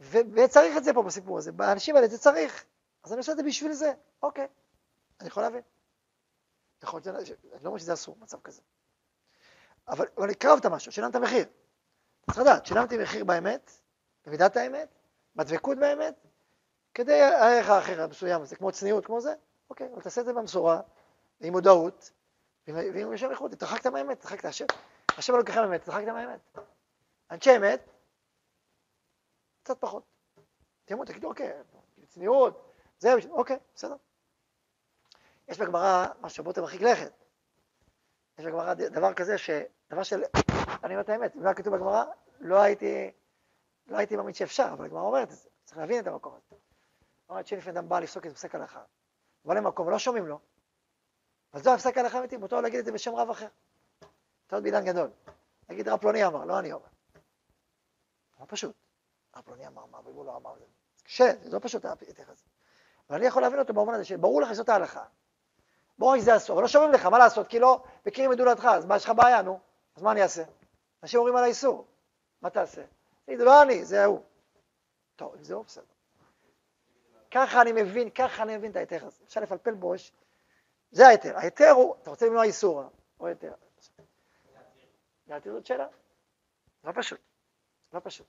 ו, 0.00 0.18
וצריך 0.32 0.76
את 0.76 0.84
זה 0.84 0.94
פה 0.94 1.02
בסיפור 1.02 1.38
הזה, 1.38 1.52
באנשים 1.52 1.96
האלה 1.96 2.08
זה 2.08 2.18
צריך. 2.18 2.64
אז 3.04 3.12
אני 3.12 3.18
עושה 3.18 3.32
את 3.32 3.36
זה 3.36 3.42
בשביל 3.42 3.72
זה, 3.72 3.92
אוקיי, 4.22 4.46
אני 5.20 5.28
יכול 5.28 5.42
להבין. 5.42 5.62
יכול 6.82 7.00
להיות, 7.04 7.16
אני 7.52 7.64
לא 7.64 7.68
אומר 7.68 7.78
שזה 7.78 7.92
אסור, 7.92 8.16
מצב 8.20 8.40
כזה. 8.40 8.62
אבל, 9.88 10.06
אבל 10.16 10.30
הקרבת 10.30 10.66
משהו, 10.66 10.92
שילמת 10.92 11.16
מחיר. 11.16 11.44
צריך 12.26 12.38
לדעת, 12.38 12.66
שילמתי 12.66 12.98
מחיר 12.98 13.24
באמת, 13.24 13.70
במידת 14.26 14.56
האמת, 14.56 14.88
בדבקות 15.36 15.78
באמת, 15.78 16.26
כדי 16.94 17.22
הערך 17.22 17.68
האחר 17.68 18.02
המסוים 18.02 18.42
הזה, 18.42 18.56
כמו 18.56 18.72
צניעות, 18.72 19.06
כמו 19.06 19.20
זה, 19.20 19.34
אוקיי, 19.70 19.88
אבל 19.92 20.02
תעשה 20.02 20.20
את 20.20 20.26
זה 20.26 20.32
במשורה, 20.32 20.80
עם 21.40 21.52
מודעות, 21.52 22.10
ועם 22.66 23.12
לשם 23.12 23.30
איכות, 23.30 23.52
התרחקת 23.52 23.86
מהאמת, 23.86 24.18
התרחקת 24.18 24.44
השם. 24.44 24.66
השם 25.18 25.38
לקחה 25.38 25.60
מהאמת, 25.60 25.82
התרחקת 25.82 26.06
מהאמת. 26.06 26.58
אנשי 27.30 27.56
אמת, 27.56 27.90
קצת 29.62 29.80
פחות. 29.80 30.02
תראו, 30.84 31.04
תגידו, 31.04 31.28
אוקיי, 31.28 31.52
צניעות, 32.06 32.69
זה, 33.00 33.14
אוקיי, 33.30 33.56
בסדר. 33.74 33.96
יש 35.48 35.58
בגמרא 35.58 36.06
משהו 36.20 36.44
יותר 36.44 36.62
מרחיק 36.62 36.82
לכת. 36.82 37.12
יש 38.38 38.44
בגמרא 38.44 38.74
דבר 38.74 39.14
כזה, 39.14 39.38
שדבר 39.38 40.02
של, 40.02 40.22
אני 40.84 40.94
אומר 40.94 41.00
את 41.00 41.08
האמת, 41.08 41.36
אם 41.36 41.42
לא 41.42 41.46
היה 41.48 41.54
כתוב 41.54 41.76
בגמרא, 41.76 42.04
לא 42.40 42.60
הייתי, 42.60 43.10
לא 43.86 43.96
הייתי 43.96 44.16
מאמין 44.16 44.34
שאפשר, 44.34 44.68
אבל 44.72 44.84
הגמרא 44.84 45.02
אומרת 45.02 45.28
את 45.28 45.36
זה, 45.36 45.48
צריך 45.64 45.78
להבין 45.78 46.00
את 46.00 46.06
המקום 46.06 46.34
הזה. 46.34 46.60
אומרת 47.28 47.46
שלפני 47.46 47.72
אדם 47.72 47.88
בא 47.88 48.00
לפסוק 48.00 48.26
את 48.26 48.32
פסק 48.32 48.54
הלכה, 48.54 48.82
בא 49.44 49.54
למקום 49.54 49.86
ולא 49.86 49.98
שומעים 49.98 50.26
לו, 50.26 50.40
אז 51.52 51.62
זה 51.62 51.74
הפסק 51.74 51.98
הלכה 51.98 52.18
אמיתי, 52.18 52.36
מותר 52.36 52.60
להגיד 52.60 52.78
את 52.78 52.84
זה 52.84 52.92
בשם 52.92 53.14
רב 53.14 53.30
אחר. 53.30 53.48
טעות 54.46 54.62
בעידן 54.62 54.84
גדול. 54.84 55.10
להגיד 55.68 55.88
רב 55.88 56.00
פלוני 56.00 56.26
אמר, 56.26 56.44
לא 56.44 56.58
אני 56.58 56.72
אומר. 56.72 56.86
לא 58.40 58.44
פשוט. 58.48 58.76
רב 59.36 59.42
פלוני 59.42 59.66
אמר 59.66 59.86
מה, 59.86 60.00
והוא 60.04 60.24
לא 60.24 60.36
אמר. 60.36 60.58
זה 60.58 60.64
קשה, 61.04 61.32
זה 61.42 61.50
לא 61.50 61.58
פשוט 61.62 61.84
ההתייחס 61.84 62.28
הזה. 62.28 62.59
אבל 63.10 63.18
אני 63.18 63.26
יכול 63.26 63.42
להבין 63.42 63.58
אותו 63.58 63.72
במובן 63.72 63.94
הזה 63.94 64.04
שברור 64.04 64.42
לך 64.42 64.48
שזאת 64.50 64.68
ההלכה. 64.68 65.04
ברור 65.98 66.14
לי 66.14 66.20
שזה 66.20 66.36
אסור, 66.36 66.54
אבל 66.54 66.62
לא 66.62 66.68
שומעים 66.68 66.92
לך, 66.92 67.06
מה 67.06 67.18
לעשות? 67.18 67.48
כי 67.48 67.58
לא 67.58 67.84
מכירים 68.06 68.32
את 68.32 68.36
דולתך, 68.36 68.64
אז 68.64 68.86
מה 68.86 68.96
יש 68.96 69.04
לך 69.04 69.12
בעיה, 69.16 69.42
נו? 69.42 69.60
אז 69.96 70.02
מה 70.02 70.12
אני 70.12 70.22
אעשה? 70.22 70.42
אנשים 71.02 71.18
אומרים 71.18 71.36
על 71.36 71.44
האיסור, 71.44 71.86
מה 72.42 72.50
תעשה? 72.50 72.82
תגידו, 73.24 73.44
לא 73.44 73.62
אני, 73.62 73.84
זה 73.84 74.02
ההוא. 74.02 74.20
טוב, 75.16 75.34
אם 75.38 75.42
זה 75.42 75.54
הוא, 75.54 75.64
בסדר. 75.64 75.84
ככה 77.30 77.62
אני 77.62 77.72
מבין, 77.72 78.10
ככה 78.10 78.42
אני 78.42 78.56
מבין 78.56 78.70
את 78.70 78.76
ההיתר 78.76 79.06
הזה. 79.06 79.24
אפשר 79.26 79.40
לפלפל 79.40 79.74
בו, 79.74 79.94
יש... 79.94 80.12
זה 80.90 81.06
ההיתר. 81.06 81.36
ההיתר 81.36 81.70
הוא, 81.70 81.94
אתה 82.02 82.10
רוצה 82.10 82.26
למנוע 82.26 82.42
איסור, 82.42 82.82
או 83.20 83.26
היתר. 83.26 83.52
להתיר 85.26 85.52
זאת 85.52 85.66
שאלה. 85.66 85.86
לא 86.84 86.92
פשוט. 86.94 87.20
לא 87.92 88.00
פשוט. 88.04 88.26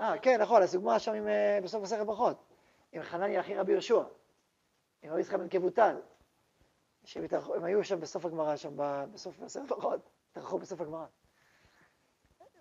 אה, 0.00 0.18
כן, 0.18 0.40
נכון, 0.40 0.62
אז 0.62 0.72
דוגמה 0.72 0.98
שם 0.98 1.12
עם, 1.14 1.28
אה, 1.28 1.58
בסוף 1.62 1.82
מסכת 1.82 2.06
ברכות, 2.06 2.44
עם 2.92 3.02
חנניה 3.02 3.40
אחי 3.40 3.54
רבי 3.54 3.72
יהושע, 3.72 4.02
עם 5.02 5.10
רבי 5.12 5.20
יצחק 5.20 5.34
בן 5.34 5.48
כבוטל, 5.48 5.96
שהם 7.04 7.24
היו 7.64 7.84
שם 7.84 8.00
בסוף 8.00 8.24
הגמרא, 8.24 8.56
שם 8.56 8.72
בסוף 9.14 9.38
מסכת 9.38 9.68
ברכות, 9.68 10.10
התארחו 10.30 10.58
בסוף 10.58 10.80
הגמרא. 10.80 11.06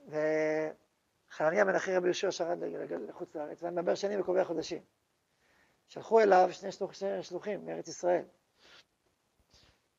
וחנניה 0.08 1.66
בן 1.66 1.76
אחי 1.76 1.96
רבי 1.96 2.08
יהושע 2.08 2.32
שרד 2.32 2.58
לחוץ 3.08 3.36
לארץ, 3.36 3.64
והיה 3.64 3.72
מדבר 3.72 3.96
שנים 3.96 4.22
וקובע 4.22 4.44
חודשים. 4.44 4.82
שלחו 5.88 6.20
אליו 6.20 6.50
שני 6.52 6.72
שלוח- 6.72 6.94
שני 6.94 7.24
שלוחים 7.24 7.66
מארץ 7.66 7.88
ישראל. 7.88 8.24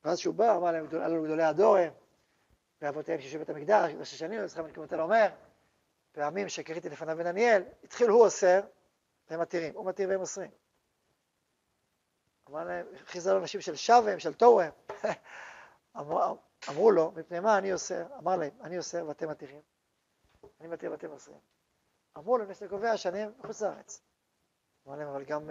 ואז 0.05 0.19
שהוא 0.19 0.35
בא, 0.35 0.57
אמר 0.57 0.73
להם, 0.73 0.87
גדולי 0.87 1.43
הדור 1.43 1.77
הם, 1.77 1.93
ואבותיהם 2.83 3.21
שישו 3.21 3.39
בית 3.39 3.51
המקדש, 3.51 3.93
ראש 3.99 4.13
השנים, 4.13 4.45
יצחק 4.45 4.63
בן 4.65 4.73
קמותינו 4.73 5.03
אומר, 5.03 5.29
פעמים 6.13 6.49
שקראתי 6.49 6.89
לפניו 6.89 7.17
בן 7.17 7.25
דניאל, 7.25 7.63
התחיל 7.85 8.09
הוא 8.09 8.25
אוסר, 8.25 8.61
והם 9.31 9.41
מתירים, 9.41 9.75
הוא 9.75 9.87
מתיר 9.87 10.09
והם 10.09 10.21
אוסרים. 10.21 10.51
אמר 12.49 12.65
להם, 12.65 12.87
על 13.31 13.37
אנשים 13.37 13.61
של 13.61 13.77
שווים, 13.77 14.19
של 14.19 14.35
תוהו 14.35 14.61
הם. 14.61 14.71
אמרו, 16.69 16.91
לו, 16.91 17.13
מפני 17.17 17.41
מה 17.41 17.59
אני 17.59 17.73
אוסר? 17.73 18.07
אמר 18.19 18.37
להם, 18.37 18.51
אני 18.61 18.79
אוסר 18.79 19.07
ואתם 19.07 19.29
מתירים. 19.29 19.61
אני 20.61 20.69
מתיר 20.69 20.91
ואתם 20.91 21.11
אוסרים. 21.11 21.39
אמרו 22.17 22.39
לו, 22.39 22.51
יש 22.51 22.63
קובע 22.63 22.97
שאני 22.97 23.29
בחוץ 23.39 23.63
לארץ. 23.63 24.03
אמר 24.87 24.97
להם, 24.97 25.09
אבל 25.09 25.25
גם 25.25 25.51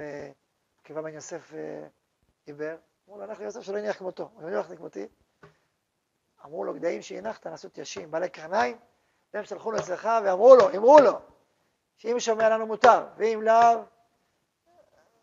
עקיבא 0.81 1.01
בן 1.01 1.13
יוסף 1.13 1.51
דיבר, 2.45 2.77
אמרו 3.07 3.19
לו, 3.19 3.25
אנחנו 3.25 3.43
יוסף 3.43 3.61
שלא 3.61 3.77
יניח 3.77 3.97
כמותו, 3.97 4.31
הוא 4.33 4.49
יניח 4.49 4.73
כמותי. 4.75 5.07
אמרו 6.45 6.63
לו, 6.63 6.73
גדיים 6.73 7.01
שהנחת 7.01 7.47
נעשו 7.47 7.69
תיישים, 7.69 8.11
בעלי 8.11 8.29
קרניים, 8.29 8.77
והם 9.33 9.43
שלחו 9.43 9.71
לו 9.71 9.79
אצלך 9.79 10.09
ואמרו 10.25 10.55
לו, 10.55 10.69
אמרו 10.77 10.99
לו, 10.99 11.11
שאם 11.97 12.19
שומע 12.19 12.49
לנו 12.49 12.65
מותר, 12.65 13.07
ואם 13.17 13.41
לאו, 13.41 13.83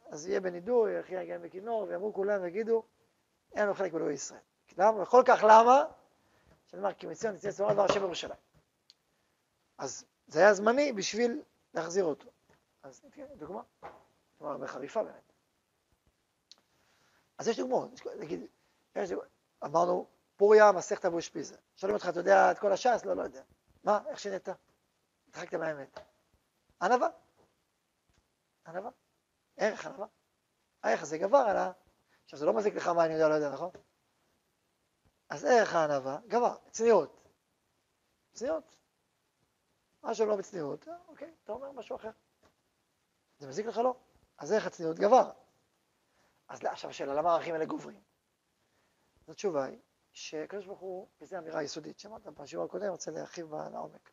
אז 0.09 0.27
יהיה 0.27 0.41
בנידוי, 0.41 1.01
אחי 1.01 1.15
יגיע 1.15 1.39
בכינור, 1.39 1.83
ויאמרו 1.83 2.15
כולם 2.15 2.43
ויגידו, 2.43 2.83
אין 3.55 3.63
לנו 3.63 3.75
חלק 3.75 3.93
בלוי 3.93 4.13
ישראל. 4.13 4.41
למה? 4.79 5.03
וכל 5.03 5.23
כך 5.27 5.45
למה? 5.49 5.85
שנאמר, 6.67 6.93
כי 6.93 7.07
מציון 7.07 7.37
תצא 7.37 7.51
צורה 7.51 7.75
דבר 7.75 7.85
השם 7.85 8.01
בירושלים. 8.01 8.39
אז 9.79 10.05
זה 10.27 10.41
היה 10.41 10.55
זמני 10.55 10.93
בשביל 10.93 11.43
להחזיר 11.75 12.05
אותו. 12.05 12.29
אז 12.83 13.01
דוגמה, 13.37 13.63
דוגמה 14.39 14.53
הרבה 14.53 14.67
חריפה 14.67 15.03
באמת. 15.03 15.33
אז 17.39 17.49
יש 17.49 17.61
דוגמאות, 17.61 17.91
נגיד, 18.19 18.47
אמרנו, 19.65 20.07
פוריה, 20.37 20.73
מסכת 20.73 21.05
אבו 21.05 21.23
שפיזה. 21.23 21.57
שואלים 21.77 21.95
אותך, 21.95 22.09
אתה 22.09 22.21
יודע 22.21 22.51
את 22.51 22.59
כל 22.59 22.73
הש"ס? 22.73 23.05
לא, 23.05 23.17
לא 23.17 23.23
יודע. 23.23 23.43
מה, 23.87 24.01
איך 24.07 24.19
שינית? 24.19 24.49
התחקת 25.29 25.55
מהאמת. 25.55 25.99
ענווה. 26.83 27.09
ענווה. 28.67 28.91
ערך 29.57 29.87
ענווה. 29.87 30.07
הערך 30.83 31.03
הזה 31.03 31.19
גבר 31.19 31.39
על 31.39 31.57
ה... 31.57 31.73
עכשיו, 32.25 32.39
זה 32.39 32.47
לא 32.47 32.57
מזיק 32.57 32.75
לך 32.75 32.87
מה 32.87 33.05
אני 33.05 33.15
יודע, 33.15 33.29
לא 33.29 33.35
יודע, 33.35 33.51
נכון? 33.51 33.71
אז 35.29 35.45
ערך 35.45 35.75
הענווה 35.75 36.19
גבר, 36.27 36.57
צניעות. 36.71 37.29
צניעות. 38.33 38.77
משהו 40.03 40.27
לא 40.27 40.37
בצניעות, 40.37 40.89
אה, 40.89 40.97
אוקיי, 41.09 41.35
אתה 41.45 41.53
אומר 41.53 41.73
משהו 41.73 41.97
אחר. 41.97 42.11
זה 43.39 43.49
מזיק 43.49 43.67
לך? 43.67 43.79
לא. 43.79 43.97
אז 44.39 44.53
ערך 44.53 44.67
הצניעות 44.67 44.99
גבר. 44.99 45.31
אז 46.49 46.65
עכשיו 46.65 46.91
השאלה, 46.91 47.15
למה 47.15 47.31
הערכים 47.31 47.55
האלה 47.55 47.65
גוברים? 47.65 48.03
אז 49.21 49.31
התשובה 49.31 49.65
היא 49.65 49.79
שקדוש 50.17 50.67
ברוך 50.67 50.81
הוא, 50.81 51.09
וזו 51.21 51.39
אמירה 51.39 51.63
יסודית 51.63 51.99
שאמרת 51.99 52.27
בשיעור 52.27 52.65
הקודם, 52.65 52.83
אני 52.83 52.91
רוצה 52.91 53.11
להרחיב 53.11 53.47
בה 53.47 53.69
לעומק. 53.69 54.11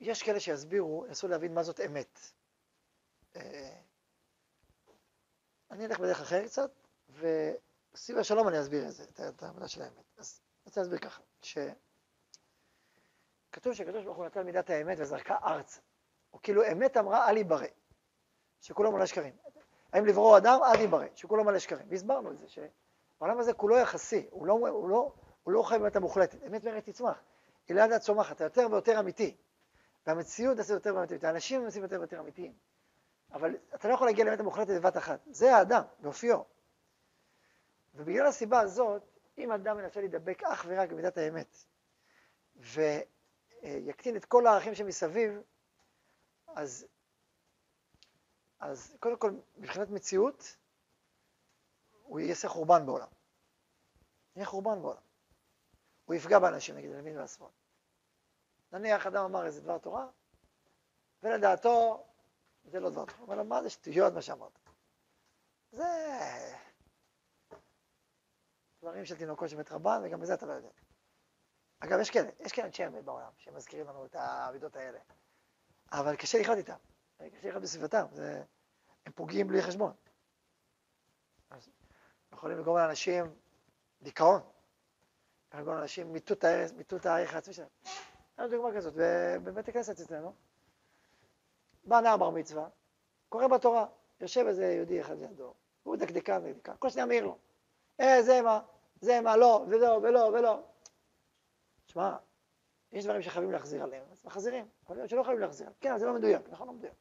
יש 0.00 0.22
כאלה 0.22 0.40
שיסבירו, 0.40 1.06
ינסו 1.06 1.28
להבין 1.28 1.54
מה 1.54 1.62
זאת 1.62 1.80
אמת. 1.80 2.18
אה, 3.36 3.80
אני 5.70 5.86
אלך 5.86 6.00
בדרך 6.00 6.20
אחרת 6.20 6.46
קצת, 6.46 6.70
וסביב 7.08 8.18
השלום 8.18 8.48
אני 8.48 8.60
אסביר 8.60 8.88
את 8.88 8.92
זה, 8.92 9.04
את 9.28 9.42
העבודה 9.42 9.68
של 9.68 9.82
האמת. 9.82 10.04
אז 10.16 10.40
אני 10.40 10.64
רוצה 10.64 10.80
להסביר 10.80 10.98
ככה, 10.98 11.22
שכתוב 11.42 11.74
שקדוש 13.74 14.04
ברוך 14.04 14.16
הוא 14.16 14.26
נתן 14.26 14.42
מידת 14.42 14.70
האמת 14.70 14.98
וזרקה 15.00 15.36
ארצה. 15.44 15.80
או 16.32 16.42
כאילו 16.42 16.62
אמת 16.72 16.96
אמרה 16.96 17.30
אל 17.30 17.36
יברא, 17.36 17.66
שכולו 18.60 18.92
מלא 18.92 19.06
שקרים. 19.06 19.36
האם 19.92 20.06
לברוא 20.06 20.36
אדם 20.36 20.60
עד 20.64 20.80
יברא, 20.80 21.06
שכולו 21.14 21.44
מלא 21.44 21.58
שקרים. 21.58 21.86
והסברנו 21.88 22.30
את 22.30 22.38
זה, 22.38 22.46
שהעולם 22.48 23.38
הזה 23.38 23.52
כולו 23.52 23.78
יחסי, 23.78 24.26
הוא 24.30 24.46
לא, 24.46 24.52
הוא 24.52 24.88
לא, 24.88 25.12
הוא 25.42 25.52
לא 25.52 25.62
חי 25.62 25.78
באמת 25.78 25.96
המוחלטת. 25.96 26.38
אמת 26.46 26.64
ואמת 26.64 26.88
תצמח. 26.88 27.22
היא 27.68 27.76
לאט 27.76 27.90
לאט 27.90 28.00
צומחת, 28.00 28.36
אתה 28.36 28.44
יותר 28.44 28.66
ויותר 28.70 29.00
אמיתי. 29.00 29.36
והמציאות 30.06 30.56
נעשית 30.56 30.70
יותר 30.70 30.90
ויותר 30.90 31.00
אמיתית. 31.00 31.24
האנשים 31.24 31.64
נעשים 31.64 31.82
יותר 31.82 31.98
ויותר 31.98 32.20
אמיתיים. 32.20 32.52
אבל 33.32 33.56
אתה 33.74 33.88
לא 33.88 33.94
יכול 33.94 34.06
להגיע 34.06 34.24
לאמת 34.24 34.40
המוחלטת 34.40 34.70
בבת 34.70 34.96
אחת. 34.96 35.20
זה 35.30 35.56
האדם, 35.56 35.82
באופיו. 36.00 36.40
ובגלל 37.94 38.26
הסיבה 38.26 38.60
הזאת, 38.60 39.02
אם 39.38 39.52
אדם 39.52 39.76
מנסה 39.76 40.00
להידבק 40.00 40.42
אך 40.42 40.64
ורק 40.68 40.90
במידת 40.90 41.18
האמת, 41.18 41.56
ויקטין 42.56 44.16
את 44.16 44.24
כל 44.24 44.46
הערכים 44.46 44.74
שמסביב, 44.74 45.40
אז, 46.54 46.86
אז 48.60 48.96
קודם 49.00 49.18
כל, 49.18 49.32
מבחינת 49.56 49.90
מציאות, 49.90 50.56
הוא 52.02 52.20
יעשה 52.20 52.48
חורבן 52.48 52.86
בעולם. 52.86 53.08
יהיה 54.36 54.46
חורבן 54.46 54.82
בעולם. 54.82 55.02
הוא 56.04 56.14
יפגע 56.14 56.38
באנשים, 56.38 56.76
נגיד, 56.76 56.90
לימין 56.90 57.18
והשמאל. 57.18 57.50
נניח 58.72 59.06
אדם 59.06 59.24
אמר 59.24 59.46
איזה 59.46 59.60
דבר 59.60 59.78
תורה, 59.78 60.06
ולדעתו 61.22 62.06
זה 62.64 62.80
לא 62.80 62.90
דבר 62.90 63.04
תורה. 63.04 63.18
הוא 63.26 63.34
לו, 63.34 63.44
מה 63.44 63.62
זה 63.62 63.70
שטויות 63.70 64.12
מה 64.12 64.22
שאמרת? 64.22 64.58
זה 65.72 65.84
דברים 68.82 69.04
של 69.04 69.16
תינוקות 69.16 69.48
שבית 69.48 69.72
רבן, 69.72 70.00
וגם 70.04 70.20
בזה 70.20 70.34
אתה 70.34 70.46
לא 70.46 70.52
יודע. 70.52 70.70
אגב, 71.80 72.00
יש 72.00 72.10
כאלה, 72.10 72.30
יש 72.40 72.52
כאלה 72.52 72.66
אנשי 72.66 72.86
אמת 72.86 73.04
בעולם, 73.04 73.32
שמזכירים 73.36 73.86
לנו 73.86 74.06
את 74.06 74.14
האבידות 74.14 74.76
האלה. 74.76 74.98
אבל 75.92 76.16
קשה 76.16 76.40
לחיות 76.40 76.58
איתם, 76.58 76.76
לחיות 77.20 77.62
בסביבתם, 77.62 78.06
זה... 78.12 78.42
הם 79.06 79.12
פוגעים 79.12 79.48
בלי 79.48 79.62
חשבון. 79.62 79.92
אז 81.50 81.68
יכולים 82.32 82.58
לגרום 82.58 82.76
לאנשים 82.76 83.24
דיכאון, 84.02 84.40
יכולים 85.48 85.62
לגרום 85.62 85.76
לאנשים 85.76 86.12
מיטוט 86.76 87.06
הערך, 87.06 87.34
העצמי 87.34 87.54
שלהם. 87.54 87.68
היה 88.36 88.48
דוגמה 88.48 88.76
כזאת, 88.76 88.94
בבית 89.44 89.68
הכנסת 89.68 90.00
אצלנו, 90.00 90.34
בא 91.84 92.00
נער 92.00 92.16
בר 92.16 92.30
מצווה, 92.30 92.68
קורא 93.28 93.46
בתורה, 93.46 93.86
יושב 94.20 94.44
איזה 94.46 94.64
יהודי 94.64 95.00
אחד 95.00 95.18
לידו, 95.18 95.54
הוא 95.82 95.96
דקדקן 95.96 96.40
ודקדקן, 96.44 96.72
כל 96.78 96.90
שניה 96.90 97.06
מעיר 97.06 97.24
לו, 97.24 97.38
אה, 98.00 98.22
זה 98.22 98.42
מה, 98.42 98.60
זה 99.00 99.20
מה, 99.20 99.36
לא, 99.36 99.64
ולא, 99.68 100.00
ולא, 100.02 100.18
ולא. 100.18 100.62
שמע, 101.86 102.16
יש 102.92 103.04
דברים 103.04 103.22
שחייבים 103.22 103.52
להחזיר 103.52 103.82
עליהם, 103.82 104.04
אז 104.12 104.24
מחזירים, 104.24 104.68
יכול 104.82 104.96
להיות 104.96 105.10
שלא 105.10 105.22
חייבים 105.22 105.40
להחזיר, 105.40 105.68
כן, 105.80 105.98
זה 105.98 106.06
לא 106.06 106.14
מדויק, 106.14 106.48
נכון, 106.48 106.66
לא 106.66 106.72
מדויק. 106.72 106.94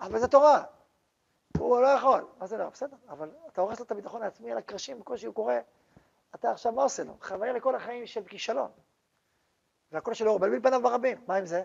אבל 0.00 0.20
זה 0.20 0.28
תורה, 0.28 0.64
הוא 1.58 1.80
לא 1.80 1.86
יכול, 1.86 2.26
מה 2.38 2.46
זה 2.46 2.56
לא, 2.56 2.68
בסדר, 2.68 2.96
אבל 3.08 3.30
אתה 3.46 3.60
הורס 3.60 3.78
לו 3.78 3.84
את 3.84 3.90
הביטחון 3.90 4.22
העצמי 4.22 4.52
על 4.52 4.58
הקרשים, 4.58 5.00
בקושי 5.00 5.26
הוא 5.26 5.34
קורא, 5.34 5.54
אתה 6.34 6.50
עכשיו 6.50 6.72
מה 6.72 6.82
עושה 6.82 7.04
לו? 7.04 7.16
חוויה 7.20 7.52
לכל 7.52 7.74
החיים 7.74 8.06
של 8.06 8.24
כישלון. 8.24 8.70
והקול 9.92 10.14
שלו 10.14 10.30
הוא 10.30 10.40
בלביל 10.40 10.60
פניו 10.62 10.82
ברבים, 10.82 11.24
מה 11.26 11.36
עם 11.36 11.46
זה? 11.46 11.64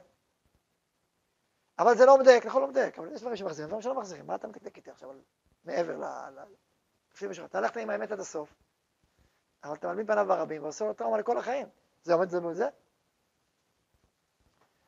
אבל 1.80 1.98
זה 1.98 2.06
לא 2.06 2.18
מדייק, 2.18 2.46
נכון, 2.46 2.62
לא 2.62 2.68
מדייק, 2.68 3.00
אבל 3.00 3.14
יש 3.14 3.22
דברים 3.22 3.36
שמחזירים, 3.36 3.68
דברים 3.68 3.82
שלא 3.82 3.96
מחזירים, 3.96 4.28
מה 4.28 4.36
אתה 4.36 4.48
מתקתק 4.48 4.78
איתי 4.78 4.92
עכשיו 4.92 5.12
מעבר 5.64 5.98
ל... 5.98 6.04
אתה 7.46 7.58
הלכת 7.58 7.78
עם 7.78 7.90
האמת 7.90 8.12
עד 8.12 8.20
הסוף, 8.20 8.54
אבל 9.64 9.74
אתה 9.74 9.88
מלבין 9.88 10.08
פניו 10.08 10.26
ברבים 10.28 10.64
ועושה 10.64 10.86
לו 10.86 10.94
טראומה 10.94 11.18
לכל 11.18 11.38
החיים. 11.38 11.68
זה 12.04 12.14
עומד 12.14 12.30
זה 12.30 12.40
בזה? 12.40 12.70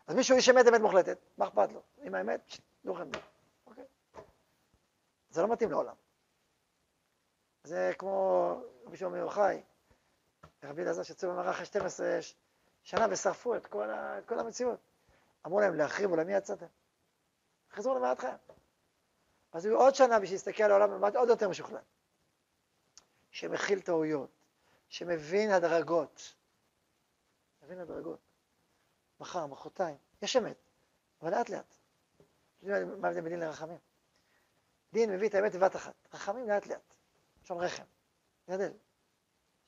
אז 0.07 0.15
מישהו 0.15 0.35
איש 0.35 0.49
אמת 0.49 0.67
אמת 0.67 0.81
מוחלטת, 0.81 1.17
מה 1.37 1.47
אכפת 1.47 1.71
לו? 1.71 1.81
עם 1.97 2.15
האמת, 2.15 2.51
לא 2.83 2.93
חמדה. 2.93 3.19
זה 5.33 5.41
לא 5.41 5.47
מתאים 5.47 5.71
לעולם. 5.71 5.95
זה 7.63 7.91
כמו 7.97 8.49
רבי 8.85 8.97
שמעון 8.97 9.17
יוחאי, 9.17 9.63
רבי 10.63 10.81
אלעזר 10.81 11.03
שיצאו 11.03 11.29
במערך 11.29 11.59
ה-12 11.59 11.99
שנה 12.83 13.05
ושרפו 13.09 13.55
את 13.55 13.65
כל, 13.65 13.89
ה, 13.89 14.19
כל 14.25 14.39
המציאות. 14.39 14.79
אמרו 15.45 15.59
להם 15.59 15.75
להחריב 15.75 16.11
ולמי 16.11 16.33
יצאתם? 16.33 16.65
חזרו 17.71 17.95
למעטכם. 17.95 18.35
אז 19.51 19.65
היו 19.65 19.77
עוד 19.77 19.95
שנה 19.95 20.19
בשביל 20.19 20.35
להסתכל 20.35 20.63
על 20.63 20.71
העולם 20.71 20.91
במבט 20.91 21.15
עוד 21.15 21.29
יותר 21.29 21.49
משוכלל. 21.49 21.81
שמכיל 23.31 23.81
טעויות, 23.81 24.29
שמבין 24.89 25.51
הדרגות. 25.51 26.35
מבין 27.63 27.79
הדרגות. 27.79 28.19
מחר, 29.19 29.45
מחרתיים, 29.45 29.97
יש 30.21 30.35
אמת, 30.35 30.57
אבל 31.21 31.31
לאט 31.31 31.49
לאט. 31.49 31.75
מה 32.61 33.07
ההבדל 33.07 33.21
בין 33.21 33.29
דין 33.29 33.39
לרחמים? 33.39 33.92
דין 34.93 35.11
מביא 35.11 35.29
את 35.29 35.35
האמת 35.35 35.55
בבת 35.55 35.75
אחת, 35.75 35.93
רחמים 36.13 36.47
לאט 36.47 36.67
לאט. 36.67 36.95
שם 37.43 37.57
רחם, 37.57 37.83
גדל, 38.49 38.71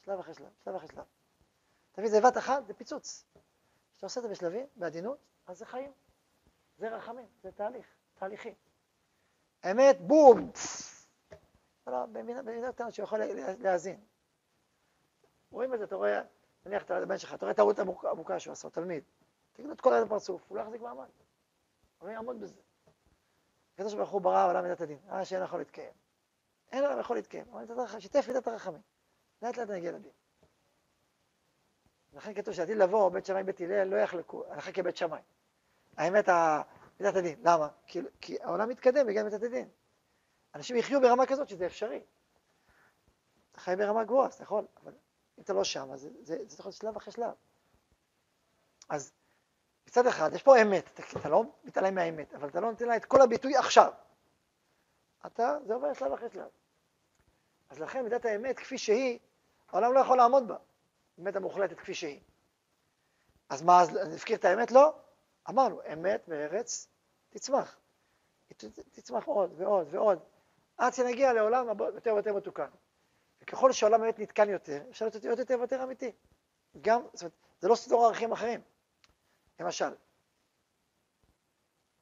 שלב 0.02 0.20
אחרי 0.20 0.34
שלב, 0.34 0.50
שלב 0.64 0.76
אחרי 0.76 0.88
שלב. 0.88 1.04
תביא 1.92 2.06
את 2.06 2.12
זה 2.12 2.22
בבת 2.22 2.38
אחת, 2.38 2.68
זה 2.68 2.74
פיצוץ. 2.74 3.26
כשאתה 3.92 4.06
עושה 4.06 4.20
את 4.20 4.26
זה 4.26 4.32
בשלבים, 4.32 4.66
בעדינות, 4.76 5.18
אז 5.48 5.58
זה 5.58 5.66
חיים. 5.66 5.92
זה 6.78 6.96
רחמים, 6.96 7.28
זה 7.42 7.52
תהליך, 7.52 7.86
תהליכי. 8.14 8.54
האמת, 9.64 10.02
בום! 10.02 10.52
לא, 11.88 12.06
במידה 12.06 12.72
קטנה 12.72 12.88
יכול 12.98 13.20
להאזין. 13.60 14.00
רואים 15.52 15.74
את 15.74 15.80
זה, 15.80 15.86
אתה 15.86 15.96
רואה, 15.96 16.22
נניח 16.66 16.84
את 16.84 16.92
הבן 16.92 17.18
שלך, 17.18 17.34
אתה 17.34 17.46
רואה 17.46 17.54
טעות 17.54 17.80
עמוקה 18.12 18.40
שהוא 18.40 18.52
עשה, 18.52 18.70
תלמיד. 18.70 19.04
תגיד 19.54 19.66
לו 19.68 19.74
את 19.74 19.82
כל 19.82 19.94
היום 19.94 20.10
פרצוף, 20.10 20.46
הוא 20.48 20.58
לא 20.58 20.62
יחזיק 20.62 20.82
מעמד. 20.82 21.10
הוא 22.00 22.10
לא 22.10 22.14
יעמוד 22.14 22.42
בזה. 22.42 22.65
הקדוש 23.76 23.94
ברוך 23.94 24.10
הוא 24.10 24.22
ברא 24.22 24.50
עולם 24.50 24.64
מידת 24.64 24.82
הדין, 24.82 24.98
אה 25.12 25.26
שאין 25.26 25.44
יכול 25.44 25.60
להתקיים. 25.60 25.92
אין 26.72 26.84
עולם 26.84 27.00
יכול 27.00 27.16
להתקיים, 27.16 27.46
אבל 27.52 28.00
שיתף 28.00 28.28
מידת 28.28 28.48
הרחמים. 28.48 28.82
לאט 29.42 29.58
לאט 29.58 29.70
נגיע 29.70 29.92
לדין. 29.92 30.12
לכן 32.14 32.34
כתוב 32.34 32.54
שעתיד 32.54 32.78
לבוא 32.78 33.10
בית 33.10 33.26
שמאי 33.26 33.44
בית 33.44 33.62
הלל 33.62 33.84
לא 33.88 33.96
יחלקו, 33.96 34.44
הלכה 34.50 34.72
כבית 34.72 34.98
שמאי. 34.98 35.22
האמת, 35.98 36.30
מידת 37.00 37.16
הדין. 37.16 37.40
למה? 37.44 37.70
כי, 37.88 38.02
כי 38.22 38.38
העולם 38.42 38.70
מתקדם 38.70 39.08
בגלל 39.08 39.24
מידת 39.24 39.44
הדין. 39.44 39.70
אנשים 40.56 40.76
יחיו 40.76 41.02
ברמה 41.02 41.26
כזאת 41.26 41.50
שזה 41.50 41.66
אפשרי. 41.66 42.04
אתה 43.52 43.60
חי 43.60 43.76
ברמה 43.78 44.04
גבוהה, 44.04 44.28
אז 44.28 44.34
אתה 44.34 44.44
יכול, 44.44 44.66
אבל 44.84 44.94
אם 45.38 45.44
אתה 45.44 45.54
לא 45.54 45.64
שם, 45.64 45.92
אז 45.92 46.02
זה, 46.02 46.10
זה, 46.22 46.38
זה 46.48 46.56
יכול 46.60 46.70
להיות 46.70 46.76
שלב 46.76 46.96
אחרי 46.96 47.14
שלב. 47.14 47.34
אז 48.90 49.14
מצד 49.88 50.08
אחד, 50.08 50.34
יש 50.34 50.44
פה 50.44 50.62
אמת, 50.62 50.90
אתה, 50.94 51.04
אתה 51.20 51.30
לא 51.30 51.44
מתעלם 51.64 51.96
מהאמת, 51.96 52.34
אבל 52.34 52.50
אתה 52.50 52.60
לא 52.60 52.72
נותן 52.72 52.88
לה 52.88 52.96
את 52.96 53.06
כל 53.06 53.22
הביטוי 53.22 53.56
עכשיו. 53.56 53.92
אתה, 55.26 55.58
זה 55.66 55.74
עובר 55.74 55.94
שלב 55.94 56.12
אחרי 56.12 56.30
שלב. 56.30 56.50
אז 57.70 57.80
לכן 57.80 58.04
מידת 58.04 58.26
האמת 58.26 58.58
כפי 58.58 58.78
שהיא, 58.78 59.20
העולם 59.70 59.94
לא 59.94 60.00
יכול 60.00 60.18
לעמוד 60.18 60.48
בה, 60.48 60.58
אמת 61.20 61.36
המוחלטת 61.36 61.78
כפי 61.78 61.94
שהיא. 61.94 62.20
אז 63.50 63.62
מה, 63.62 63.82
אז 63.82 63.90
נפקיר 64.14 64.38
את 64.38 64.46
האמת? 64.46 64.72
לא. 64.72 64.94
אמרנו, 65.50 65.82
אמת 65.94 66.24
בארץ 66.28 66.88
תצמח. 67.30 67.78
תצמח 68.92 69.24
עוד 69.26 69.54
ועוד 69.58 69.88
ועוד, 69.92 70.20
עד 70.78 70.94
שנגיע 70.94 71.34
לעולם 71.34 71.68
יותר 71.96 72.14
ויותר 72.14 72.34
מתוקן. 72.34 72.70
וככל 73.42 73.72
שהעולם 73.72 74.02
באמת 74.02 74.20
נתקן 74.20 74.50
יותר, 74.50 74.82
אפשר 74.90 75.06
להיות 75.06 75.16
יותר 75.16 75.42
יותר 75.42 75.60
ויותר 75.60 75.84
אמיתי. 75.84 76.12
גם, 76.82 77.02
זאת 77.14 77.22
אומרת, 77.22 77.34
זה 77.60 77.68
לא 77.68 77.76
סדור 77.76 78.06
ערכים 78.06 78.32
אחרים. 78.32 78.62
למשל, 79.60 79.96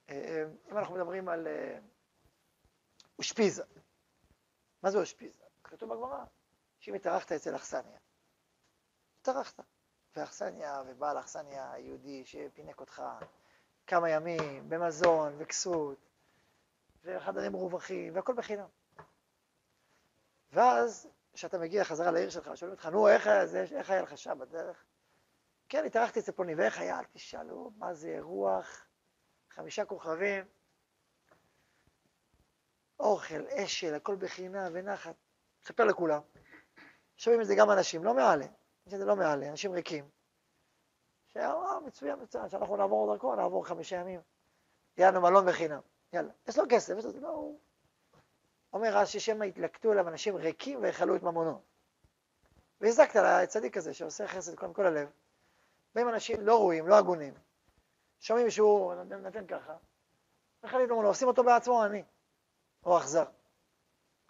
אה, 0.10 0.16
אה, 0.16 0.44
אם 0.72 0.78
אנחנו 0.78 0.96
מדברים 0.96 1.30
על 1.30 1.48
אה, 1.48 1.80
אושפיזה, 3.18 3.64
מה 4.84 4.92
זה 4.92 4.98
אושפיזה? 4.98 5.44
כתוב 5.64 5.94
בגמרא, 5.94 6.26
שאם 6.80 6.94
התארחת 6.94 7.32
אצל 7.32 7.56
אכסניה, 7.56 8.00
התארחת, 9.22 9.60
ואכסניה 10.16 10.82
ובעל 10.88 11.20
אכסניה 11.20 11.74
יהודי 11.78 12.26
שפינק 12.26 12.80
אותך 12.80 13.02
כמה 13.88 14.10
ימים 14.10 14.70
במזון 14.70 15.36
וכסות 15.38 15.98
וחדרים 17.04 17.52
מרווחים 17.52 18.16
והכל 18.16 18.34
בחינם. 18.34 18.68
ואז 20.52 21.08
כשאתה 21.34 21.58
מגיע 21.58 21.84
חזרה 21.84 22.12
לעיר 22.12 22.30
שלך, 22.30 22.52
שואלים 22.56 22.76
אותך, 22.76 22.86
נו, 22.86 23.08
איך, 23.08 23.28
איך 23.76 23.90
היה 23.90 24.02
לך 24.02 24.18
שם 24.18 24.40
בדרך? 24.40 24.86
כן, 25.74 25.86
התארחתי 25.86 26.20
אצל 26.20 26.32
פלוני, 26.32 26.56
ואיך 26.56 26.80
היה? 26.80 27.00
אל 27.00 27.06
תשאלו, 27.06 27.72
מה 27.78 27.94
זה 27.94 28.18
רוח, 28.20 28.88
חמישה 29.50 29.86
כוכבים, 29.86 30.46
אוכל, 33.00 33.48
אשל, 33.48 33.94
הכל 33.94 34.16
בחינם 34.16 34.72
ונחת. 34.74 35.16
אספר 35.64 35.84
לכולם. 35.84 36.22
שומעים 37.18 37.42
את 37.42 37.48
זה 37.48 37.56
גם 37.58 37.72
אנשים, 37.72 38.04
לא 38.04 38.14
מעלה, 38.14 38.46
זה 38.86 39.06
לא 39.06 39.16
מעלה, 39.16 39.50
אנשים 39.50 39.72
ריקים. 39.72 40.10
שאמר, 41.28 41.80
מצוין, 41.80 42.20
מצוין, 42.22 42.50
שאנחנו 42.50 42.78
נעבור 42.78 43.14
דרכו, 43.14 43.36
נעבור 43.36 43.68
חמישה 43.68 43.96
ימים. 43.96 44.22
יהיה 44.98 45.12
לנו 45.12 45.22
מלון 45.22 45.46
בחינם. 45.46 45.82
יאללה. 46.14 46.34
יש 46.48 46.58
לו 46.58 46.64
כסף, 46.70 46.94
יש 46.98 47.06
לו, 47.06 47.12
לא, 47.22 47.30
הוא... 47.30 47.60
אומר 48.74 48.98
רש"י, 48.98 49.20
שמא 49.20 49.46
יתלקטו 49.46 49.94
אליו 49.94 50.08
אנשים 50.08 50.36
ריקים 50.36 50.82
ויכלו 50.82 51.16
את 51.16 51.24
ממונו. 51.24 51.62
והזקת 52.82 53.16
לצדיק 53.16 53.78
הזה 53.78 53.94
שעושה 53.94 54.28
חסד 54.28 54.56
קודם 54.56 54.74
כל 54.74 54.86
הלב. 54.86 55.23
באים 55.96 56.10
אנשים 56.10 56.42
לא 56.42 56.58
ראויים, 56.60 56.88
לא 56.88 56.96
הגונים. 56.96 57.34
שומעים 58.20 58.50
שהוא 58.50 58.94
נותן 58.94 59.48
ככה. 59.48 59.76
וחלילה 60.64 60.94
ממונו, 60.94 61.08
עושים 61.08 61.28
אותו 61.28 61.44
בעצמו 61.44 61.84
עני, 61.84 62.04
או 62.86 62.98
אכזר. 62.98 63.26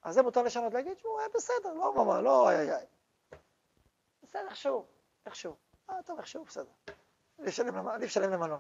אז 0.03 0.15
זה 0.15 0.21
מותר 0.21 0.41
לשנות, 0.41 0.73
להגיד 0.73 0.97
שהוא 0.97 1.19
היה 1.19 1.29
בסדר, 1.35 1.73
לא 1.73 1.93
ממש, 1.95 2.23
לא 2.23 2.49
איי 2.49 2.59
איי 2.59 2.75
איי. 2.75 2.85
בסדר, 4.23 4.47
איכשהו, 4.49 4.85
איכשהו. 5.25 5.55
אה, 5.89 6.03
טוב, 6.05 6.17
איכשהו, 6.17 6.43
בסדר. 6.43 6.71
עדיף 7.37 8.09
לשלם 8.09 8.29
למלון. 8.29 8.59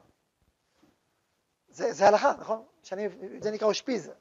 זה, 1.67 1.93
זה 1.93 2.07
הלכה, 2.07 2.33
נכון? 2.39 2.65
שאני, 2.83 3.09
זה 3.41 3.51
נקרא 3.51 3.67
אושפיזה. 3.67 4.13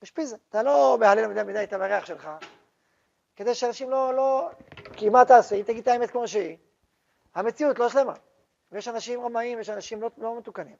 אושפיזה. 0.00 0.36
אתה 0.48 0.62
לא 0.62 0.96
מהלל 1.00 1.26
מדי 1.26 1.42
מדי 1.42 1.64
את 1.64 1.72
המריח 1.72 2.06
שלך, 2.06 2.30
כדי 3.36 3.54
שאנשים 3.54 3.90
לא, 3.90 4.14
לא... 4.14 4.50
כי 4.96 5.08
מה 5.08 5.24
תעשה? 5.24 5.56
אם 5.56 5.62
תגיד 5.62 5.82
את 5.82 5.88
האמת 5.88 6.10
כמו 6.10 6.28
שהיא, 6.28 6.56
המציאות 7.34 7.78
לא 7.78 7.88
שלמה. 7.88 8.14
ויש 8.72 8.88
אנשים 8.88 9.20
רמאים, 9.20 9.60
יש 9.60 9.68
אנשים 9.70 10.02
לא, 10.02 10.10
לא 10.18 10.38
מתוקנים. 10.38 10.76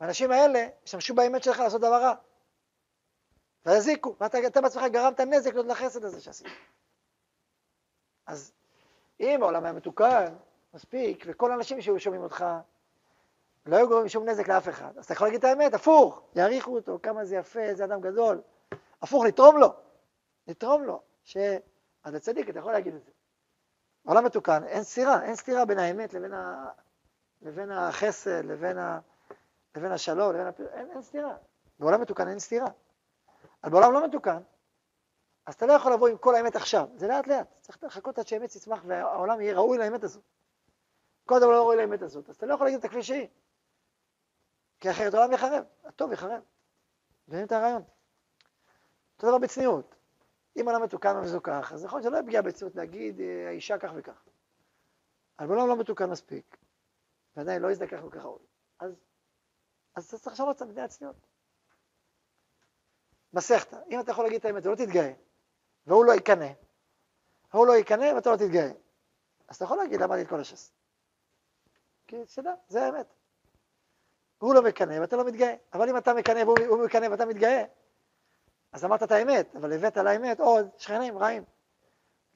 האנשים 0.00 0.30
האלה 0.30 0.66
ישתמשו 0.84 1.14
באמת 1.14 1.42
שלך 1.42 1.58
לעשות 1.58 1.80
דבר 1.80 2.02
רע. 2.02 2.14
ויזיקו, 3.66 4.16
ואתה 4.20 4.60
בעצמך 4.62 4.82
גרמת 4.92 5.20
נזק 5.20 5.54
לחסד 5.54 6.04
הזה 6.04 6.20
שעשית. 6.20 6.46
אז 8.26 8.52
אם 9.20 9.42
העולם 9.42 9.64
היה 9.64 9.72
מתוקן, 9.72 10.34
מספיק, 10.74 11.24
וכל 11.26 11.50
האנשים 11.50 11.80
שהיו 11.80 12.00
שומעים 12.00 12.22
אותך, 12.22 12.44
לא 13.66 13.76
היו 13.76 13.88
גורמים 13.88 14.08
שום 14.08 14.28
נזק 14.28 14.48
לאף 14.48 14.68
אחד. 14.68 14.98
אז 14.98 15.04
אתה 15.04 15.12
יכול 15.12 15.26
להגיד 15.26 15.38
את 15.38 15.44
האמת, 15.44 15.74
הפוך, 15.74 16.22
יעריכו 16.36 16.76
אותו, 16.76 16.98
כמה 17.02 17.24
זה 17.24 17.36
יפה, 17.36 17.60
איזה 17.60 17.84
אדם 17.84 18.00
גדול. 18.00 18.40
הפוך, 19.02 19.24
לתרום 19.24 19.58
לו, 19.58 19.68
לתרום 20.46 20.82
לו, 20.82 21.02
ש... 21.24 21.36
אז 22.04 22.14
לצדיק 22.14 22.50
אתה 22.50 22.58
יכול 22.58 22.72
להגיד 22.72 22.94
את 22.94 23.04
זה. 23.04 23.10
בעולם 24.04 24.24
מתוקן, 24.24 24.64
אין 24.64 24.82
סתירה, 24.82 25.22
אין 25.22 25.36
סתירה 25.36 25.64
בין 25.64 25.78
האמת 25.78 26.14
לבין, 26.14 26.32
ה... 26.32 26.70
לבין 27.42 27.70
החסד, 27.70 28.44
לבין, 28.44 28.78
ה... 28.78 29.00
לבין 29.76 29.92
השלום, 29.92 30.32
לבין 30.32 30.46
הפ... 30.46 30.60
אין, 30.60 30.90
אין 30.90 31.02
סתירה. 31.02 31.36
בעולם 31.78 32.00
מתוקן 32.00 32.28
אין 32.28 32.38
סתירה. 32.38 32.68
אבל 33.64 33.72
בעולם 33.72 33.92
לא 33.92 34.06
מתוקן, 34.06 34.40
אז 35.46 35.54
אתה 35.54 35.66
לא 35.66 35.72
יכול 35.72 35.92
לבוא 35.92 36.08
עם 36.08 36.18
כל 36.18 36.34
האמת 36.34 36.56
עכשיו, 36.56 36.88
זה 36.96 37.08
לאט 37.08 37.26
לאט, 37.26 37.46
צריך 37.60 37.84
לחכות 37.84 38.18
עד 38.18 38.26
שהאמת 38.26 38.50
תצמח 38.50 38.82
והעולם 38.86 39.40
יהיה 39.40 39.54
ראוי 39.54 39.78
לאמת 39.78 40.04
הזאת. 40.04 40.22
כל 41.26 41.38
דבר 41.38 41.50
לא 41.50 41.62
ראוי 41.62 41.76
לאמת 41.76 42.02
הזאת, 42.02 42.28
אז 42.28 42.36
אתה 42.36 42.46
לא 42.46 42.54
יכול 42.54 42.66
להגיד 42.66 42.78
את 42.78 42.84
הכלי 42.84 43.02
שהיא. 43.02 43.28
כי 44.80 44.90
אחרת 44.90 45.14
העולם 45.14 45.32
יחרב, 45.32 45.64
הטוב 45.84 46.12
יחרב. 46.12 46.42
מבינים 47.28 47.46
את 47.46 47.52
הרעיון? 47.52 47.82
אותו 49.16 49.28
דבר 49.28 49.38
בצניעות. 49.38 49.94
אם 50.56 50.68
העולם 50.68 50.84
מתוקן 50.84 51.16
ומזוכח, 51.16 51.72
אז 51.72 51.84
יכול 51.84 51.98
להיות 51.98 52.04
שלא 52.04 52.16
יהיה 52.16 52.26
פגיעה 52.26 52.42
בצניעות 52.42 52.76
להגיד 52.76 53.20
אה, 53.20 53.48
האישה 53.48 53.78
כך 53.78 53.90
וכך. 53.96 54.24
אבל 55.38 55.46
בעולם 55.46 55.68
לא 55.68 55.76
מתוקן 55.76 56.10
מספיק, 56.10 56.56
ועדיין 57.36 57.62
לא 57.62 57.70
יזדקח 57.70 58.00
כל 58.00 58.10
כך 58.10 58.24
ראוי. 58.24 58.46
אז, 58.78 58.92
אז 59.94 60.06
אתה 60.06 60.18
צריך 60.18 60.34
לשנות 60.34 60.56
את 60.56 60.62
המדינה 60.62 60.84
הצניעות. 60.84 61.26
מסכתא, 63.32 63.76
אם 63.90 64.00
אתה 64.00 64.10
יכול 64.10 64.24
להגיד 64.24 64.38
את 64.38 64.44
האמת 64.44 64.66
ולא 64.66 64.74
תתגאה, 64.74 65.12
והוא 65.86 66.04
לא 66.04 66.12
יקנא, 66.12 66.48
ההוא 67.52 67.66
לא 67.66 67.76
יקנא 67.76 68.12
ואתה 68.14 68.30
לא 68.30 68.36
תתגאה, 68.36 68.72
אז 69.48 69.56
אתה 69.56 69.64
יכול 69.64 69.76
להגיד 69.76 70.00
למדתי 70.00 70.22
את 70.22 70.28
כל 70.28 70.40
הש"ס. 70.40 70.72
כי 72.06 72.16
תדע, 72.34 72.54
זה 72.68 72.84
האמת. 72.84 73.14
הוא 74.38 74.54
לא 74.54 74.62
מקנא 74.62 75.00
ואתה 75.00 75.16
לא 75.16 75.24
מתגאה, 75.24 75.54
אבל 75.72 75.88
אם 75.88 75.96
אתה 75.96 76.14
מקנא 76.14 76.38
והוא 76.38 76.84
מקנא 76.84 77.06
ואתה 77.10 77.26
מתגאה, 77.26 77.64
אז 78.74 78.84
אמרת 78.84 79.02
את 79.02 79.10
האמת, 79.10 79.56
אבל 79.56 79.72
הבאת 79.72 79.96
לאמת 79.96 80.40
עוד 80.40 80.68
שכנים 80.78 81.18
רעים. 81.18 81.44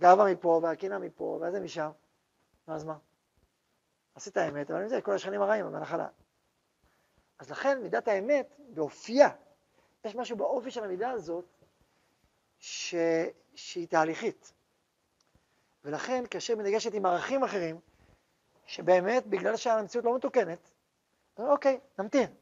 גאווה 0.01 0.33
מפה 0.33 0.61
והקנאה 0.63 0.99
מפה 0.99 1.41
וזה 1.43 1.61
משם, 1.61 1.91
אז 2.67 2.85
מה? 2.85 2.99
עשית 4.15 4.37
האמת, 4.37 4.71
אבל 4.71 4.83
עם 4.83 4.89
זה 4.89 5.03
כל 5.03 5.15
השכנים 5.15 5.43
הרעים 5.43 5.73
בנחלה. 5.73 6.09
אז 7.39 7.51
לכן 7.51 7.83
מידת 7.83 8.09
האמת 8.09 8.55
באופייה 8.69 9.29
יש 10.05 10.17
משהו 10.17 10.37
באופי 10.37 10.71
של 10.71 10.85
המידה 10.85 11.11
הזאת 11.11 11.45
ש... 12.59 12.95
שהיא 13.55 13.89
תהליכית. 13.89 14.53
ולכן 15.85 16.25
כאשר 16.31 16.57
מנגשת 16.57 16.95
עם 16.95 17.07
ערכים 17.07 17.45
אחרים, 17.45 17.81
שבאמת 18.67 19.27
בגלל 19.27 19.57
שהמציאות 19.57 20.05
לא 20.05 20.17
מתוקנת, 20.17 20.71
אוקיי, 21.39 21.81
נמתין. 21.99 22.35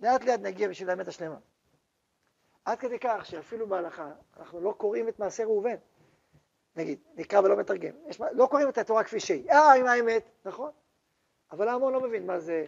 לאט 0.00 0.24
לאט 0.24 0.40
נגיע 0.40 0.68
בשביל 0.68 0.90
האמת 0.90 1.08
השלמה. 1.08 1.38
עד 2.64 2.78
כדי 2.78 2.98
כך 2.98 3.26
שאפילו 3.26 3.66
בהלכה 3.66 4.12
אנחנו 4.36 4.60
לא 4.60 4.74
קוראים 4.78 5.08
את 5.08 5.18
מעשה 5.18 5.44
ראובן. 5.44 5.76
נגיד, 6.76 6.98
נקרא 7.14 7.40
ולא 7.40 7.56
מתרגם. 7.56 7.94
יש, 8.06 8.20
לא 8.32 8.46
קוראים 8.46 8.68
את 8.68 8.78
התורה 8.78 9.04
כפי 9.04 9.20
שהיא. 9.20 9.50
אה, 9.50 9.74
עם 9.74 9.86
האמת, 9.86 10.30
נכון. 10.44 10.70
אבל 11.50 11.68
ההמון 11.68 11.92
לא 11.92 12.00
מבין 12.00 12.26
מה 12.26 12.40
זה, 12.40 12.66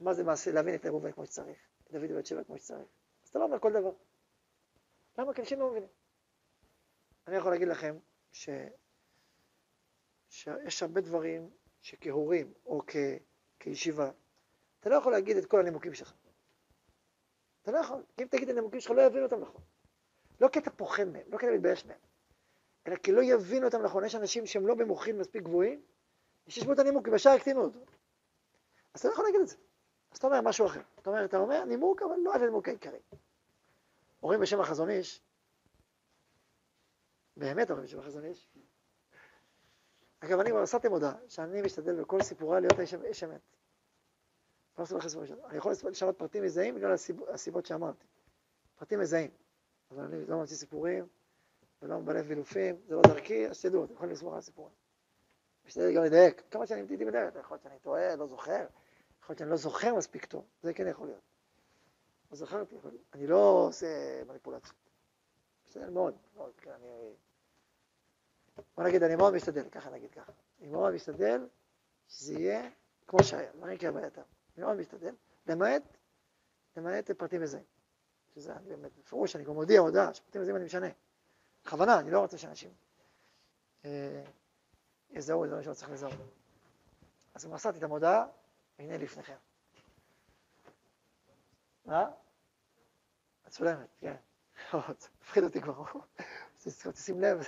מה 0.00 0.14
זה 0.14 0.24
מעשה, 0.24 0.52
להבין 0.52 0.74
את 0.74 0.86
ראובן 0.86 1.12
כמו 1.12 1.26
שצריך, 1.26 1.58
את 1.84 1.92
דוד 1.92 2.10
ובת 2.10 2.26
שבע 2.26 2.44
כמו 2.44 2.58
שצריך. 2.58 2.86
אז 3.24 3.28
אתה 3.28 3.38
לא 3.38 3.44
אומר 3.44 3.58
כל 3.58 3.72
דבר. 3.72 3.92
למה? 5.18 5.34
כי 5.34 5.40
אנשים 5.40 5.60
לא 5.60 5.70
מבינים. 5.70 5.88
אני 7.26 7.36
יכול 7.36 7.50
להגיד 7.50 7.68
לכם 7.68 7.96
ש... 8.32 8.48
שיש 10.28 10.82
הרבה 10.82 11.00
דברים 11.00 11.50
שכהורים 11.80 12.52
או 12.66 12.82
כ... 12.86 12.96
כישיבה, 13.60 14.10
אתה 14.80 14.90
לא 14.90 14.94
יכול 14.94 15.12
להגיד 15.12 15.36
את 15.36 15.46
כל 15.46 15.60
הנימוקים 15.60 15.94
שלך. 15.94 16.14
אתה 17.68 17.76
לא 17.76 17.82
יכול, 17.82 18.02
כי 18.16 18.22
אם 18.22 18.28
תגיד 18.28 18.42
את 18.42 18.48
הנימוקים 18.48 18.80
שלך 18.80 18.90
לא 18.90 19.02
יבינו 19.02 19.24
אותם 19.24 19.40
נכון. 19.40 19.60
לא 20.40 20.48
כי 20.48 20.58
אתה 20.58 20.70
פוחד 20.70 21.04
מהם, 21.04 21.22
לא 21.28 21.38
כי 21.38 21.46
אתה 21.46 21.54
מתבייש 21.54 21.86
מהם, 21.86 21.98
אלא 22.86 22.96
כי 22.96 23.12
לא 23.12 23.22
יבינו 23.22 23.66
אותם 23.66 23.82
נכון. 23.82 24.04
יש 24.04 24.14
אנשים 24.14 24.46
שהם 24.46 24.66
לא 24.66 24.74
במוחים 24.74 25.18
מספיק 25.18 25.42
גבוהים, 25.42 25.82
שישמעו 26.48 26.72
את 26.72 26.78
הנימוקים, 26.78 27.14
ישר 27.14 27.34
יקטינו 27.36 27.64
אותו. 27.64 27.80
אז 28.94 29.00
אתה 29.00 29.08
לא 29.08 29.12
יכול 29.12 29.24
להגיד 29.24 29.40
את 29.40 29.48
זה. 29.48 29.56
אז 30.12 30.18
אתה 30.18 30.26
אומר 30.26 30.40
משהו 30.40 30.66
אחר. 30.66 30.80
אתה 30.98 31.10
אומר, 31.10 31.24
אתה 31.24 31.36
אומר 31.36 31.64
נימוק, 31.64 32.02
אבל 32.02 32.16
לא 32.24 32.34
על 32.34 32.42
הנימוק 32.42 32.68
העיקרי. 32.68 33.00
אומרים 34.22 34.40
בשם 34.40 34.60
החזון 34.60 34.90
איש, 34.90 35.22
באמת 37.36 37.70
אומרים 37.70 37.86
בשם 37.86 37.98
החזון 37.98 38.24
איש. 38.24 38.48
אגב, 40.20 40.40
אני 40.40 40.50
כבר 40.50 40.62
עשיתם 40.62 40.90
הודעה, 40.90 41.14
שאני 41.28 41.62
משתדל 41.62 42.00
בכל 42.00 42.22
סיפורי 42.22 42.60
להיות 42.60 42.80
איש 43.04 43.24
אמת. 43.24 43.57
לא 44.78 44.84
אני 45.48 45.56
יכול 45.56 45.72
לשנות 45.90 46.18
פרטים 46.18 46.44
מזהים 46.44 46.74
בגלל 46.74 46.94
הסיבות 47.28 47.66
שאמרתי. 47.66 48.06
פרטים 48.78 49.00
מזהים. 49.00 49.30
אבל 49.90 50.04
אני 50.04 50.26
לא 50.26 50.38
ממציא 50.38 50.56
סיפורים, 50.56 51.06
ולא 51.82 51.98
מבלף 51.98 52.24
וילופים, 52.28 52.76
זה 52.88 52.94
לא 52.94 53.02
דרכי, 53.02 53.48
אז 53.48 53.62
תדעו, 53.62 53.84
אתם 53.84 53.94
יכולים 53.94 54.12
לסמוך 54.12 54.32
על 54.32 54.38
הסיפורים. 54.38 54.74
משתדל 55.66 55.94
גם 55.94 56.04
לדייק. 56.04 56.42
כמה 56.50 56.66
שאני 56.66 56.80
הייתי 56.80 57.04
בדרך, 57.04 57.34
יכול 57.40 57.54
להיות 57.54 57.62
שאני 57.62 57.78
טועה, 57.78 58.16
לא 58.16 58.26
זוכר, 58.26 58.66
יכול 59.22 59.32
להיות 59.32 59.38
שאני 59.38 59.50
לא 59.50 59.56
זוכר 59.56 59.94
מספיק 59.94 60.24
טוב, 60.24 60.44
זה 60.62 60.74
כן 60.74 60.86
יכול 60.86 61.06
להיות. 61.06 61.22
לא 62.30 62.36
זכרתי, 62.36 62.76
אבל 62.82 62.98
אני 63.14 63.26
לא 63.26 63.66
עושה 63.68 64.22
מניפולציות. 64.24 64.76
משתדל 65.68 65.90
מאוד, 65.90 66.14
מאוד, 66.36 66.52
כן, 66.56 66.70
אני... 66.70 67.14
בוא 68.76 68.84
נגיד, 68.84 69.02
אני 69.02 69.16
מאוד 69.16 69.34
משתדל, 69.34 69.68
ככה 69.68 69.90
נגיד 69.90 70.10
ככה. 70.10 70.32
אני 70.60 70.68
מאוד 70.68 70.94
משתדל 70.94 71.46
שזה 72.08 72.34
יהיה 72.34 72.70
כמו 73.06 73.22
שהיה, 73.22 73.52
דברים 73.52 73.78
כהווייתם. 73.78 74.22
אני 74.58 74.66
מאוד 74.66 74.76
משתדל, 74.76 75.14
למעט, 75.46 75.82
למעט 76.76 77.10
פרטים 77.10 77.42
מזהים. 77.42 77.64
שזה 78.34 78.56
אני 78.56 78.68
באמת, 78.68 78.90
בפירוש, 78.98 79.36
אני 79.36 79.44
גם 79.44 79.54
מודיע 79.54 79.80
הודעה, 79.80 80.14
שפרטים 80.14 80.40
מזהים 80.42 80.56
אני 80.56 80.64
משנה. 80.64 80.86
בכוונה, 81.64 81.98
אני 81.98 82.10
לא 82.10 82.20
רוצה 82.20 82.38
שאנשים 82.38 82.70
אה, 83.84 84.24
יזהו 85.10 85.44
את 85.44 85.48
דברים 85.48 85.64
שלא 85.64 85.74
צריך 85.74 85.90
לזהות. 85.90 86.12
אז 87.34 87.46
מסרתי 87.46 87.78
את 87.78 87.82
המודעה, 87.82 88.26
הנה 88.78 88.98
לפניכם. 88.98 89.36
מה? 91.84 92.10
מצולמת, 93.46 93.88
כן. 94.00 94.16
מפחיד 95.22 95.44
אותי 95.44 95.60
כבר. 95.60 95.84
שים 96.94 97.20
לב, 97.20 97.40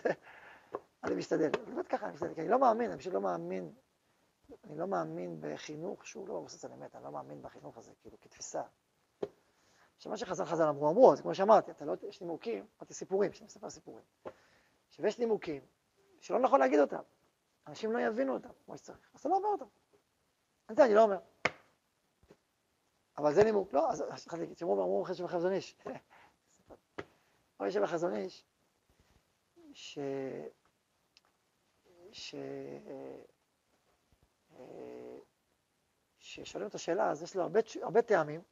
אני 1.04 1.14
משתדל. 1.14 1.50
באמת 1.50 1.88
ככה 1.88 2.06
אני 2.06 2.14
משתדל, 2.14 2.34
כי 2.34 2.40
אני 2.40 2.48
לא 2.48 2.58
מאמין, 2.58 2.90
אני 2.90 2.98
פשוט 2.98 3.12
לא 3.12 3.20
מאמין, 3.20 3.72
אני 4.64 4.78
לא 4.78 4.86
מאמין 4.86 5.36
בחינוך 5.40 6.06
שהוא 6.06 6.28
לא 6.28 6.40
מבוסס 6.40 6.64
על 6.64 6.72
אמת, 6.72 6.94
אני 6.94 7.04
לא 7.04 7.12
מאמין 7.12 7.42
בחינוך 7.42 7.78
הזה, 7.78 7.92
כאילו, 8.00 8.20
כתפיסה. 8.20 8.62
עכשיו, 9.96 10.10
מה 10.10 10.16
שחז"ל 10.16 10.44
חז"ל 10.44 10.62
אמרו, 10.62 10.90
אמרו, 10.90 11.12
אז 11.12 11.20
כמו 11.20 11.34
שאמרתי, 11.34 11.70
אתה 11.70 11.84
לא, 11.84 11.94
יש 12.08 12.20
נימוקים, 12.20 12.66
אמרתי 12.78 12.94
סיפורים, 12.94 13.32
שאני 13.32 13.46
מספר 13.46 13.70
סיפורים. 13.70 14.04
עכשיו, 14.88 15.06
יש 15.06 15.18
נימוקים 15.18 15.62
שלא 16.20 16.38
נכון 16.38 16.60
להגיד 16.60 16.80
אותם, 16.80 17.02
אנשים 17.66 17.92
לא 17.92 17.98
יבינו 17.98 18.34
אותם 18.34 18.48
כמו 18.64 18.76
שצריך, 18.76 19.10
אז 19.14 19.20
אתה 19.20 19.28
לא 19.28 19.36
אומר 19.36 19.48
אותם. 19.48 19.66
את 20.70 20.76
זה 20.76 20.84
אני 20.84 20.94
לא 20.94 21.02
אומר. 21.02 21.18
אבל 23.18 23.34
זה 23.34 23.44
נימוק, 23.44 23.72
לא, 23.72 23.90
אז 23.90 24.00
התחלתי 24.00 24.42
להגיד, 24.42 24.58
שאמרו 24.58 24.78
ואמרו 24.78 25.02
אחרי 25.02 25.14
שבחזון 25.14 25.52
איש. 25.52 25.76
אבל 27.60 27.70
שבחזון 27.74 28.14
איש, 28.14 28.44
ש... 29.72 29.98
ש... 32.12 32.34
ששואלים 36.18 36.68
את 36.68 36.74
השאלה, 36.74 37.10
אז 37.10 37.22
יש 37.22 37.36
לו 37.36 37.42
הרבה, 37.42 37.60
הרבה 37.82 38.02
טעמים, 38.02 38.42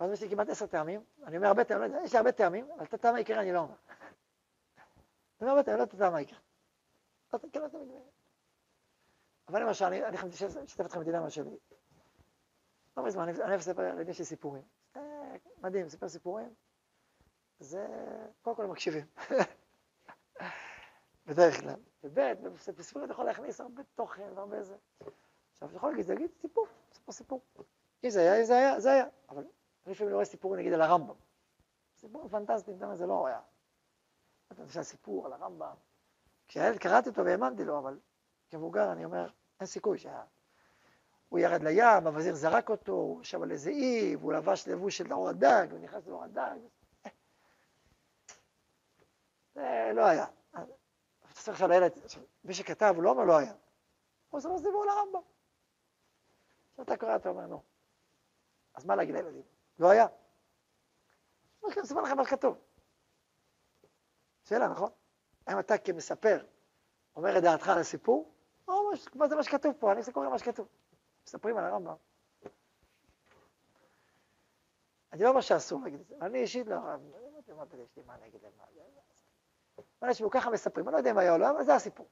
ואז 0.00 0.12
יש 0.12 0.22
לי 0.22 0.28
כמעט 0.30 0.48
עשר 0.48 0.66
טעמים, 0.66 1.04
אני 1.24 1.36
אומר 1.36 1.48
הרבה 1.48 1.64
טעמים, 1.64 1.92
יש 2.04 2.12
לי 2.12 2.18
הרבה 2.18 2.32
טעמים, 2.32 2.70
אבל 2.70 2.84
את 2.84 2.94
הטעם 2.94 3.14
העיקרי 3.14 3.38
אני 3.38 3.52
לא 3.52 3.58
אומר. 3.58 3.74
אני 4.76 5.40
אומר 5.40 5.50
הרבה 5.50 5.62
טעמים, 5.62 5.78
לא 5.78 5.84
את 5.84 5.94
הטעם 5.94 6.14
העיקרי. 6.14 6.38
לא 7.32 7.38
לא 7.54 8.00
אבל 9.48 9.62
למשל, 9.62 9.84
אני 9.84 10.16
חשבתי 10.16 10.60
לשתף 10.60 10.86
אתכם 10.86 11.00
בדילמה 11.00 11.30
שלי. 11.30 11.56
לא 12.96 13.04
מזמן, 13.04 13.28
אני 13.28 13.38
אוהב 13.38 13.60
לספר 13.60 13.82
על 13.82 14.08
יש 14.08 14.18
לי 14.18 14.24
סיפורים. 14.24 14.62
מדהים, 15.58 15.86
לספר 15.86 16.08
סיפורים, 16.08 16.54
זה, 17.58 17.86
קודם 18.42 18.56
כל 18.56 18.66
מקשיבים. 18.66 19.06
בדרך 21.26 21.60
כלל. 21.60 21.80
וב' 22.04 22.18
אתה 23.04 23.12
יכול 23.12 23.24
להכניס 23.24 23.60
הרבה 23.60 23.82
תוכן 23.94 24.28
והרבה 24.34 24.62
זה. 24.62 24.76
עכשיו, 25.52 25.68
אתה 25.68 25.76
יכול 25.76 25.90
להגיד, 25.90 26.08
להגיד 26.08 26.30
סיפור, 26.40 26.66
סיפור 26.92 27.12
סיפור. 27.12 27.40
אם 28.04 28.10
זה 28.10 28.20
היה, 28.20 28.44
זה 28.44 28.56
היה, 28.56 28.80
זה 28.80 28.92
היה. 28.92 29.06
אבל 29.28 29.44
אני 29.86 29.92
לפעמים 29.92 30.10
לא 30.10 30.14
רואה 30.16 30.24
סיפורים, 30.24 30.60
נגיד, 30.60 30.72
על 30.72 30.80
הרמב"ם. 30.82 31.14
סיפורים 31.98 32.28
פנטסטיים, 32.28 32.76
אתה 32.76 32.84
אומר, 32.84 32.96
זה 32.96 33.06
לא 33.06 33.26
היה. 33.26 33.40
אתה 34.52 34.62
יודע, 34.62 34.82
סיפור 34.82 35.26
על 35.26 35.32
הרמב"ם. 35.32 35.74
כשהילד 36.48 36.78
קראתי 36.78 37.08
אותו 37.08 37.24
והאמנתי 37.24 37.64
לו, 37.64 37.78
אבל 37.78 37.98
כמבוגר 38.50 38.92
אני 38.92 39.04
אומר, 39.04 39.30
אין 39.60 39.66
סיכוי 39.66 39.98
שהיה. 39.98 40.24
הוא 41.28 41.38
ירד 41.38 41.62
לים, 41.62 42.06
הווזיר 42.06 42.34
זרק 42.34 42.70
אותו, 42.70 42.92
הוא 42.92 43.22
ישב 43.22 43.42
על 43.42 43.50
איזה 43.50 43.70
אי, 43.70 44.16
והוא 44.16 44.32
לבש 44.32 44.68
לבוש 44.68 44.98
של 44.98 45.12
אור 45.12 45.28
הדג, 45.28 45.66
הוא 45.70 45.78
נכנס 45.78 46.06
לאור 46.06 46.24
הדג. 46.24 46.56
זה 49.54 49.90
לא 49.94 50.06
היה. 50.06 50.26
צריך 51.44 51.54
עכשיו 51.54 51.68
לילד, 51.68 51.92
מי 52.44 52.54
שכתב, 52.54 52.94
לא 52.98 53.10
אומר 53.10 53.24
לא 53.24 53.36
היה. 53.36 53.52
הוא 54.30 54.38
עושה 54.38 54.48
סיבוב 54.58 54.84
לרמב"ם. 54.84 55.20
עכשיו 56.70 56.84
אתה 56.84 56.96
קורא, 56.96 57.16
אתה 57.16 57.28
אומר, 57.28 57.46
נו, 57.46 57.62
אז 58.74 58.84
מה 58.84 58.96
להגיד 58.96 59.14
לילדים? 59.14 59.42
לא 59.78 59.90
היה. 59.90 60.06
אני 61.64 61.82
מספר 61.82 62.00
לכם 62.02 62.16
מה 62.16 62.24
שכתוב. 62.24 62.58
שאלה, 64.44 64.68
נכון? 64.68 64.90
האם 65.46 65.58
אתה 65.58 65.78
כמספר 65.78 66.44
אומר 67.16 67.38
את 67.38 67.42
דעתך 67.42 67.68
על 67.68 67.78
הסיפור, 67.78 68.34
או 68.68 68.90
מה 69.14 69.28
זה 69.28 69.36
מה 69.36 69.42
שכתוב 69.42 69.72
פה, 69.78 69.92
אני 69.92 70.00
קורא 70.12 70.28
מה 70.28 70.38
שכתוב. 70.38 70.68
מספרים 71.26 71.56
על 71.56 71.64
הרמב"ם. 71.64 71.94
אני 75.12 75.22
לא 75.22 75.28
אומר 75.28 75.40
שאסור 75.40 75.80
להגיד 75.84 76.00
את 76.00 76.06
זה, 76.06 76.14
אני 76.20 76.38
אישית 76.38 76.66
לא, 76.66 76.76
אמרתי 77.52 77.76
לי, 77.76 77.82
יש 77.82 77.96
לי 77.96 78.02
מה 78.06 78.18
להגיד 78.18 78.40
למה. 78.42 78.64
אבל 78.64 79.13
יש 80.10 80.22
ככה 80.30 80.50
מספרים, 80.50 80.88
אני 80.88 80.92
לא 80.92 80.98
יודע 80.98 81.10
אם 81.10 81.18
היה 81.18 81.32
או 81.32 81.38
לא, 81.38 81.50
אבל 81.50 81.64
זה 81.64 81.74
הסיפור. 81.74 82.08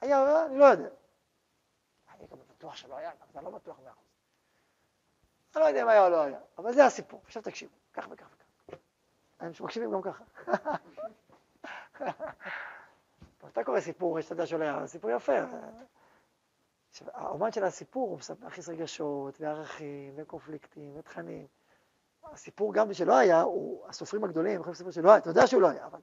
היה 0.00 0.20
או 0.20 0.26
לא, 0.26 0.46
אני 0.46 0.58
לא 0.58 0.64
יודע. 0.64 0.88
אני 2.14 2.26
גם 2.30 2.38
בטוח 2.50 2.76
שלא 2.76 2.96
היה, 2.96 3.12
אבל 3.32 3.44
לא 3.44 3.50
בטוח 3.50 3.80
מאה 3.80 3.90
אחוז. 3.90 4.04
אני 5.54 5.62
לא 5.62 5.68
יודע 5.68 5.82
אם 5.82 5.88
היה 5.88 6.04
או 6.04 6.10
לא 6.10 6.22
היה, 6.22 6.40
אבל 6.58 6.72
זה 6.72 6.86
הסיפור. 6.86 7.20
עכשיו 7.24 7.42
תקשיבו, 7.42 7.72
כך 7.92 8.06
וכך 8.10 8.26
וכך. 8.34 8.76
הם 9.40 9.52
מקשיבים 9.60 9.92
גם 9.92 10.02
ככה. 10.02 10.24
אתה 13.48 13.64
קורא 13.64 13.80
סיפור, 13.80 14.18
יש 14.18 14.26
את 14.26 14.32
הדעה 14.32 14.46
שלו, 14.46 14.88
סיפור 14.88 15.10
יפה. 15.10 15.32
האומן 17.06 17.52
של 17.52 17.64
הסיפור 17.64 18.08
הוא 18.08 18.18
מכניס 18.40 18.68
רגשות 18.68 19.40
וערכים 19.40 20.14
וקונפליקטים 20.16 20.98
ותכנים. 20.98 21.46
הסיפור 22.24 22.74
גם 22.74 22.94
שלא 22.94 23.16
היה, 23.16 23.40
הוא, 23.40 23.88
הסופרים 23.88 24.24
הגדולים 24.24 24.54
יכולים 24.54 24.72
לספר 24.72 24.90
שלא 24.90 25.08
היה, 25.08 25.18
אתה 25.18 25.30
יודע 25.30 25.46
שהוא 25.46 25.62
לא 25.62 25.68
היה, 25.68 25.86
אבל 25.86 26.00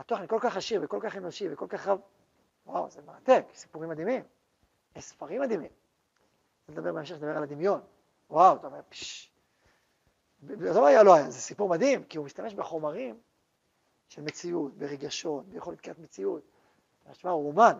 התוכן 0.00 0.26
כל 0.26 0.38
כך 0.40 0.56
עשיר 0.56 0.80
וכל 0.84 0.98
כך 1.02 1.16
אנושי 1.16 1.52
וכל 1.52 1.66
כך 1.68 1.86
רב, 1.86 2.00
וואו, 2.66 2.90
זה 2.90 3.02
מרתק, 3.02 3.44
סיפורים 3.54 3.90
מדהימים, 3.90 4.22
ספרים 4.98 5.40
מדהימים. 5.40 5.70
נדבר 6.68 6.92
בהמשך, 6.92 7.14
נדבר 7.14 7.36
על 7.36 7.42
הדמיון. 7.42 7.80
וואו, 8.30 8.56
אתה 8.56 8.66
אומר, 8.66 8.80
פשש. 8.88 9.32
זה 10.42 10.80
לא 10.80 10.86
היה, 10.86 11.02
לא 11.02 11.14
היה, 11.14 11.30
זה 11.30 11.40
סיפור 11.40 11.68
מדהים, 11.68 12.04
כי 12.04 12.18
הוא 12.18 12.26
משתמש 12.26 12.54
בחומרים 12.54 13.20
של 14.08 14.22
מציאות, 14.22 14.74
ברגשות, 14.74 15.46
ביכולת 15.46 15.80
קריאת 15.80 15.98
מציאות. 15.98 16.42
תשמע, 17.10 17.30
הוא 17.30 17.48
אומן, 17.48 17.78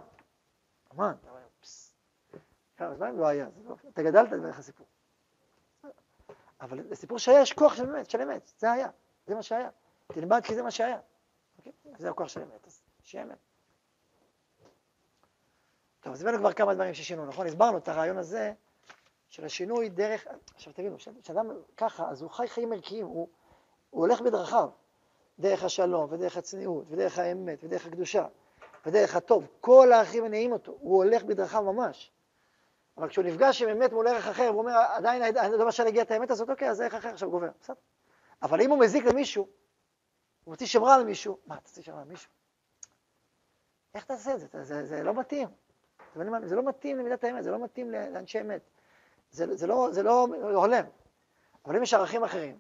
אומן, 0.91 1.13
אתה 1.21 1.31
אומר, 1.31 1.41
פשש. 1.61 1.91
כמה 2.77 2.95
זמן 2.95 3.17
לא 3.17 3.27
היה, 3.27 3.49
לא, 3.65 3.77
אתה 3.89 4.03
גדלת 4.03 4.31
דרך 4.31 4.59
הסיפור. 4.59 4.87
אבל 6.61 6.81
לסיפור 6.91 7.19
שהיה 7.19 7.41
יש 7.41 7.53
כוח 7.53 7.75
של 7.75 7.91
אמת, 7.91 8.11
של 8.11 8.21
אמת, 8.21 8.53
זה 8.59 8.73
היה, 8.73 8.89
זה 9.27 9.35
מה 9.35 9.43
שהיה. 9.43 9.71
תלמד 10.07 10.41
כי 10.45 10.55
זה 10.55 10.63
מה 10.63 10.71
שהיה. 10.71 10.99
אוקיי? 11.67 11.73
זה 11.99 12.11
הכוח 12.11 12.29
של 12.29 12.43
אמת, 12.43 12.67
אז 12.67 12.83
שיהיה 13.03 13.25
אמת. 13.25 13.39
טוב, 16.01 16.13
אז 16.13 16.23
הבאנו 16.23 16.39
כבר 16.39 16.53
כמה 16.53 16.75
דברים 16.75 16.95
ששינו, 16.95 17.27
נכון? 17.27 17.47
הסברנו 17.47 17.79
את 17.79 17.89
הרעיון 17.89 18.19
הזה 18.19 18.53
של 19.29 19.45
השינוי 19.45 19.89
דרך, 19.89 20.27
עכשיו 20.55 20.73
תבינו, 20.73 20.97
כשאדם 21.23 21.51
ככה, 21.77 22.09
אז 22.11 22.23
הוא 22.23 22.31
חי 22.31 22.49
חיים 22.49 22.73
ערכיים, 22.73 23.07
הוא, 23.07 23.29
הוא 23.91 24.01
הולך 24.01 24.21
בדרכיו, 24.21 24.69
דרך 25.39 25.65
השלום, 25.65 26.07
ודרך 26.13 26.37
הצניעות, 26.37 26.85
ודרך 26.91 27.19
האמת, 27.19 27.65
ודרך 27.65 27.87
הקדושה, 27.87 28.27
ודרך 28.87 29.17
הטוב, 29.17 29.47
כל 29.61 29.93
הערכים 29.93 30.25
מניעים 30.25 30.53
אותו, 30.53 30.77
הוא 30.81 30.97
הולך 31.05 31.23
בדרכיו 31.23 31.63
ממש. 31.63 32.13
אבל 32.97 33.09
כשהוא 33.09 33.25
נפגש 33.25 33.63
עם 33.63 33.69
אמת 33.69 33.93
מול 33.93 34.09
ערך 34.09 34.27
אחר, 34.27 34.49
והוא 34.51 34.59
אומר, 34.59 34.73
עדיין 34.73 35.23
אני 35.23 35.59
לא 35.59 35.67
משל 35.67 35.85
להגיע 35.85 36.03
את 36.03 36.11
האמת 36.11 36.31
הזאת, 36.31 36.51
אוקיי, 36.51 36.71
אז 36.71 36.81
ערך 36.81 36.95
אחר 36.95 37.09
עכשיו 37.09 37.31
גובר, 37.31 37.49
בסדר. 37.61 37.77
אבל 38.43 38.61
אם 38.61 38.71
הוא 38.71 38.79
מזיק 38.79 39.05
למישהו, 39.05 39.49
הוא 40.51 40.55
מוציא 40.55 40.67
שם 40.67 40.85
רע 40.85 40.99
למישהו, 40.99 41.39
מה, 41.47 41.61
תוציא 41.61 41.83
שם 41.83 41.93
רע 41.93 42.01
למישהו? 42.01 42.31
איך 43.95 44.05
תעשה 44.05 44.35
את 44.35 44.41
זה? 44.41 44.47
זה, 44.53 44.65
זה, 44.65 44.87
זה 44.87 45.03
לא 45.03 45.15
מתאים. 45.15 45.49
זה, 46.15 46.25
זה 46.45 46.57
לא 46.57 46.63
מתאים 46.63 46.99
למידת 46.99 47.25
האמת, 47.25 47.45
זה 47.45 47.51
לא 47.51 47.65
מתאים 47.65 47.91
לאנשי 47.91 48.41
אמת. 48.41 48.63
זה, 49.31 49.57
זה, 49.57 49.67
לא, 49.67 49.89
זה 49.93 50.03
לא 50.03 50.29
הולם. 50.43 50.85
אבל 51.65 51.77
אם 51.77 51.83
יש 51.83 51.95
ערכים 51.95 52.25
אחרים, 52.25 52.59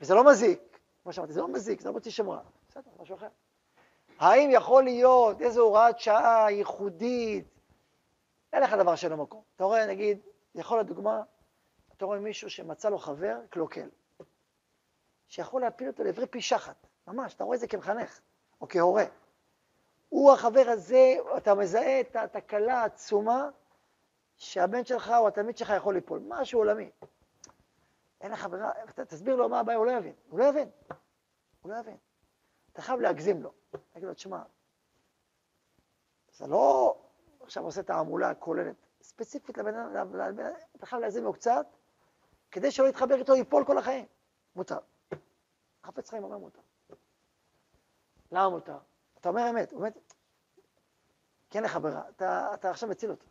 וזה 0.00 0.14
לא 0.14 0.30
מזיק, 0.30 0.78
כמו 1.02 1.12
שאמרתי, 1.12 1.32
זה 1.32 1.40
לא 1.40 1.48
מזיק, 1.48 1.80
זה 1.80 1.88
לא 1.88 1.94
מוציא 1.94 2.10
שם 2.10 2.30
רע, 2.30 2.42
בסדר, 2.68 2.90
משהו 2.98 3.16
אחר. 3.16 3.28
האם 4.18 4.50
יכול 4.52 4.84
להיות 4.84 5.42
איזו 5.42 5.60
הוראת 5.60 5.98
שעה 5.98 6.50
ייחודית? 6.50 7.46
אין 8.52 8.62
לך 8.62 8.72
דבר 8.72 8.96
שאין 8.96 9.12
לו 9.12 9.18
מקום. 9.18 9.42
אתה 9.56 9.64
רואה, 9.64 9.86
נגיד, 9.86 10.18
יכול 10.54 10.78
להיות 10.78 10.86
דוגמה, 10.86 11.22
אתה 11.96 12.04
רואה 12.04 12.18
מישהו 12.18 12.50
שמצא 12.50 12.88
לו 12.88 12.98
חבר 12.98 13.36
קלוקל, 13.50 13.88
שיכול 15.28 15.62
להפיל 15.62 15.88
אותו 15.88 16.04
לעברי 16.04 16.26
פי 16.26 16.40
שחת, 16.40 16.86
ממש, 17.12 17.34
אתה 17.34 17.44
רואה 17.44 17.54
את 17.54 17.60
זה 17.60 17.66
כמחנך, 17.66 18.20
או 18.60 18.68
כהורה. 18.68 19.04
הוא 20.08 20.32
החבר 20.32 20.64
הזה, 20.68 21.16
אתה 21.36 21.54
מזהה 21.54 22.00
את 22.00 22.16
התקלה 22.16 22.80
העצומה 22.80 23.50
שהבן 24.36 24.84
שלך 24.84 25.12
או 25.18 25.28
התלמיד 25.28 25.56
שלך 25.56 25.72
יכול 25.76 25.94
ליפול, 25.94 26.20
משהו 26.28 26.60
עולמי. 26.60 26.90
אין 28.20 28.32
לך 28.32 28.46
ברירה, 28.46 28.72
תסביר 29.06 29.36
לו 29.36 29.48
מה 29.48 29.60
הבעיה, 29.60 29.78
הוא 29.78 29.86
לא 29.86 29.90
יבין, 29.90 30.14
הוא 30.28 30.38
לא 30.38 30.44
יבין, 30.44 30.70
הוא 31.62 31.72
לא 31.72 31.78
יבין. 31.78 31.96
אתה 32.72 32.82
חייב 32.82 33.00
להגזים 33.00 33.42
לו, 33.42 33.52
להגיד 33.94 34.08
לו, 34.08 34.14
תשמע, 34.14 34.42
זה 36.32 36.46
לא 36.46 36.96
עכשיו 37.40 37.64
עושה 37.64 37.82
תעמולה 37.82 38.34
כוללת, 38.34 38.76
ספציפית 39.02 39.58
לבן 39.58 39.74
אדם, 39.74 40.38
אתה 40.76 40.86
חייב 40.86 41.02
להגזים 41.02 41.24
לו 41.24 41.32
קצת, 41.32 41.66
כדי 42.50 42.70
שלא 42.70 42.88
יתחבר 42.88 43.14
איתו, 43.14 43.34
ייפול 43.34 43.64
כל 43.64 43.78
החיים. 43.78 44.06
מותר. 44.56 44.78
חפץ 45.84 46.10
חיים 46.10 46.24
אומר 46.24 46.38
מותר. 46.38 46.60
למה 48.32 48.48
מותר? 48.48 48.78
אתה 49.20 49.28
אומר 49.28 49.50
אמת, 49.50 49.72
הוא 49.72 49.80
באמת, 49.80 50.14
כי 51.50 51.58
אין 51.58 51.64
לך 51.64 51.76
ברירה, 51.76 52.08
אתה, 52.08 52.54
אתה 52.54 52.70
עכשיו 52.70 52.88
מציל 52.88 53.10
אותו. 53.10 53.26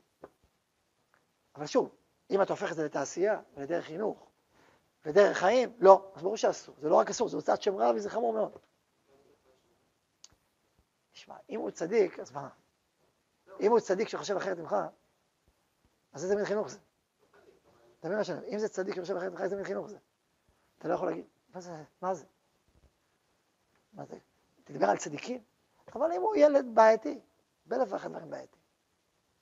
אבל 1.55 1.65
שוב, 1.65 1.95
אם 2.29 2.41
אתה 2.41 2.53
הופך 2.53 2.71
את 2.71 2.75
זה 2.75 2.85
לתעשייה 2.85 3.41
ולדרך 3.53 3.85
חינוך 3.85 4.29
ודרך 5.05 5.37
חיים, 5.37 5.73
לא, 5.79 6.11
אז 6.15 6.21
ברור 6.21 6.37
שאסור, 6.37 6.75
זה 6.81 6.89
לא 6.89 6.95
רק 6.95 7.09
אסור, 7.09 7.29
זה 7.29 7.37
הוצאת 7.37 7.61
שם 7.61 7.75
רע 7.75 7.91
וזה 7.95 8.09
חמור 8.09 8.33
מאוד. 8.33 8.51
תשמע, 11.11 11.35
אם 11.49 11.59
הוא 11.59 11.71
צדיק, 11.71 12.19
אז 12.19 12.31
מה? 12.31 12.49
אם 13.59 13.71
הוא 13.71 13.79
צדיק 13.79 14.07
שחושב 14.07 14.35
אחרת 14.35 14.57
ממך, 14.57 14.75
אז 16.11 16.23
איזה 16.23 16.35
מין 16.35 16.45
חינוך 16.45 16.69
זה? 16.69 16.79
אתה 17.99 18.07
מבין 18.07 18.17
מה 18.17 18.23
שאני 18.23 18.37
אומר? 18.37 18.49
אם 18.49 18.59
זה 18.59 18.69
צדיק 18.69 18.95
שחושב 18.95 19.15
אחרת 19.15 19.31
ממך, 19.31 19.41
איזה 19.41 19.55
מין 19.55 19.65
חינוך 19.65 19.87
זה? 19.87 19.97
אתה 20.77 20.87
לא 20.87 20.93
יכול 20.93 21.09
להגיד, 21.09 21.25
מה 21.53 21.61
זה? 21.61 21.83
מה 22.01 22.13
זה? 22.13 22.25
מה 23.93 24.05
זה? 24.05 24.17
תדבר 24.69 24.89
על 24.89 24.97
צדיקים? 24.97 25.41
אבל 25.95 26.11
אם 26.11 26.21
הוא 26.21 26.35
ילד 26.35 26.65
בעייתי, 26.73 27.19
באלף 27.65 27.87
ואחת 27.91 28.09
דברים 28.09 28.29
בעייתי. 28.29 28.57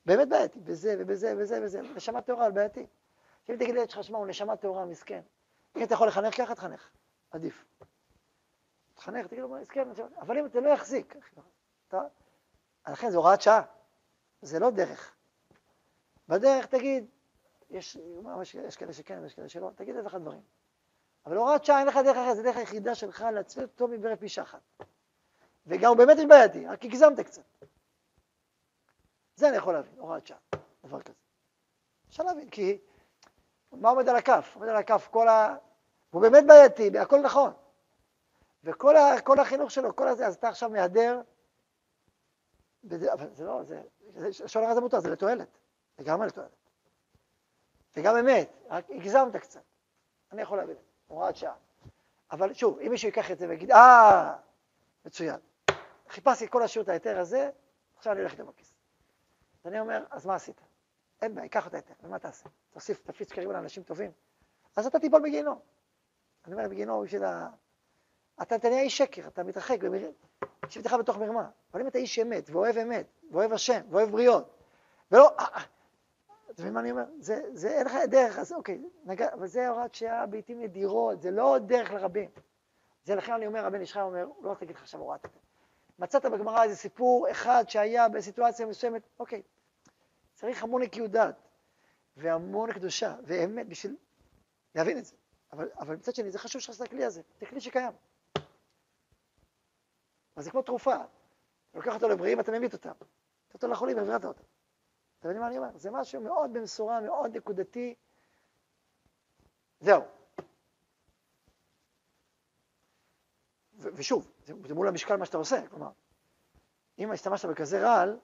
באמת 0.06 0.30
בעייתי, 0.30 0.60
בזה 0.60 0.96
ובזה 1.00 1.34
ובזה 1.34 1.60
ובזה, 1.60 1.82
נשמה 1.82 2.22
טהורה 2.22 2.52
בעייתי. 2.52 2.88
אם 3.50 3.56
תגיד 3.56 3.76
לילד 3.76 3.90
שלך, 3.90 4.04
שמע, 4.04 4.18
הוא 4.18 4.28
נשמה 4.28 4.58
טהורה, 4.58 4.86
מסכן. 4.86 5.22
אם 5.76 5.84
אתה 5.84 5.94
יכול 5.94 6.08
לחנך 6.08 6.38
ככה, 6.38 6.56
תחנך, 6.56 6.90
עדיף. 7.32 7.66
תחנך, 8.94 9.28
תגיד 9.28 9.40
לו, 9.40 9.50
מסכן, 9.50 9.88
אבל 10.20 10.38
אם 10.38 10.46
אתה 10.46 10.60
לא 10.60 10.70
יחזיק, 10.70 11.16
אתה... 11.88 12.02
לכן 12.88 13.10
זו 13.10 13.18
הוראת 13.18 13.42
שעה, 13.42 13.62
זה 14.42 14.60
לא 14.60 14.70
דרך. 14.70 15.16
בדרך 16.28 16.66
תגיד, 16.66 17.06
יש, 17.70 17.98
יש, 18.42 18.56
יש 18.56 18.78
כאלה 18.78 18.94
שכן 18.94 19.20
ויש 19.22 19.34
כאלה 19.34 19.50
שלא, 19.50 19.72
תגיד 19.76 19.96
אלף 19.96 20.08
אחד 20.08 20.22
דברים. 20.22 20.42
אבל 21.26 21.38
הוראת 21.38 21.66
שעה 21.66 21.80
אין 21.80 21.88
לך 21.88 21.98
דרך 21.98 22.18
אחרת, 22.18 22.36
זו 22.36 22.44
דרך 22.44 22.58
היחידה 22.58 22.96
שלך 22.96 23.26
להצליח 23.34 23.70
אותו 23.70 23.88
מברך 23.88 24.20
פי 24.20 24.30
שחת. 24.30 24.62
וגם 25.68 25.90
הוא 25.90 25.98
באמת 25.98 26.18
בעייתי, 26.28 26.68
רק 26.68 26.86
הגזמת 26.86 27.20
קצת. 27.20 27.42
זה 29.36 29.50
אני 29.50 29.58
יכול 29.58 29.74
להבין, 29.74 30.00
הוראת 30.00 30.28
שעה, 30.28 30.38
דבר 30.86 31.02
כזה. 31.02 31.18
אפשר 32.10 32.24
להבין, 32.24 32.50
כי 32.50 32.78
מה 33.72 33.90
עומד 33.90 34.10
על 34.10 34.16
הכף? 34.16 34.52
עומד 34.56 34.68
על 34.68 34.76
הכף 34.76 35.08
כל 35.12 35.28
ה... 35.28 35.56
הוא 36.10 36.22
באמת 36.22 36.44
בעייתי, 36.48 37.00
הכל 37.00 37.22
נכון. 37.22 37.54
וכל 38.64 38.98
ה... 38.98 39.42
החינוך 39.42 39.72
שלו, 39.72 39.96
כל 39.96 40.08
הזה, 40.08 40.28
אז 40.28 40.36
אתה 40.36 40.50
עכשיו 40.50 40.70
מהדר, 40.70 41.22
בזה, 42.84 43.14
אבל 43.14 43.28
זה 43.34 43.46
לא, 43.46 43.64
זה, 43.64 43.82
לשון 44.16 44.64
הרע 44.64 44.74
זה 44.74 44.82
מותר, 44.82 45.00
זה 45.00 45.10
לתועלת, 45.10 45.58
לגמרי 46.00 46.28
לתועלת. 46.28 46.52
וגם 47.96 48.18
אמת, 48.18 48.50
רק 48.70 48.90
הגזמת 48.90 49.36
קצת. 49.36 49.62
אני 50.32 50.42
יכול 50.42 50.58
להבין, 50.58 50.76
הוראת 51.08 51.36
שעה. 51.36 51.56
אבל 52.32 52.54
שוב, 52.54 52.80
אם 52.80 52.92
מישהו 52.92 53.08
ייקח 53.08 53.32
את 53.32 53.40
זה 53.40 53.48
ויגיד, 53.48 53.72
אה, 53.72 54.36
מצוין. 55.06 55.40
חיפשתי 56.10 56.46
את 56.46 56.50
כל 56.50 56.64
השיעור, 56.64 56.90
ההיתר 56.90 57.20
הזה, 57.20 57.50
עכשיו 57.96 58.14
אני 58.14 58.20
הולך 58.20 58.32
איתו 58.32 58.46
בכיס. 58.46 58.74
אז 59.64 59.68
אני 59.68 59.80
אומר, 59.80 60.04
אז 60.10 60.26
מה 60.26 60.36
עשית? 60.36 60.62
אין 61.22 61.36
בעיה, 61.36 61.50
קח 61.50 61.68
את 61.68 61.74
ההיתר, 61.74 61.94
ומה 62.04 62.20
תעשה? 62.20 62.50
תוסיף, 62.70 63.02
תפיץ 63.04 63.30
שקרים 63.30 63.52
לאנשים 63.52 63.84
טובים. 63.84 64.12
אז 64.76 64.86
אתה 64.88 65.00
תיפול 65.00 65.22
בגיהנום. 65.22 65.60
אני 66.46 66.54
אומר, 66.54 66.70
בגיהנום 66.70 67.04
בשביל 67.04 67.24
ה... 67.24 67.50
אתה, 68.42 68.56
נהיה 68.70 68.82
איש 68.82 68.98
שקר, 68.98 69.28
אתה 69.28 69.44
מתרחק, 69.44 69.78
יושב 70.64 70.80
איתך 70.80 70.94
בתוך 71.00 71.18
מרמה. 71.18 71.50
אבל 71.72 71.82
אם 71.82 71.88
אתה 71.88 71.98
איש 71.98 72.20
אמת, 72.20 72.50
ואוהב 72.50 72.78
אמת, 72.78 73.08
ואוהב 73.32 73.54
השם, 73.54 73.82
ואוהב 73.90 74.12
בריאות, 74.12 74.58
ולא... 75.12 75.36
אה, 75.40 75.46
אה, 75.56 75.64
אתה 76.52 76.62
מבין 76.62 76.74
מה 76.74 76.80
אני 76.80 76.92
אומר? 76.92 77.04
זה, 77.20 77.42
זה 77.54 77.70
אין 77.70 77.86
לך 77.86 77.94
דרך, 78.10 78.40
אז 78.40 78.54
אוקיי, 78.54 78.82
נגע, 79.06 79.34
אבל 79.34 79.48
זה 79.48 79.68
הוראת 79.68 79.96
שעה 79.96 80.26
בעיתים 80.26 80.62
נדירות, 80.62 81.22
זה 81.22 81.32
לא 81.32 81.58
דרך 81.66 81.92
לרבים. 81.92 82.30
זה 83.04 83.16
לכן 83.16 83.34
אני 83.34 83.48
אומר, 83.48 83.66
הבן 83.66 83.82
איש 83.82 83.98
אומר, 83.98 84.28
לא 84.42 84.52
רק 84.52 84.60
תגיד 84.60 84.76
לך 84.76 84.82
עכשיו 84.82 85.00
הוראת 85.00 85.26
את 85.26 85.32
מצאת 86.00 86.26
בגמרא 86.26 86.64
איזה 86.64 86.76
סיפור 86.76 87.32
אחד 87.32 87.64
שהיה 87.68 88.10
בסיטואציה 88.10 88.66
מסוימת, 88.66 89.02
אוקיי, 89.20 89.42
צריך 90.34 90.64
המון 90.64 90.82
נקיות 90.82 91.12
דעת, 91.12 91.36
והמון 92.18 92.74
קדושה, 92.74 93.16
ואמת 93.24 93.68
בשביל 93.68 93.96
להבין 94.76 94.98
את 94.98 95.06
זה. 95.06 95.16
אבל, 95.52 95.70
אבל 95.80 95.96
מצד 95.96 96.16
שני, 96.16 96.32
זה 96.32 96.40
חשוב 96.40 96.62
שיש 96.62 96.76
את 96.76 96.82
הכלי 96.82 97.06
הזה, 97.06 97.22
זה 97.40 97.46
כלי 97.46 97.62
שקיים. 97.62 97.94
אז 100.36 100.44
זה 100.44 100.52
כמו 100.52 100.62
תרופה, 100.62 100.96
אתה 100.96 101.78
לוקח 101.78 101.94
אותו 101.94 102.08
לבריאים, 102.08 102.40
אתה 102.40 102.52
ממית 102.52 102.74
אותם. 102.74 102.92
אתה 103.48 103.54
אותו 103.54 103.68
לחולים, 103.68 103.98
הבראת 103.98 104.26
אותם. 104.26 104.44
אתה 105.20 105.28
מבין 105.28 105.40
מה 105.42 105.48
אני 105.48 105.58
אומר? 105.58 105.78
זה 105.78 105.92
משהו 105.92 106.22
מאוד 106.22 106.54
במשורה, 106.54 107.02
מאוד 107.02 107.38
נקודתי. 107.38 107.96
זהו. 109.80 110.02
ושוב, 113.80 114.32
זה, 114.48 114.54
זה 114.68 114.74
מול 114.74 114.88
המשקל 114.88 115.16
מה 115.16 115.26
שאתה 115.26 115.38
עושה, 115.38 115.68
כלומר, 115.68 115.90
אם 117.00 117.12
השתמשת 117.12 117.50
בכזה 117.50 117.82
רעל, 117.82 118.20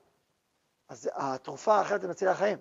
אז 0.88 1.09
התרופה 1.13 1.76
האחרת 1.76 2.01
זה 2.01 2.07
מצילה 2.07 2.36
חיים. 2.36 2.57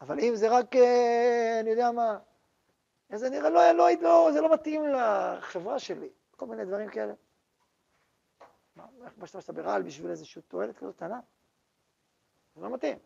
אבל 0.00 0.20
אם 0.20 0.36
זה 0.36 0.48
רק, 0.50 0.76
אה, 0.76 1.60
אני 1.60 1.70
יודע 1.70 1.90
מה, 1.90 2.18
זה 3.14 3.30
נראה, 3.30 3.50
לא, 3.50 3.72
לא, 3.72 3.88
לא, 4.00 4.28
זה 4.32 4.40
לא 4.40 4.54
מתאים 4.54 4.82
לחברה 4.88 5.78
שלי, 5.78 6.08
כל 6.36 6.46
מיני 6.46 6.64
דברים 6.64 6.90
כאלה. 6.90 7.14
מה, 8.76 8.86
איך 9.04 9.12
השתמשת 9.22 9.50
ברעל 9.50 9.82
בשביל 9.82 10.10
איזושהי 10.10 10.42
תועלת 10.42 10.76
כזאת 10.76 10.96
קטנה? 10.96 11.20
זה 12.54 12.62
לא 12.62 12.74
מתאים. 12.74 12.98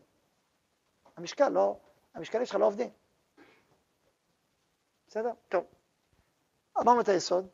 המשקל 1.16 1.48
לא, 1.48 1.80
המשקלים 2.14 2.46
שלך 2.46 2.56
לא 2.56 2.66
עובדים. 2.66 2.90
בסדר? 5.06 5.32
טוב. 5.48 5.64
אמרנו 6.78 7.00
את 7.00 7.08
היסוד. 7.08 7.48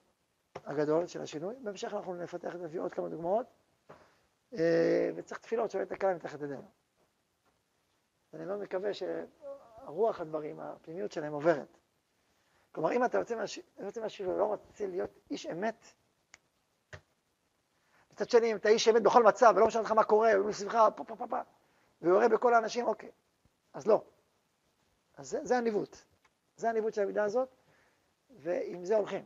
הגדול 0.64 1.06
של 1.06 1.22
השינוי. 1.22 1.54
בהמשך 1.62 1.94
אנחנו 1.94 2.14
נפתח 2.14 2.54
את 2.54 2.70
זה 2.70 2.80
עוד 2.80 2.92
כמה 2.92 3.08
דוגמאות, 3.08 3.46
אה, 4.54 5.10
וצריך 5.16 5.40
תפילות 5.40 5.70
שלא 5.70 5.82
יתקע 5.82 6.14
מתחת 6.14 6.40
ידינו. 6.40 6.70
אני 8.34 8.44
מאוד 8.44 8.60
מקווה 8.60 8.90
שהרוח 8.94 10.20
הדברים, 10.20 10.60
הפנימיות 10.60 11.12
שלהם 11.12 11.32
עוברת. 11.32 11.78
כלומר, 12.72 12.92
אם 12.92 13.04
אתה 13.04 13.18
יוצא 13.18 14.00
מהשיעור 14.00 14.34
ולא 14.34 14.44
רוצה 14.44 14.86
להיות 14.86 15.10
איש 15.30 15.46
אמת, 15.46 15.84
מצד 18.12 18.30
שני, 18.30 18.52
אם 18.52 18.56
אתה 18.56 18.68
איש 18.68 18.88
אמת 18.88 19.02
בכל 19.02 19.22
מצב, 19.22 19.52
ולא 19.56 19.66
משנה 19.66 19.82
לך 19.82 19.92
מה 19.92 20.04
קורה, 20.04 20.32
ומסביבך, 20.40 20.78
פה, 20.96 21.04
פה, 21.04 21.16
פה, 21.16 21.26
פה, 21.26 21.40
ויורה 22.02 22.28
בכל 22.28 22.54
האנשים, 22.54 22.86
אוקיי, 22.86 23.10
אז 23.72 23.86
לא. 23.86 24.04
אז 25.16 25.30
זה, 25.30 25.44
זה 25.44 25.56
הניווט. 25.56 25.96
זה 26.56 26.70
הניווט 26.70 26.94
של 26.94 27.02
המידה 27.02 27.24
הזאת, 27.24 27.48
ועם 28.30 28.84
זה 28.84 28.96
הולכים. 28.96 29.24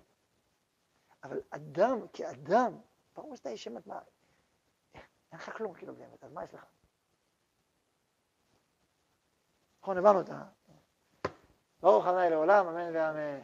אבל 1.25 1.41
אדם 1.51 2.09
כאדם, 2.13 2.79
ברור 3.17 3.37
שאתה 3.37 3.49
איש 3.49 3.69
אמת, 3.69 3.87
מה? 3.87 4.01
אין 4.95 5.03
לך 5.33 5.57
כלום 5.57 5.75
כאילו 5.75 5.95
באמת, 5.95 6.25
אז 6.25 6.33
מה 6.33 6.45
יש 6.45 6.55
לך? 6.55 6.65
נכון, 9.83 9.99
הבנו 9.99 10.21
את 10.21 10.29
ה... 10.31 10.45
ברוך 11.81 12.07
ה' 12.07 12.29
לעולם, 12.29 12.67
אמן 12.67 12.97
ואמן. 12.97 13.41